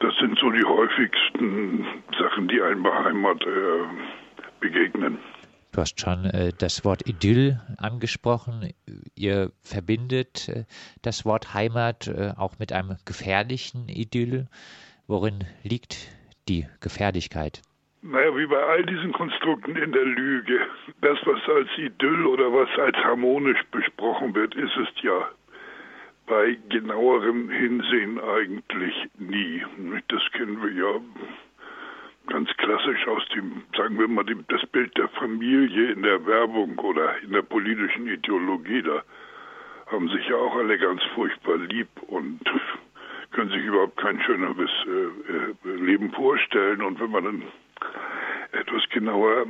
Das 0.00 0.14
sind 0.18 0.38
so 0.38 0.50
die 0.50 0.64
häufigsten 0.64 1.86
Sachen, 2.18 2.48
die 2.48 2.60
einem 2.62 2.82
bei 2.82 3.04
Heimat 3.04 3.42
äh, 3.42 3.84
begegnen. 4.60 5.18
Du 5.72 5.80
hast 5.80 6.00
schon 6.00 6.24
äh, 6.24 6.52
das 6.58 6.84
Wort 6.84 7.08
Idyll 7.08 7.60
angesprochen. 7.78 8.72
Ihr 9.14 9.52
verbindet 9.62 10.48
äh, 10.48 10.64
das 11.02 11.24
Wort 11.24 11.54
Heimat 11.54 12.08
äh, 12.08 12.32
auch 12.36 12.58
mit 12.58 12.72
einem 12.72 12.96
gefährlichen 13.04 13.88
Idyll. 13.88 14.48
Worin 15.06 15.44
liegt 15.62 16.08
die 16.48 16.66
Gefährlichkeit? 16.80 17.62
Naja, 18.02 18.34
wie 18.36 18.46
bei 18.46 18.62
all 18.62 18.84
diesen 18.84 19.12
Konstrukten 19.12 19.76
in 19.76 19.92
der 19.92 20.04
Lüge. 20.04 20.60
Das, 21.02 21.18
was 21.24 21.40
als 21.54 21.68
Idyll 21.76 22.26
oder 22.26 22.52
was 22.52 22.68
als 22.78 22.96
harmonisch 22.96 23.62
besprochen 23.70 24.34
wird, 24.34 24.54
ist 24.54 24.76
es 24.76 24.88
ja 25.02 25.28
bei 26.30 26.56
genauerem 26.68 27.50
Hinsehen 27.50 28.20
eigentlich 28.20 28.94
nie. 29.18 29.64
Das 30.06 30.22
kennen 30.30 30.62
wir 30.62 30.70
ja 30.70 31.00
ganz 32.28 32.48
klassisch 32.56 33.08
aus 33.08 33.26
dem, 33.34 33.64
sagen 33.76 33.98
wir 33.98 34.06
mal, 34.06 34.22
dem, 34.22 34.44
das 34.46 34.64
Bild 34.66 34.96
der 34.96 35.08
Familie 35.08 35.90
in 35.90 36.02
der 36.02 36.24
Werbung 36.24 36.78
oder 36.78 37.18
in 37.18 37.32
der 37.32 37.42
politischen 37.42 38.06
Ideologie. 38.06 38.80
Da 38.82 39.02
haben 39.90 40.08
sich 40.08 40.28
ja 40.28 40.36
auch 40.36 40.54
alle 40.54 40.78
ganz 40.78 41.02
furchtbar 41.16 41.56
lieb 41.56 41.88
und 42.06 42.40
können 43.32 43.50
sich 43.50 43.64
überhaupt 43.64 43.96
kein 43.96 44.22
schöneres 44.22 44.70
äh, 44.86 45.68
äh, 45.68 45.76
Leben 45.84 46.12
vorstellen. 46.12 46.80
Und 46.80 47.00
wenn 47.00 47.10
man 47.10 47.24
dann 47.24 47.42
etwas 48.52 48.88
genauer 48.90 49.46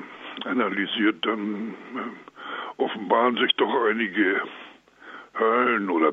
analysiert, 0.47 1.27
dann 1.27 1.75
äh, 1.95 2.83
offenbaren 2.83 3.37
sich 3.37 3.53
doch 3.57 3.85
einige 3.85 4.41
Höllen 5.39 5.91
oder, 5.91 6.13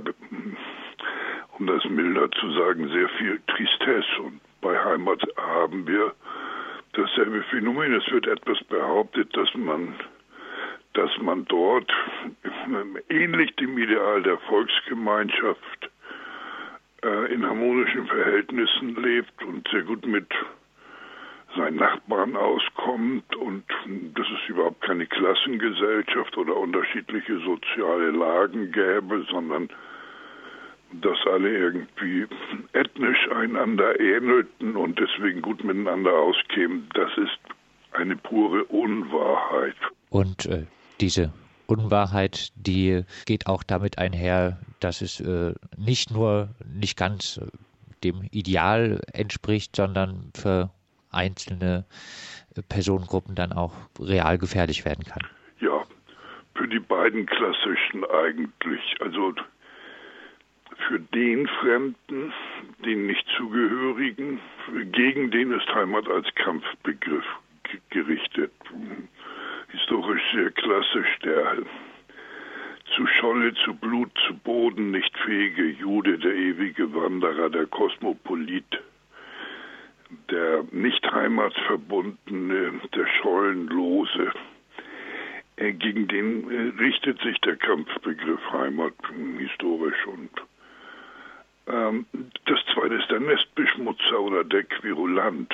um 1.58 1.68
das 1.68 1.84
milder 1.86 2.30
zu 2.32 2.52
sagen, 2.52 2.90
sehr 2.90 3.10
viel 3.10 3.42
Tristesse. 3.48 4.22
Und 4.22 4.40
bei 4.62 4.78
Heimat 4.84 5.22
haben 5.38 5.88
wir 5.88 6.14
dasselbe 6.94 7.44
Phänomen. 7.44 7.94
Es 7.94 8.12
wird 8.12 8.28
etwas 8.28 8.64
behauptet, 8.66 9.36
dass 9.36 9.54
man, 9.56 9.96
dass 10.94 11.12
man 11.20 11.46
dort 11.46 11.92
ähnlich 13.10 13.56
dem 13.56 13.78
Ideal 13.78 14.24
der 14.24 14.38
Volksgemeinschaft 14.40 15.90
äh, 17.04 17.34
in 17.34 17.46
harmonischen 17.46 18.08
Verhältnissen 18.08 18.96
lebt 19.02 19.44
und 19.44 19.68
sehr 19.70 19.84
gut 19.84 20.06
mit 20.06 20.28
seinen 21.56 21.78
Nachbarn 21.78 22.36
auskommt 22.36 23.36
und 23.36 23.64
dass 24.14 24.28
es 24.28 24.50
überhaupt 24.50 24.82
keine 24.82 25.06
Klassengesellschaft 25.06 26.38
oder 26.38 26.56
unterschiedliche 26.56 27.40
soziale 27.40 28.12
Lagen 28.12 28.72
gäbe, 28.72 29.26
sondern 29.32 29.70
dass 30.94 31.18
alle 31.26 31.50
irgendwie 31.50 32.26
ethnisch 32.74 33.30
einander 33.32 34.00
ähnelten 34.00 34.76
und 34.76 35.00
deswegen 35.00 35.42
gut 35.42 35.64
miteinander 35.64 36.14
auskämen, 36.14 36.88
das 36.94 37.12
ist 37.18 37.40
eine 37.92 38.16
pure 38.16 38.64
Unwahrheit. 38.66 39.76
Und 40.10 40.46
äh, 40.46 40.66
diese 41.02 41.34
Unwahrheit, 41.68 42.52
die 42.56 43.04
geht 43.26 43.48
auch 43.48 43.64
damit 43.64 43.98
einher, 43.98 44.60
dass 44.80 45.02
es 45.02 45.20
äh, 45.20 45.54
nicht 45.78 46.12
nur 46.12 46.50
nicht 46.66 46.98
ganz 46.98 47.38
äh, 47.38 47.48
dem 48.04 48.24
Ideal 48.32 49.02
entspricht, 49.12 49.76
sondern 49.76 50.32
für 50.36 50.70
einzelne 51.12 51.86
äh, 52.56 52.62
Personengruppen 52.62 53.36
dann 53.36 53.54
auch 53.54 53.74
real 54.00 54.38
gefährlich 54.38 54.86
werden 54.86 55.04
kann. 55.06 55.24
Ja, 55.60 55.84
für 56.56 56.68
die 56.68 56.80
beiden 56.80 57.26
klassischen 57.26 58.04
eigentlich. 58.06 58.96
Also 59.00 59.34
für 60.88 61.00
den 61.00 61.48
Fremden, 61.48 62.34
den 62.86 63.08
Nichtzugehörigen, 63.08 64.40
gegen 64.92 65.32
den 65.32 65.52
ist 65.52 65.68
Heimat 65.74 66.08
als 66.08 66.28
Kampfbegriff 66.36 67.26
gerichtet. 67.90 68.52
Historisch 69.70 70.22
sehr 70.34 70.52
klassisch 70.52 71.20
der 71.24 71.58
zu 72.96 73.06
Scholle, 73.06 73.54
zu 73.54 73.74
Blut, 73.74 74.12
zu 74.26 74.34
Boden 74.34 74.92
nicht 74.92 75.16
fähige 75.20 75.64
Jude, 75.64 76.18
der 76.18 76.34
ewige 76.34 76.94
Wanderer, 76.94 77.50
der 77.50 77.66
Kosmopolit, 77.68 78.82
der 80.30 80.64
nicht 80.72 81.06
heimatverbundene, 81.12 82.82
der 82.94 83.08
Schollenlose. 83.22 84.32
Äh, 85.58 85.74
gegen 85.74 86.08
den 86.08 86.50
äh, 86.50 86.82
richtet 86.82 87.20
sich 87.22 87.40
der 87.42 87.56
Kampfbegriff 87.56 88.42
Heimat 88.52 88.94
historisch 89.40 90.06
und 90.08 90.30
ähm, 91.68 92.06
das 92.46 92.60
zweite 92.74 92.96
ist 92.96 93.10
der 93.10 93.20
Nestbeschmutzer 93.20 94.22
oder 94.22 94.44
der 94.44 94.64
Querulant, 94.64 95.54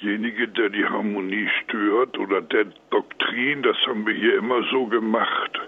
derjenige, 0.00 0.48
der 0.48 0.68
die 0.68 0.84
Harmonie 0.84 1.48
stört 1.62 2.18
oder 2.18 2.42
der 2.42 2.66
Doktrin, 2.90 3.62
das 3.62 3.76
haben 3.86 4.06
wir 4.06 4.14
hier 4.14 4.36
immer 4.36 4.62
so 4.70 4.86
gemacht. 4.86 5.60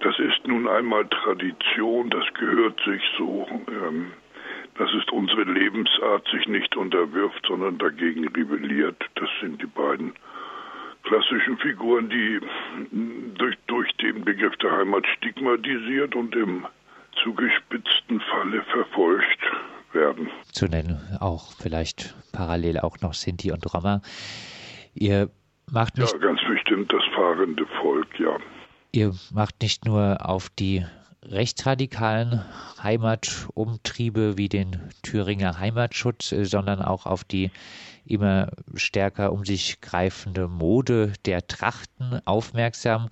Das 0.00 0.18
ist 0.18 0.46
nun 0.46 0.68
einmal 0.68 1.06
Tradition, 1.08 2.10
das 2.10 2.24
gehört 2.34 2.80
sich 2.84 3.02
so. 3.18 3.46
Ähm, 3.68 4.12
Das 4.80 4.88
ist 4.94 5.12
unsere 5.12 5.42
Lebensart, 5.44 6.26
sich 6.32 6.48
nicht 6.48 6.74
unterwirft, 6.74 7.44
sondern 7.46 7.76
dagegen 7.76 8.26
rebelliert. 8.28 8.96
Das 9.16 9.28
sind 9.42 9.60
die 9.60 9.66
beiden 9.66 10.14
klassischen 11.02 11.58
Figuren, 11.58 12.08
die 12.08 12.40
durch, 13.36 13.58
durch 13.66 13.92
den 13.98 14.24
Begriff 14.24 14.56
der 14.56 14.72
Heimat 14.72 15.04
stigmatisiert 15.18 16.16
und 16.16 16.34
im 16.34 16.66
zugespitzten 17.22 18.20
Falle 18.20 18.62
verfolgt 18.72 19.40
werden. 19.92 20.30
Zu 20.50 20.64
nennen 20.64 20.98
auch 21.20 21.52
vielleicht 21.52 22.14
parallel 22.32 22.78
auch 22.78 22.96
noch 23.02 23.12
Sinti 23.12 23.52
und 23.52 23.74
Roma. 23.74 24.00
Ihr 24.94 25.28
macht 25.70 25.98
nicht. 25.98 26.10
Ja, 26.10 26.18
ganz 26.20 26.40
bestimmt 26.48 26.90
das 26.90 27.02
fahrende 27.14 27.66
Volk, 27.82 28.18
ja. 28.18 28.38
Ihr 28.92 29.12
macht 29.30 29.60
nicht 29.60 29.84
nur 29.84 30.16
auf 30.26 30.48
die 30.48 30.86
rechtsradikalen 31.22 32.44
Heimatumtriebe 32.82 34.38
wie 34.38 34.48
den 34.48 34.80
Thüringer 35.02 35.58
Heimatschutz, 35.58 36.32
äh, 36.32 36.44
sondern 36.44 36.82
auch 36.82 37.06
auf 37.06 37.24
die 37.24 37.50
immer 38.06 38.50
stärker 38.74 39.32
um 39.32 39.44
sich 39.44 39.80
greifende 39.80 40.48
Mode 40.48 41.12
der 41.26 41.46
Trachten 41.46 42.20
aufmerksam. 42.24 43.08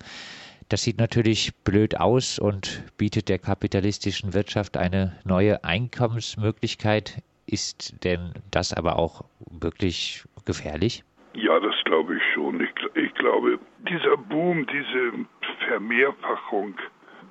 Das 0.69 0.83
sieht 0.83 0.99
natürlich 0.99 1.55
blöd 1.63 1.99
aus 1.99 2.37
und 2.37 2.83
bietet 2.97 3.29
der 3.29 3.39
kapitalistischen 3.39 4.33
Wirtschaft 4.33 4.77
eine 4.77 5.17
neue 5.23 5.63
Einkommensmöglichkeit. 5.63 7.23
Ist 7.47 8.03
denn 8.03 8.33
das 8.51 8.73
aber 8.73 8.99
auch 8.99 9.23
wirklich 9.49 10.23
gefährlich? 10.45 11.03
Ja, 11.33 11.59
das 11.59 11.75
glaube 11.85 12.17
ich 12.17 12.21
schon. 12.33 12.61
Ich, 12.61 12.69
ich 12.95 13.13
glaube, 13.15 13.59
dieser 13.87 14.17
Boom, 14.17 14.67
diese 14.67 15.25
Vermehrfachung 15.67 16.75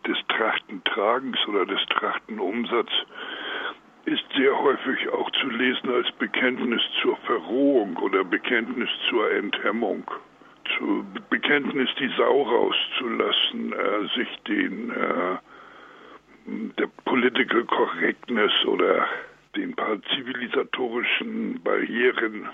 des 0.06 0.18
Trachtentragens 0.28 1.38
oder 1.48 1.66
des 1.66 1.84
Trachtenumsatzes 1.86 3.06
ist 4.08 4.24
sehr 4.36 4.58
häufig 4.58 5.08
auch 5.10 5.30
zu 5.32 5.48
lesen 5.50 5.90
als 5.90 6.10
Bekenntnis 6.12 6.80
zur 7.02 7.16
Verrohung 7.18 7.96
oder 7.98 8.24
Bekenntnis 8.24 8.88
zur 9.10 9.30
Enthemmung. 9.30 10.10
Zu 10.76 11.04
Bekenntnis, 11.28 11.90
die 11.98 12.10
Sau 12.16 12.42
rauszulassen, 12.42 13.72
äh, 13.72 14.08
sich 14.16 14.28
den 14.46 14.90
äh, 14.90 15.36
der 16.78 16.86
Political 17.04 17.64
Correctness 17.64 18.52
oder 18.64 19.06
den 19.56 19.74
paar 19.74 20.00
zivilisatorischen 20.14 21.62
Barrieren 21.62 22.48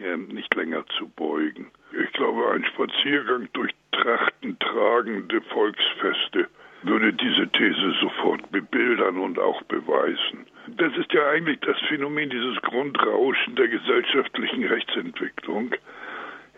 äh, 0.00 0.16
nicht 0.16 0.54
länger 0.54 0.86
zu 0.98 1.08
beugen. 1.08 1.70
Ich 1.92 2.12
glaube, 2.12 2.50
ein 2.52 2.64
Spaziergang 2.64 3.48
durch 3.52 3.72
trachtentragende 3.92 5.42
Volksfeste 5.42 6.48
würde 6.86 7.12
diese 7.12 7.48
These 7.48 7.94
sofort 8.00 8.50
bebildern 8.50 9.18
und 9.18 9.38
auch 9.38 9.62
beweisen. 9.62 10.46
Das 10.68 10.96
ist 10.96 11.12
ja 11.12 11.28
eigentlich 11.30 11.60
das 11.60 11.78
Phänomen 11.88 12.30
dieses 12.30 12.60
Grundrauschen 12.62 13.56
der 13.56 13.68
gesellschaftlichen 13.68 14.64
Rechtsentwicklung. 14.64 15.74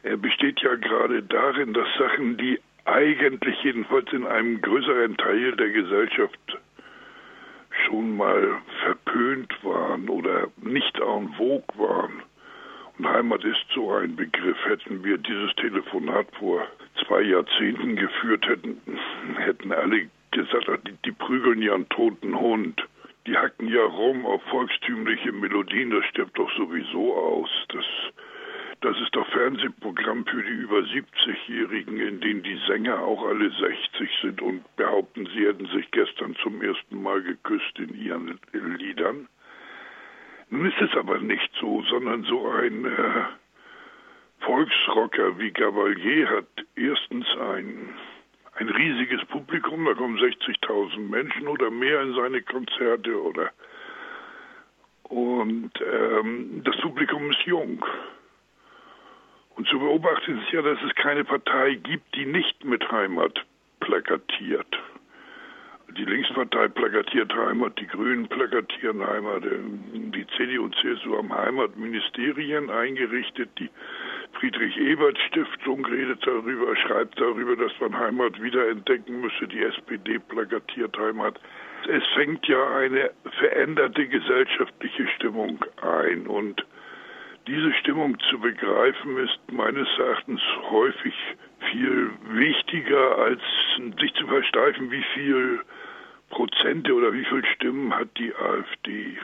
Er 0.03 0.16
besteht 0.16 0.61
ja 0.61 0.74
gerade 0.77 1.22
darin, 1.22 1.72
dass 1.74 1.89
Sachen, 1.99 2.37
die 2.37 2.61
eigentlich 2.85 3.62
jedenfalls 3.64 4.12
in 4.12 4.27
einem 4.27 4.61
größeren 4.61 5.16
Teil 5.16 5.53
der 5.57 5.70
Gesellschaft 5.70 6.59
schon 7.85 8.16
mal 8.16 8.61
verpönt 8.83 9.53
waren 9.64 10.09
oder 10.09 10.49
nicht 10.62 10.99
en 10.99 11.29
vogue 11.37 11.66
waren. 11.77 12.22
Und 12.99 13.09
Heimat 13.09 13.45
ist 13.45 13.66
so 13.74 13.93
ein 13.93 14.16
Begriff. 14.16 14.57
Hätten 14.64 15.05
wir 15.05 15.18
dieses 15.18 15.55
Telefonat 15.57 16.27
vor 16.39 16.66
zwei 17.05 17.22
Jahrzehnten 17.22 17.97
geführt, 17.97 18.47
hätten, 18.47 18.81
hätten 19.37 19.72
alle 19.72 20.09
gesagt, 20.31 20.89
die, 20.89 20.97
die 21.05 21.12
prügeln 21.12 21.62
ja 21.62 21.74
einen 21.74 21.89
toten 21.89 22.39
Hund. 22.39 22.83
Die 23.27 23.37
hacken 23.37 23.68
ja 23.68 23.83
rum 23.83 24.24
auf 24.24 24.43
volkstümliche 24.45 25.33
Melodien, 25.33 25.91
das 25.91 26.05
stirbt 26.07 26.39
doch 26.39 26.51
sowieso 26.57 27.14
aus. 27.16 27.51
Das, 27.68 27.85
das 28.83 29.01
ist 29.01 29.16
doch 29.16 29.27
Fernsehprogramm 29.31 30.24
für 30.27 30.43
die 30.43 30.53
über 30.53 30.79
70-Jährigen, 30.79 31.99
in 31.99 32.20
denen 32.20 32.43
die 32.43 32.61
Sänger 32.68 33.01
auch 33.01 33.27
alle 33.27 33.51
60 33.51 34.11
sind 34.22 34.43
und 34.43 34.64
behaupten, 34.77 35.27
sie 35.35 35.47
hätten 35.47 35.66
sich 35.66 35.91
gestern 35.91 36.37
zum 36.37 36.62
ersten 36.62 37.03
Mal 37.03 37.22
geküsst 37.22 37.79
in 37.79 37.95
ihren 38.01 38.39
Liedern. 38.53 39.29
Nun 40.51 40.66
ist 40.66 40.81
es 40.81 40.97
aber 40.97 41.18
nicht 41.18 41.51
so, 41.61 41.83
sondern 41.91 42.22
so 42.22 42.49
ein 42.49 42.85
äh, 42.85 43.24
Volksrocker 44.41 45.39
wie 45.39 45.51
Gavalier 45.51 46.31
hat 46.31 46.47
erstens 46.77 47.27
ein 47.37 47.89
ein 48.59 48.68
riesiges 48.68 49.24
Publikum, 49.26 49.84
da 49.84 49.94
kommen 49.94 50.18
60.000 50.18 50.98
Menschen 50.98 51.48
oder 51.48 51.70
mehr 51.70 52.02
in 52.02 52.14
seine 52.14 52.42
Konzerte 52.42 53.22
oder 53.22 53.50
und 55.09 55.70
ähm, 55.80 56.62
das 56.64 56.76
Publikum 56.78 57.30
ist 57.30 57.42
jung. 57.42 57.84
Und 59.54 59.68
zu 59.68 59.78
beobachten 59.78 60.38
ist 60.38 60.52
ja, 60.52 60.62
dass 60.62 60.78
es 60.82 60.94
keine 60.96 61.24
Partei 61.24 61.74
gibt, 61.74 62.14
die 62.14 62.26
nicht 62.26 62.64
mit 62.64 62.90
Heimat 62.90 63.44
plakatiert. 63.80 64.66
Die 65.99 66.05
Linkspartei 66.05 66.68
plakatiert 66.68 67.34
Heimat, 67.34 67.78
die 67.80 67.86
Grünen 67.86 68.28
plakatieren 68.28 69.07
Heimat, 69.07 69.44
die 69.44 70.26
CDU 70.36 70.64
und 70.64 70.76
CSU 70.76 71.16
haben 71.16 71.32
Heimatministerien 71.32 72.68
eingerichtet, 72.68 73.49
die 73.59 73.70
Friedrich-Ebert-Stiftung 74.38 75.86
redet 75.86 76.26
darüber, 76.26 76.76
schreibt 76.76 77.18
darüber, 77.18 77.57
dass 77.57 77.72
man 77.80 77.99
Heimat 77.99 78.42
wiederentdecken 78.42 79.22
müsse. 79.22 79.49
Die 79.49 79.62
SPD 79.62 80.18
plakatiert 80.18 80.99
Heimat. 80.99 81.40
Es 81.88 82.05
fängt 82.14 82.47
ja 82.47 82.76
eine 82.76 83.11
veränderte 83.38 84.07
gesellschaftliche 84.07 85.09
Stimmung 85.16 85.64
ein 85.80 86.26
und 86.26 86.66
diese 87.47 87.72
Stimmung 87.74 88.18
zu 88.28 88.40
begreifen 88.40 89.16
ist 89.18 89.38
meines 89.53 89.88
Erachtens 89.99 90.42
häufig 90.68 91.14
viel 91.70 92.11
wichtiger, 92.28 93.18
als 93.18 93.40
sich 94.01 94.12
zu 94.14 94.26
versteifen, 94.26 94.90
wie 94.90 95.05
viel 95.14 95.61
Prozente 96.31 96.93
oder 96.93 97.12
wie 97.12 97.24
viel 97.24 97.45
Stimmen 97.55 97.95
hat 97.95 98.09
die 98.18 98.35
AfD. 98.35 99.16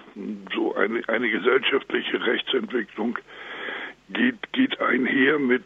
So 0.54 0.74
eine, 0.74 1.02
eine 1.08 1.28
gesellschaftliche 1.28 2.24
Rechtsentwicklung 2.24 3.18
geht, 4.10 4.52
geht 4.52 4.80
einher 4.80 5.38
mit 5.38 5.64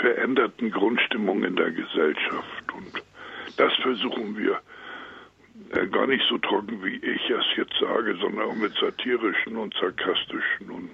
veränderten 0.00 0.70
Grundstimmungen 0.70 1.44
in 1.44 1.56
der 1.56 1.70
Gesellschaft. 1.70 2.72
Und 2.74 3.02
das 3.56 3.72
versuchen 3.76 4.36
wir 4.36 4.60
äh, 5.72 5.86
gar 5.86 6.06
nicht 6.06 6.24
so 6.28 6.38
trocken, 6.38 6.82
wie 6.84 6.96
ich 6.96 7.30
es 7.30 7.44
jetzt 7.56 7.74
sage, 7.80 8.16
sondern 8.20 8.48
auch 8.48 8.54
mit 8.54 8.74
satirischen 8.74 9.56
und 9.56 9.74
sarkastischen 9.74 10.70
und 10.70 10.90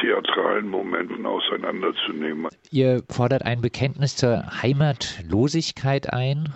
theatralen 0.00 0.68
Momenten 0.68 1.24
auseinanderzunehmen. 1.24 2.48
Ihr 2.70 3.02
fordert 3.08 3.44
ein 3.44 3.60
Bekenntnis 3.60 4.16
zur 4.16 4.62
Heimatlosigkeit 4.62 6.12
ein. 6.12 6.52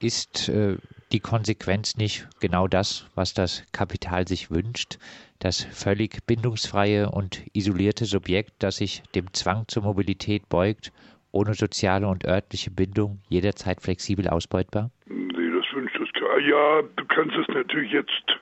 Ist 0.00 0.48
äh, 0.48 0.76
die 1.12 1.20
Konsequenz 1.20 1.96
nicht 1.96 2.26
genau 2.40 2.68
das, 2.68 3.06
was 3.14 3.34
das 3.34 3.64
Kapital 3.72 4.26
sich 4.26 4.50
wünscht? 4.50 4.98
das 5.40 5.64
völlig 5.64 6.26
bindungsfreie 6.26 7.10
und 7.10 7.42
isolierte 7.54 8.04
Subjekt, 8.04 8.52
das 8.60 8.76
sich 8.76 9.02
dem 9.14 9.32
Zwang 9.32 9.64
zur 9.68 9.82
Mobilität 9.82 10.48
beugt, 10.48 10.92
ohne 11.32 11.54
soziale 11.54 12.06
und 12.06 12.24
örtliche 12.24 12.70
Bindung, 12.70 13.18
jederzeit 13.28 13.80
flexibel 13.80 14.28
ausbeutbar? 14.28 14.90
Nee, 15.06 15.50
das 15.50 15.64
wünscht 15.74 15.98
es 15.98 16.12
gar. 16.20 16.38
Ja, 16.40 16.82
du 16.96 17.04
kannst 17.06 17.36
es 17.36 17.48
natürlich 17.48 17.92
jetzt 17.92 18.38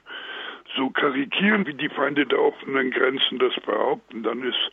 so 0.76 0.90
karikieren, 0.90 1.66
wie 1.66 1.74
die 1.74 1.88
Feinde 1.88 2.26
der 2.26 2.40
offenen 2.40 2.90
Grenzen 2.90 3.38
das 3.38 3.54
behaupten. 3.64 4.22
Dann 4.22 4.42
ist 4.42 4.72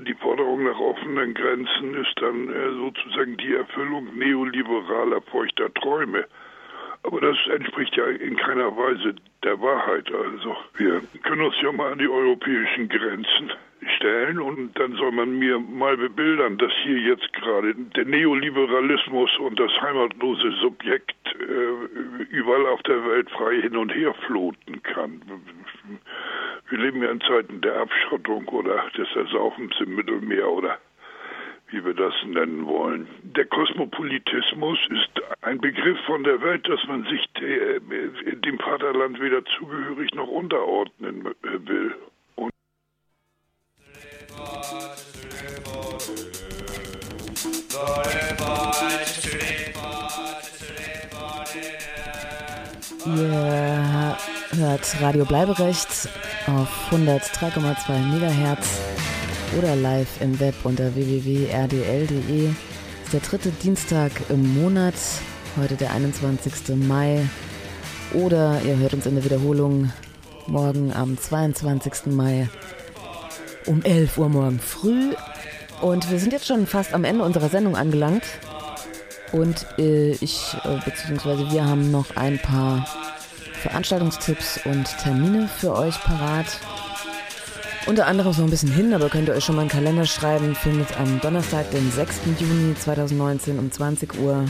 die 0.00 0.14
Forderung 0.14 0.64
nach 0.64 0.78
offenen 0.78 1.34
Grenzen 1.34 1.94
ist 1.94 2.14
dann 2.20 2.48
äh, 2.48 2.70
sozusagen 2.72 3.36
die 3.36 3.54
Erfüllung 3.54 4.16
neoliberaler 4.16 5.22
feuchter 5.22 5.72
Träume. 5.74 6.26
Aber 7.04 7.20
das 7.20 7.36
entspricht 7.54 7.96
ja 7.96 8.06
in 8.06 8.36
keiner 8.36 8.74
Weise 8.76 9.14
der 9.42 9.60
Wahrheit. 9.60 10.10
Also 10.12 10.56
wir 10.76 11.02
können 11.22 11.42
uns 11.42 11.54
ja 11.60 11.70
mal 11.70 11.92
an 11.92 11.98
die 11.98 12.08
europäischen 12.08 12.88
Grenzen 12.88 13.52
stellen 13.96 14.38
und 14.40 14.78
dann 14.78 14.94
soll 14.94 15.12
man 15.12 15.38
mir 15.38 15.58
mal 15.58 15.98
bebildern, 15.98 16.56
dass 16.56 16.72
hier 16.82 16.98
jetzt 16.98 17.30
gerade 17.34 17.74
der 17.74 18.06
Neoliberalismus 18.06 19.36
und 19.38 19.60
das 19.60 19.70
heimatlose 19.82 20.52
Subjekt 20.52 21.14
äh, 21.40 22.24
überall 22.30 22.66
auf 22.68 22.82
der 22.84 23.04
Welt 23.06 23.30
frei 23.30 23.60
hin 23.60 23.76
und 23.76 23.94
her 23.94 24.14
floten 24.26 24.82
kann. 24.82 25.20
Wir 26.70 26.78
leben 26.78 27.02
ja 27.02 27.10
in 27.10 27.20
Zeiten 27.20 27.60
der 27.60 27.80
Abschottung 27.80 28.48
oder 28.48 28.82
des 28.96 29.14
Ersaufens 29.14 29.78
im 29.80 29.94
Mittelmeer 29.94 30.48
oder 30.50 30.78
wie 31.74 31.84
wir 31.84 31.94
das 31.94 32.14
nennen 32.26 32.66
wollen. 32.66 33.08
Der 33.22 33.46
Kosmopolitismus 33.46 34.78
ist 34.90 35.10
ein 35.42 35.60
Begriff 35.60 35.98
von 36.06 36.22
der 36.22 36.40
Welt, 36.40 36.68
dass 36.68 36.80
man 36.86 37.02
sich 37.04 37.28
äh, 37.42 37.80
dem 38.36 38.58
Vaterland 38.60 39.20
weder 39.20 39.44
zugehörig 39.44 40.14
noch 40.14 40.28
unterordnen 40.28 41.26
äh, 41.26 41.68
will. 41.68 41.94
Und 42.36 42.52
Ihr 53.16 54.16
hört 54.56 55.02
Radio 55.02 55.24
Bleiberecht 55.24 56.08
auf 56.46 56.92
103,2 56.92 57.98
MHz 57.98 58.93
oder 59.58 59.76
live 59.76 60.20
im 60.20 60.38
Web 60.40 60.54
unter 60.64 60.94
www.rdl.de. 60.94 62.48
ist 63.04 63.12
der 63.12 63.20
dritte 63.20 63.50
Dienstag 63.50 64.10
im 64.28 64.62
Monat, 64.62 64.94
heute 65.56 65.76
der 65.76 65.92
21. 65.92 66.76
Mai. 66.76 67.28
Oder 68.12 68.60
ihr 68.64 68.76
hört 68.76 68.94
uns 68.94 69.06
in 69.06 69.14
der 69.14 69.24
Wiederholung 69.24 69.92
morgen 70.46 70.92
am 70.92 71.18
22. 71.18 72.06
Mai 72.06 72.48
um 73.66 73.82
11 73.82 74.18
Uhr 74.18 74.28
morgen 74.28 74.60
früh. 74.60 75.14
Und 75.80 76.10
wir 76.10 76.18
sind 76.18 76.32
jetzt 76.32 76.46
schon 76.46 76.66
fast 76.66 76.94
am 76.94 77.04
Ende 77.04 77.24
unserer 77.24 77.48
Sendung 77.48 77.76
angelangt. 77.76 78.24
Und 79.32 79.66
äh, 79.78 80.12
ich, 80.12 80.56
äh, 80.64 80.78
beziehungsweise 80.84 81.50
wir 81.50 81.64
haben 81.64 81.90
noch 81.90 82.16
ein 82.16 82.38
paar 82.38 82.86
Veranstaltungstipps 83.62 84.60
und 84.64 84.84
Termine 84.98 85.48
für 85.48 85.74
euch 85.74 85.98
parat. 86.02 86.46
Unter 87.86 88.06
anderem 88.06 88.32
so 88.32 88.42
ein 88.42 88.48
bisschen 88.48 88.72
hin, 88.72 88.94
aber 88.94 89.10
könnt 89.10 89.28
ihr 89.28 89.34
euch 89.34 89.44
schon 89.44 89.56
mal 89.56 89.62
einen 89.62 89.70
Kalender 89.70 90.06
schreiben, 90.06 90.54
findet 90.54 90.98
am 90.98 91.20
Donnerstag, 91.20 91.70
den 91.70 91.90
6. 91.92 92.20
Juni 92.40 92.74
2019 92.74 93.58
um 93.58 93.70
20 93.70 94.18
Uhr 94.20 94.46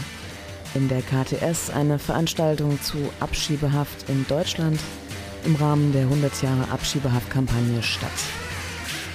in 0.74 0.88
der 0.88 1.02
KTS 1.02 1.70
eine 1.70 1.98
Veranstaltung 1.98 2.80
zu 2.80 2.96
Abschiebehaft 3.18 4.08
in 4.08 4.24
Deutschland 4.28 4.78
im 5.44 5.56
Rahmen 5.56 5.92
der 5.92 6.02
100 6.02 6.42
Jahre 6.42 6.70
Abschiebehaft-Kampagne 6.70 7.82
statt. 7.82 8.12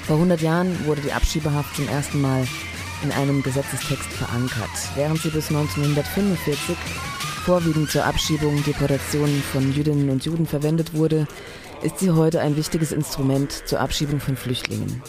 Vor 0.06 0.18
100 0.18 0.42
Jahren 0.42 0.86
wurde 0.86 1.00
die 1.00 1.14
Abschiebehaft 1.14 1.78
zum 1.78 1.88
ersten 1.88 2.20
Mal 2.20 2.46
in 3.04 3.14
einem 3.14 3.42
Gesetzestext 3.42 4.12
verankert, 4.12 4.70
während 4.96 5.22
sie 5.22 5.30
bis 5.30 5.48
1945 5.48 6.76
vorwiegend 7.46 7.90
zur 7.90 8.04
Abschiebung, 8.04 8.62
Deportation 8.66 9.30
von 9.54 9.74
Jüdinnen 9.74 10.10
und 10.10 10.26
Juden 10.26 10.46
verwendet 10.46 10.94
wurde, 10.94 11.26
ist 11.82 12.00
sie 12.00 12.12
heute 12.12 12.42
ein 12.42 12.56
wichtiges 12.56 12.92
Instrument 12.92 13.68
zur 13.68 13.80
Abschiebung 13.80 14.20
von 14.20 14.36
Flüchtlingen. 14.36 15.02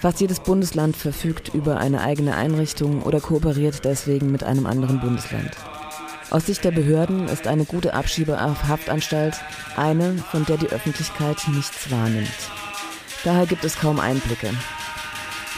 Fast 0.00 0.20
jedes 0.20 0.40
Bundesland 0.40 0.96
verfügt 0.96 1.52
über 1.54 1.78
eine 1.78 2.02
eigene 2.02 2.36
Einrichtung 2.36 3.02
oder 3.02 3.20
kooperiert 3.20 3.84
deswegen 3.84 4.30
mit 4.30 4.44
einem 4.44 4.66
anderen 4.66 5.00
Bundesland. 5.00 5.50
Aus 6.30 6.46
Sicht 6.46 6.64
der 6.64 6.72
Behörden 6.72 7.28
ist 7.28 7.46
eine 7.46 7.64
gute 7.64 7.94
Abschiebehaftanstalt 7.94 9.36
eine, 9.76 10.14
von 10.16 10.44
der 10.44 10.56
die 10.56 10.68
Öffentlichkeit 10.68 11.38
nichts 11.48 11.90
wahrnimmt. 11.90 12.28
Daher 13.24 13.46
gibt 13.46 13.64
es 13.64 13.78
kaum 13.78 14.00
Einblicke. 14.00 14.50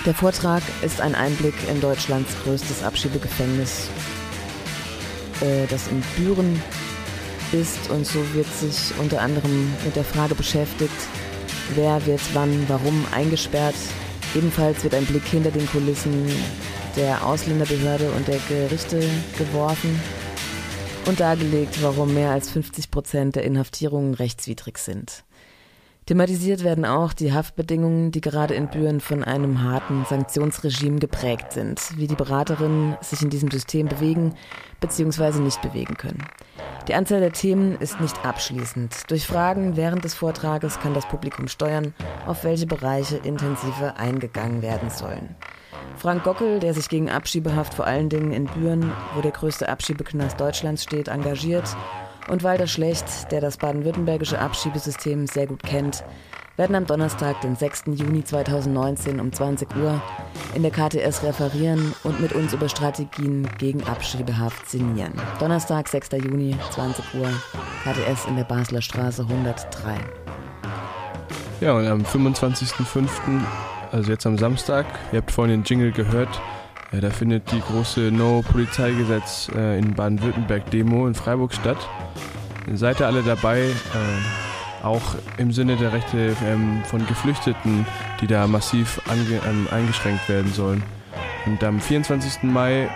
Der 0.07 0.15
Vortrag 0.15 0.63
ist 0.83 1.01
ein 1.01 1.15
Einblick 1.15 1.55
in 1.69 1.81
Deutschlands 1.81 2.31
größtes 2.45 2.83
Abschiebegefängnis, 2.83 3.89
äh, 5.41 5.67
das 5.69 5.89
in 5.89 6.03
Büren 6.17 6.63
ist 7.53 7.91
und 7.91 8.07
so 8.07 8.19
wird 8.35 8.47
sich 8.55 8.97
unter 8.99 9.21
anderem 9.21 9.73
mit 9.85 9.97
der 9.97 10.05
Frage 10.05 10.35
beschäftigt, 10.35 10.91
wer 11.75 12.05
wird 12.07 12.21
wann, 12.35 12.65
warum 12.69 13.05
eingesperrt. 13.13 13.75
Ebenfalls 14.35 14.85
wird 14.85 14.95
ein 14.95 15.07
Blick 15.07 15.25
hinter 15.25 15.51
den 15.51 15.67
Kulissen 15.67 16.27
der 16.97 17.25
Ausländerbehörde 17.25 18.11
und 18.13 18.29
der 18.29 18.39
Gerichte 18.49 19.01
geworfen 19.39 20.01
und 21.07 21.21
dargelegt, 21.21 21.83
warum 21.83 22.13
mehr 22.15 22.31
als 22.31 22.51
50 22.51 22.91
Prozent 22.91 23.37
der 23.37 23.45
Inhaftierungen 23.45 24.15
rechtswidrig 24.15 24.79
sind. 24.79 25.25
Thematisiert 26.09 26.65
werden 26.65 26.87
auch 26.87 27.13
die 27.13 27.35
Haftbedingungen, 27.35 28.13
die 28.13 28.23
gerade 28.23 28.55
in 28.55 28.69
Büren 28.69 28.99
von 28.99 29.23
einem 29.23 29.63
harten 29.63 30.07
Sanktionsregime 30.09 31.01
geprägt 31.01 31.53
sind, 31.53 31.83
wie 31.99 32.07
die 32.07 32.15
Beraterinnen 32.15 32.97
sich 33.03 33.21
in 33.21 33.29
diesem 33.29 33.51
System 33.51 33.89
bewegen 33.89 34.35
bzw. 34.81 35.41
nicht 35.41 35.61
bewegen 35.61 35.99
können. 35.99 36.25
Die 36.89 36.95
Anzahl 36.95 37.21
der 37.21 37.35
Themen 37.35 37.77
ist 37.79 38.01
nicht 38.01 38.25
abschließend. 38.25 39.11
Durch 39.11 39.27
Fragen 39.27 39.77
während 39.77 40.03
des 40.03 40.15
Vortrages 40.15 40.81
kann 40.81 40.95
das 40.95 41.07
Publikum 41.07 41.47
steuern, 41.47 41.93
auf 42.27 42.43
welche 42.43 42.67
Bereiche 42.67 43.19
intensiver 43.19 43.99
eingegangen 43.99 44.63
werden 44.63 44.89
sollen. 44.89 45.37
Frank 45.99 46.25
Gockel, 46.25 46.59
der 46.59 46.73
sich 46.73 46.89
gegen 46.89 47.11
Abschiebehaft 47.11 47.75
vor 47.75 47.87
allen 47.87 48.09
Dingen 48.09 48.33
in 48.33 48.47
Büren, 48.47 48.93
wo 49.15 49.21
der 49.21 49.33
größte 49.33 49.69
Abschiebeknast 49.69 50.41
Deutschlands 50.41 50.85
steht, 50.85 51.09
engagiert 51.09 51.77
und 52.29 52.43
Walter 52.43 52.67
Schlecht, 52.67 53.31
der 53.31 53.41
das 53.41 53.57
baden-württembergische 53.57 54.39
Abschiebesystem 54.39 55.27
sehr 55.27 55.47
gut 55.47 55.63
kennt, 55.63 56.05
werden 56.59 56.75
am 56.75 56.87
Donnerstag, 56.87 57.41
den 57.41 57.55
6. 57.55 57.85
Juni 57.95 58.25
2019 58.25 59.21
um 59.21 59.33
20 59.33 59.69
Uhr 59.77 60.03
in 60.55 60.63
der 60.63 60.73
KTS 60.73 61.23
referieren 61.23 61.95
und 62.03 62.21
mit 62.21 62.33
uns 62.33 62.53
über 62.53 62.69
Strategien 62.69 63.49
gegen 63.59 63.85
Abschiebehaft 63.85 64.69
sinnieren. 64.69 65.13
Donnerstag, 65.39 65.89
6. 65.89 66.11
Juni, 66.13 66.57
20 66.73 67.05
Uhr, 67.15 67.29
KTS 67.85 68.27
in 68.27 68.37
der 68.37 68.45
Basler 68.45 68.83
Straße 68.83 69.23
103. 69.23 69.95
Ja, 71.61 71.75
und 71.75 71.87
am 71.87 72.03
25.05., 72.03 73.41
also 73.93 74.11
jetzt 74.11 74.27
am 74.27 74.37
Samstag, 74.37 74.87
ihr 75.13 75.19
habt 75.19 75.31
vorhin 75.31 75.63
den 75.63 75.65
Jingle 75.65 75.93
gehört, 75.93 76.41
ja, 76.93 77.01
da 77.01 77.11
findet 77.11 77.51
die 77.53 77.61
große 77.61 78.11
No-Polizeigesetz 78.13 79.51
äh, 79.55 79.79
in 79.79 79.95
Baden-Württemberg-Demo 79.95 81.07
in 81.07 81.15
Freiburg 81.15 81.53
statt. 81.53 81.79
Seid 82.73 83.01
ihr 83.01 83.07
alle 83.07 83.23
dabei? 83.23 83.61
Äh, 83.61 84.85
auch 84.85 85.03
im 85.39 85.53
Sinne 85.53 85.77
der 85.77 85.93
Rechte 85.93 86.37
ähm, 86.47 86.83
von 86.85 87.07
Geflüchteten, 87.07 87.87
die 88.21 88.27
da 88.27 88.47
massiv 88.47 89.01
ähm, 89.11 89.69
eingeschränkt 89.71 90.29
werden 90.29 90.53
sollen. 90.53 90.83
Und 91.47 91.63
am 91.65 91.81
24. 91.81 92.45
Mai, 92.45 92.89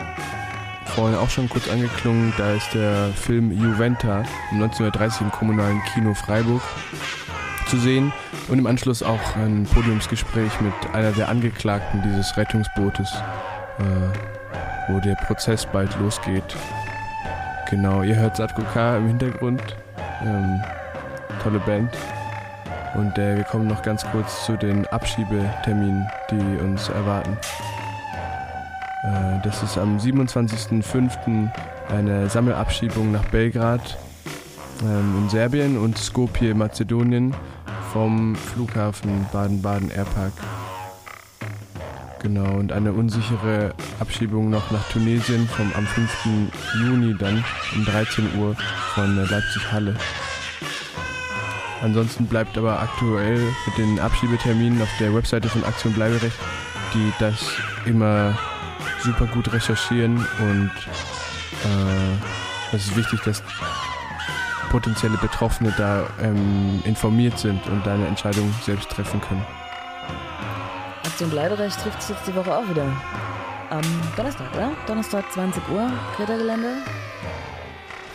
vorhin 0.87 1.17
auch 1.17 1.31
schon 1.31 1.49
kurz 1.49 1.69
angeklungen, 1.69 2.33
da 2.39 2.53
ist 2.53 2.73
der 2.75 3.09
Film 3.15 3.51
Juventa 3.51 4.25
um 4.53 4.63
1930 4.63 5.23
im 5.23 5.33
kommunalen 5.33 5.81
Kino 5.93 6.15
Freiburg 6.15 6.63
zu 7.67 7.79
sehen 7.79 8.13
und 8.49 8.59
im 8.59 8.67
Anschluss 8.67 9.03
auch 9.03 9.37
ein 9.37 9.65
Podiumsgespräch 9.65 10.61
mit 10.61 10.95
einer 10.95 11.13
der 11.13 11.29
Angeklagten 11.29 12.03
dieses 12.03 12.37
Rettungsbootes 12.37 13.13
äh, 13.83 14.93
wo 14.93 15.01
der 15.01 15.15
Prozess 15.15 15.67
bald 15.67 15.99
losgeht. 15.99 16.57
Genau, 17.71 18.03
ihr 18.03 18.17
hört 18.17 18.37
Satko 18.37 18.63
K 18.73 18.97
im 18.97 19.09
Hintergrund. 19.09 19.63
Ähm, 20.25 20.61
tolle 21.43 21.59
Band. 21.61 21.91
Und 22.95 23.17
äh, 23.17 23.37
wir 23.37 23.45
kommen 23.45 23.67
noch 23.67 23.83
ganz 23.83 24.05
kurz 24.11 24.45
zu 24.45 24.57
den 24.57 24.87
Abschiebeterminen, 24.89 26.07
die 26.31 26.63
uns 26.63 26.89
erwarten. 26.91 27.39
Äh, 29.05 29.41
das 29.43 29.63
ist 29.63 29.79
am 29.79 29.97
27.05. 29.97 31.49
eine 31.91 32.29
Sammelabschiebung 32.29 33.13
nach 33.13 33.25
Belgrad 33.27 33.99
ähm, 34.83 35.23
in 35.23 35.31
Serbien 35.31 35.79
und 35.79 35.97
Skopje, 35.97 36.55
Mazedonien 36.55 37.35
vom 37.93 38.37
Flughafen 38.37 39.27
Baden-Baden 39.33 39.91
Airpark 39.91 40.33
Genau, 42.23 42.53
und 42.53 42.71
eine 42.71 42.93
unsichere 42.93 43.75
Abschiebung 43.99 44.49
noch 44.49 44.71
nach 44.71 44.89
Tunesien 44.91 45.49
vom 45.49 45.73
am 45.75 45.85
5. 45.85 46.11
Juni 46.81 47.17
dann 47.19 47.45
um 47.75 47.85
13 47.85 48.39
Uhr 48.39 48.55
von 48.95 49.17
Leipzig-Halle. 49.17 49.97
Ansonsten 51.83 52.27
bleibt 52.27 52.57
aber 52.57 52.81
aktuell 52.81 53.41
mit 53.67 53.77
den 53.77 53.99
Abschiebeterminen 53.99 54.81
auf 54.81 54.89
der 55.01 55.13
Webseite 55.13 55.49
von 55.49 55.65
Aktion 55.65 55.95
Bleiberecht, 55.95 56.39
die 56.95 57.13
das 57.19 57.45
immer 57.87 58.39
super 59.01 59.27
gut 59.27 59.53
recherchieren 59.53 60.17
und 60.17 60.71
äh, 61.65 62.77
es 62.77 62.87
ist 62.87 62.97
wichtig, 62.97 63.21
dass 63.23 63.43
potenzielle 64.71 65.19
Betroffene 65.19 65.75
da 65.77 66.07
ähm, 66.21 66.81
informiert 66.85 67.37
sind 67.39 67.67
und 67.67 67.85
da 67.85 67.95
eine 67.95 68.07
Entscheidung 68.07 68.55
selbst 68.65 68.89
treffen 68.91 69.21
können. 69.21 69.45
Aktion 71.23 71.39
Bleiberecht 71.39 71.81
trifft 71.81 72.03
sich 72.03 72.17
jetzt 72.17 72.27
die 72.27 72.35
Woche 72.35 72.53
auch 72.53 72.69
wieder. 72.69 72.85
Am 73.71 73.83
Donnerstag, 74.17 74.53
oder? 74.55 74.73
Donnerstag 74.89 75.31
20 75.31 75.63
Uhr, 75.69 75.89
Kreta-Gelände. 76.17 76.79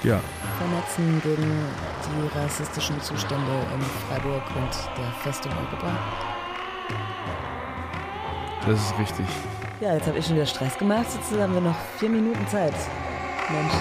Ja. 0.03 0.19
Vernetzen 0.57 1.21
gegen 1.23 1.65
die 2.03 2.37
rassistischen 2.37 2.99
Zustände 2.99 3.53
in 3.73 3.81
Freiburg 4.09 4.43
und 4.57 4.97
der 4.97 5.09
Festung 5.23 5.53
Europa. 5.53 5.95
Das 8.65 8.77
ist 8.77 8.99
richtig. 8.99 9.25
Ja, 9.79 9.93
jetzt 9.93 10.07
habe 10.07 10.17
ich 10.17 10.25
schon 10.25 10.35
wieder 10.35 10.45
Stress 10.45 10.77
gemacht. 10.77 11.05
Jetzt 11.13 11.39
haben 11.39 11.53
wir 11.53 11.61
noch 11.61 11.77
vier 11.97 12.09
Minuten 12.09 12.45
Zeit. 12.47 12.73
Mensch. 13.49 13.73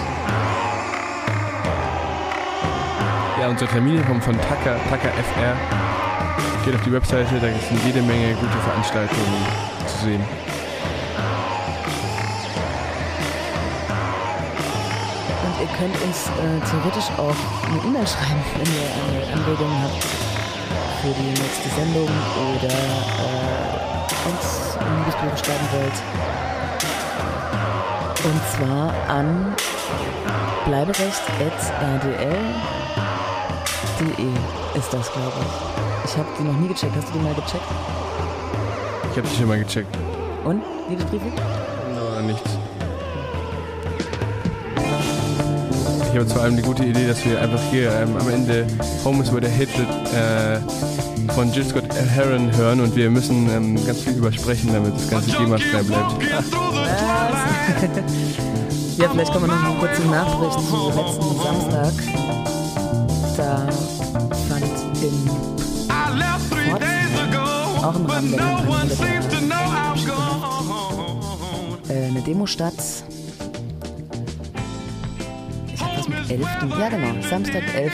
Ja, 3.41 3.49
unsere 3.49 3.69
Termine 3.69 4.01
kommen 4.03 4.21
von 4.21 4.35
Tucker, 4.35 4.77
Tucker 4.89 5.11
FR. 5.11 5.86
Geht 6.67 6.75
auf 6.75 6.83
die 6.83 6.91
Webseite, 6.91 7.35
da 7.39 7.47
sind 7.47 7.79
jede 7.85 8.01
Menge 8.01 8.33
gute 8.33 8.57
Veranstaltungen 8.57 9.45
zu 9.85 10.03
sehen. 10.03 10.21
Und 15.45 15.61
ihr 15.61 15.67
könnt 15.77 15.95
uns 16.03 16.27
äh, 16.27 16.59
theoretisch 16.69 17.09
auch 17.15 17.39
eine 17.69 17.79
E-Mail 17.87 18.05
schreiben, 18.05 18.43
wenn 18.57 18.67
ihr 18.75 18.89
eine 18.99 19.31
Anregung 19.31 19.71
habt 19.81 20.03
für 20.99 21.13
die 21.17 21.29
nächste 21.29 21.69
Sendung 21.73 22.09
oder 22.51 22.67
äh, 22.67 24.27
uns 24.27 24.75
ein 24.77 24.91
Liebesbuch 24.97 25.37
schreiben 25.37 25.67
wollt. 25.71 25.97
Und 28.25 28.41
zwar 28.51 28.93
an 29.07 29.55
bleiberecht.rdl 33.97 34.77
ist 34.77 34.93
das, 34.93 35.11
glaube 35.11 35.33
ich. 35.39 36.11
Ich 36.11 36.17
habe 36.17 36.27
die 36.39 36.43
noch 36.43 36.57
nie 36.57 36.67
gecheckt. 36.67 36.95
Hast 36.95 37.09
du 37.09 37.13
die 37.13 37.19
mal 37.23 37.33
gecheckt? 37.33 37.63
Ich 39.11 39.17
habe 39.17 39.27
die 39.27 39.35
schon 39.35 39.47
mal 39.47 39.59
gecheckt. 39.59 39.97
Und? 40.43 40.61
Liebesbriefe? 40.89 41.25
No, 41.95 42.21
nichts. 42.21 42.49
Ich 46.11 46.19
habe 46.19 46.29
vor 46.29 46.41
allem 46.41 46.55
die 46.55 46.63
gute 46.63 46.85
Idee, 46.85 47.07
dass 47.07 47.23
wir 47.25 47.41
einfach 47.41 47.61
hier 47.69 47.91
ähm, 47.91 48.15
am 48.17 48.29
Ende 48.29 48.65
Home 49.03 49.21
is 49.21 49.31
where 49.31 49.45
the 49.45 49.51
Hatred 49.51 49.87
äh, 50.13 50.59
von 51.33 51.51
Jill 51.51 51.65
Scott 51.65 51.83
Heron 51.93 52.55
hören 52.55 52.79
und 52.79 52.95
wir 52.95 53.09
müssen 53.11 53.49
ähm, 53.49 53.75
ganz 53.85 54.01
viel 54.01 54.13
übersprechen, 54.13 54.71
damit 54.73 54.95
das 54.95 55.09
ganze 55.09 55.31
Thema 55.31 55.57
frei 55.59 55.83
bleibt. 55.83 56.23
ja, 58.97 59.09
vielleicht 59.09 59.33
kommen 59.33 59.47
wir 59.47 59.55
noch 59.55 59.63
einen 59.63 59.79
kurzen 59.79 60.09
Nachbericht 60.09 60.59
zu 60.61 60.91
letzten 60.95 61.37
Samstag. 61.43 62.26
Pforzheim, 67.87 67.87
auch 67.87 67.95
im 67.95 68.05
Rahmen 68.05 68.31
der 68.31 68.39
Kampagne 68.39 68.97
äh, 71.89 72.07
eine 72.07 72.21
Demo 72.21 72.45
statt. 72.45 72.73
Ich 75.73 75.81
habe 75.81 75.97
was 75.97 76.07
mit 76.07 76.17
11. 76.29 76.41
Ja, 76.79 76.89
genau. 76.89 77.21
Samstag, 77.29 77.63
11. 77.75 77.93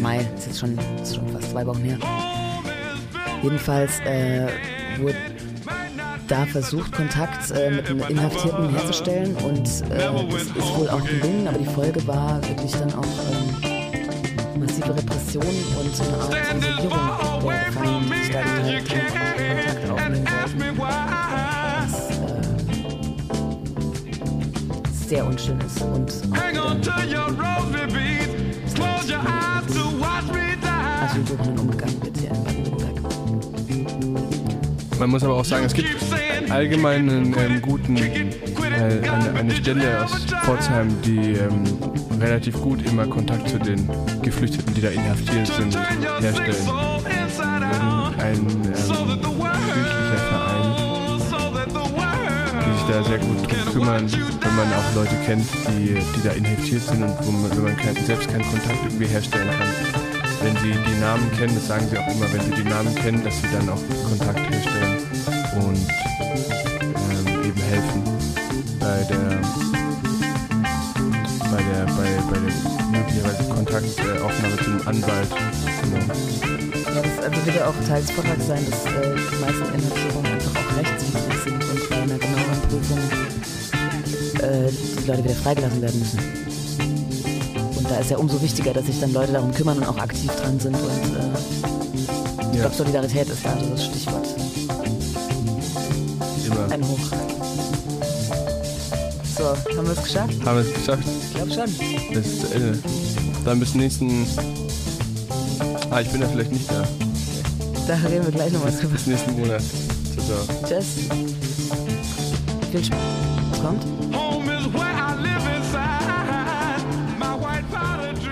Mai. 0.00 0.26
Das 0.34 0.40
ist 0.40 0.46
jetzt 0.48 0.60
schon, 0.60 0.78
ist 1.02 1.14
schon 1.14 1.28
fast 1.28 1.50
zwei 1.50 1.66
Wochen 1.66 1.82
her. 1.82 1.98
Jedenfalls 3.42 4.00
äh, 4.00 4.48
wurde 4.98 5.16
da 6.28 6.44
versucht, 6.46 6.92
Kontakt 6.92 7.50
äh, 7.52 7.70
mit 7.70 7.88
einem 7.88 8.02
Inhaftierten 8.08 8.70
herzustellen 8.70 9.36
und 9.36 9.66
äh, 9.90 10.10
das 10.30 10.42
ist 10.42 10.76
wohl 10.76 10.90
auch 10.90 11.04
gelungen, 11.04 11.46
aber 11.46 11.58
die 11.58 11.66
Folge 11.66 12.04
war 12.06 12.42
wirklich 12.48 12.72
dann 12.72 12.92
auch 12.94 13.04
ähm, 13.04 13.75
massive 14.58 14.94
Repression 14.96 15.44
und 15.80 15.96
so 15.96 16.04
eine 16.04 16.16
Art 16.18 16.34
Isolierung 16.34 17.50
der 17.50 17.64
Gefangenen, 17.64 18.10
die 18.10 18.18
sich 18.18 18.32
da 18.32 18.38
haben, 18.44 20.26
aufnehmen 20.44 20.78
wollten. 20.78 20.94
Was 21.82 21.94
äh, 25.04 25.08
sehr 25.08 25.26
unschön 25.26 25.60
ist 25.60 25.82
und 25.82 26.26
Asylsuchenden 31.16 31.58
umgegangen 31.58 32.02
wird 32.02 32.16
hier 32.18 32.30
in 32.30 32.44
Baden-Württemberg. 32.44 33.00
Man 34.98 35.10
muss 35.10 35.22
aber 35.22 35.34
auch 35.34 35.44
sagen, 35.44 35.66
es 35.66 35.74
gibt 35.74 35.88
allgemein 36.50 37.08
einen 37.08 37.34
ähm, 37.38 37.62
guten, 37.62 37.96
äh, 37.96 38.32
eine, 39.08 39.38
eine 39.38 39.54
Stelle 39.54 40.04
aus 40.04 40.26
Pforzheim, 40.44 40.88
die 41.02 41.32
ähm, 41.34 41.64
relativ 42.20 42.60
gut 42.60 42.82
immer 42.86 43.06
Kontakt 43.06 43.48
zu 43.48 43.58
den 43.58 43.88
Geflüchteten, 44.22 44.74
die 44.74 44.80
da 44.80 44.88
inhaftiert 44.88 45.46
sind, 45.46 45.76
herstellen. 46.20 46.68
Ein 48.18 48.34
ähm, 48.34 48.46
Verein, 48.46 48.46
die 52.64 52.72
sich 52.72 52.86
da 52.88 53.02
sehr 53.04 53.18
gut 53.18 53.36
drum 53.36 53.72
kümmern, 53.72 54.10
wenn 54.10 54.56
man 54.56 54.72
auch 54.72 54.94
Leute 54.94 55.16
kennt, 55.26 55.46
die, 55.68 55.94
die 55.94 56.22
da 56.22 56.32
inhaftiert 56.32 56.82
sind 56.82 57.02
und 57.02 57.14
wo 57.22 57.30
man, 57.30 57.50
wenn 57.50 57.64
man 57.64 57.76
kein, 57.76 57.96
selbst 58.04 58.28
keinen 58.28 58.44
Kontakt 58.44 58.78
irgendwie 58.84 59.06
herstellen 59.06 59.48
kann 59.50 60.06
wenn 60.42 60.56
sie 60.58 60.72
die 60.72 61.00
Namen 61.00 61.30
kennen, 61.32 61.54
das 61.54 61.66
sagen 61.66 61.86
sie 61.90 61.98
auch 61.98 62.06
immer, 62.06 62.32
wenn 62.32 62.40
sie 62.40 62.62
die 62.62 62.68
Namen 62.68 62.94
kennen, 62.94 63.24
dass 63.24 63.40
sie 63.40 63.48
dann 63.52 63.68
auch 63.68 63.80
Kontakt 64.08 64.38
herstellen 64.38 64.98
und 65.56 66.45
möglicherweise 73.80 74.16
Kontaktaufnahme 74.16 74.56
zu 74.56 74.70
einem 74.70 74.88
Anwalt. 74.88 75.28
Genau. 75.82 76.94
Ja, 76.94 77.02
das 77.02 77.24
also 77.24 77.46
wird 77.46 77.56
ja 77.56 77.68
auch 77.68 77.74
Teil 77.88 78.00
des 78.02 78.10
Vortrags 78.10 78.46
sein, 78.46 78.64
dass 78.70 78.86
äh, 78.86 79.14
die 79.14 79.40
meisten 79.40 79.74
Inhaftierungen 79.74 80.32
einfach 80.32 80.52
auch 80.56 80.76
rechtswidrig 80.78 81.42
sind 81.44 81.64
und 81.64 81.90
bei 81.90 81.96
einer 81.96 82.18
genaueren 82.18 82.60
Prüfung 82.68 82.98
äh, 84.42 84.70
die 84.70 85.06
Leute 85.06 85.24
wieder 85.24 85.34
freigelassen 85.34 85.82
werden 85.82 86.00
müssen. 86.00 86.18
Und 87.76 87.90
da 87.90 87.98
ist 87.98 88.10
ja 88.10 88.16
umso 88.16 88.40
wichtiger, 88.40 88.72
dass 88.72 88.86
sich 88.86 88.98
dann 89.00 89.12
Leute 89.12 89.32
darum 89.32 89.52
kümmern 89.52 89.78
und 89.78 89.84
auch 89.84 89.98
aktiv 89.98 90.30
dran 90.36 90.58
sind. 90.58 90.74
Und 90.74 90.88
äh, 90.88 92.52
ich 92.52 92.60
glaube, 92.60 92.74
Solidarität 92.74 93.28
ist 93.28 93.44
da 93.44 93.52
also 93.52 93.70
das 93.70 93.84
Stichwort. 93.84 94.26
Immer. 96.46 96.72
Ein 96.72 96.88
Hoch. 96.88 96.98
So, 99.36 99.44
haben 99.76 99.86
wir 99.86 99.92
es 99.92 100.02
geschafft? 100.02 100.34
Haben 100.46 100.56
wir 100.56 100.64
es 100.64 100.72
geschafft? 100.72 101.02
Ich 101.06 101.34
glaube 101.34 101.52
schon. 101.52 102.14
Das 102.14 102.26
ist 102.26 102.40
zu 102.40 102.54
Ende. 102.54 102.78
Dann 103.46 103.60
bis 103.60 103.76
nächsten. 103.76 104.26
Ah, 105.88 106.00
ich 106.00 106.08
bin 106.08 106.20
ja 106.20 106.26
vielleicht 106.26 106.50
nicht 106.50 106.68
da. 106.68 106.82
Da 107.86 107.94
reden 107.94 108.24
wir 108.24 108.32
gleich 108.32 108.52
nochmal 108.52 108.72
drüber. 108.72 108.94
Bis 108.94 109.06
nächsten 109.06 109.38
Monat. 109.38 109.62
Ciao, 110.12 110.44
ciao. 110.44 110.68
Tschüss. 110.68 110.86
Viel 112.72 112.84
Spaß. 112.84 113.62
Kommt? 113.62 114.05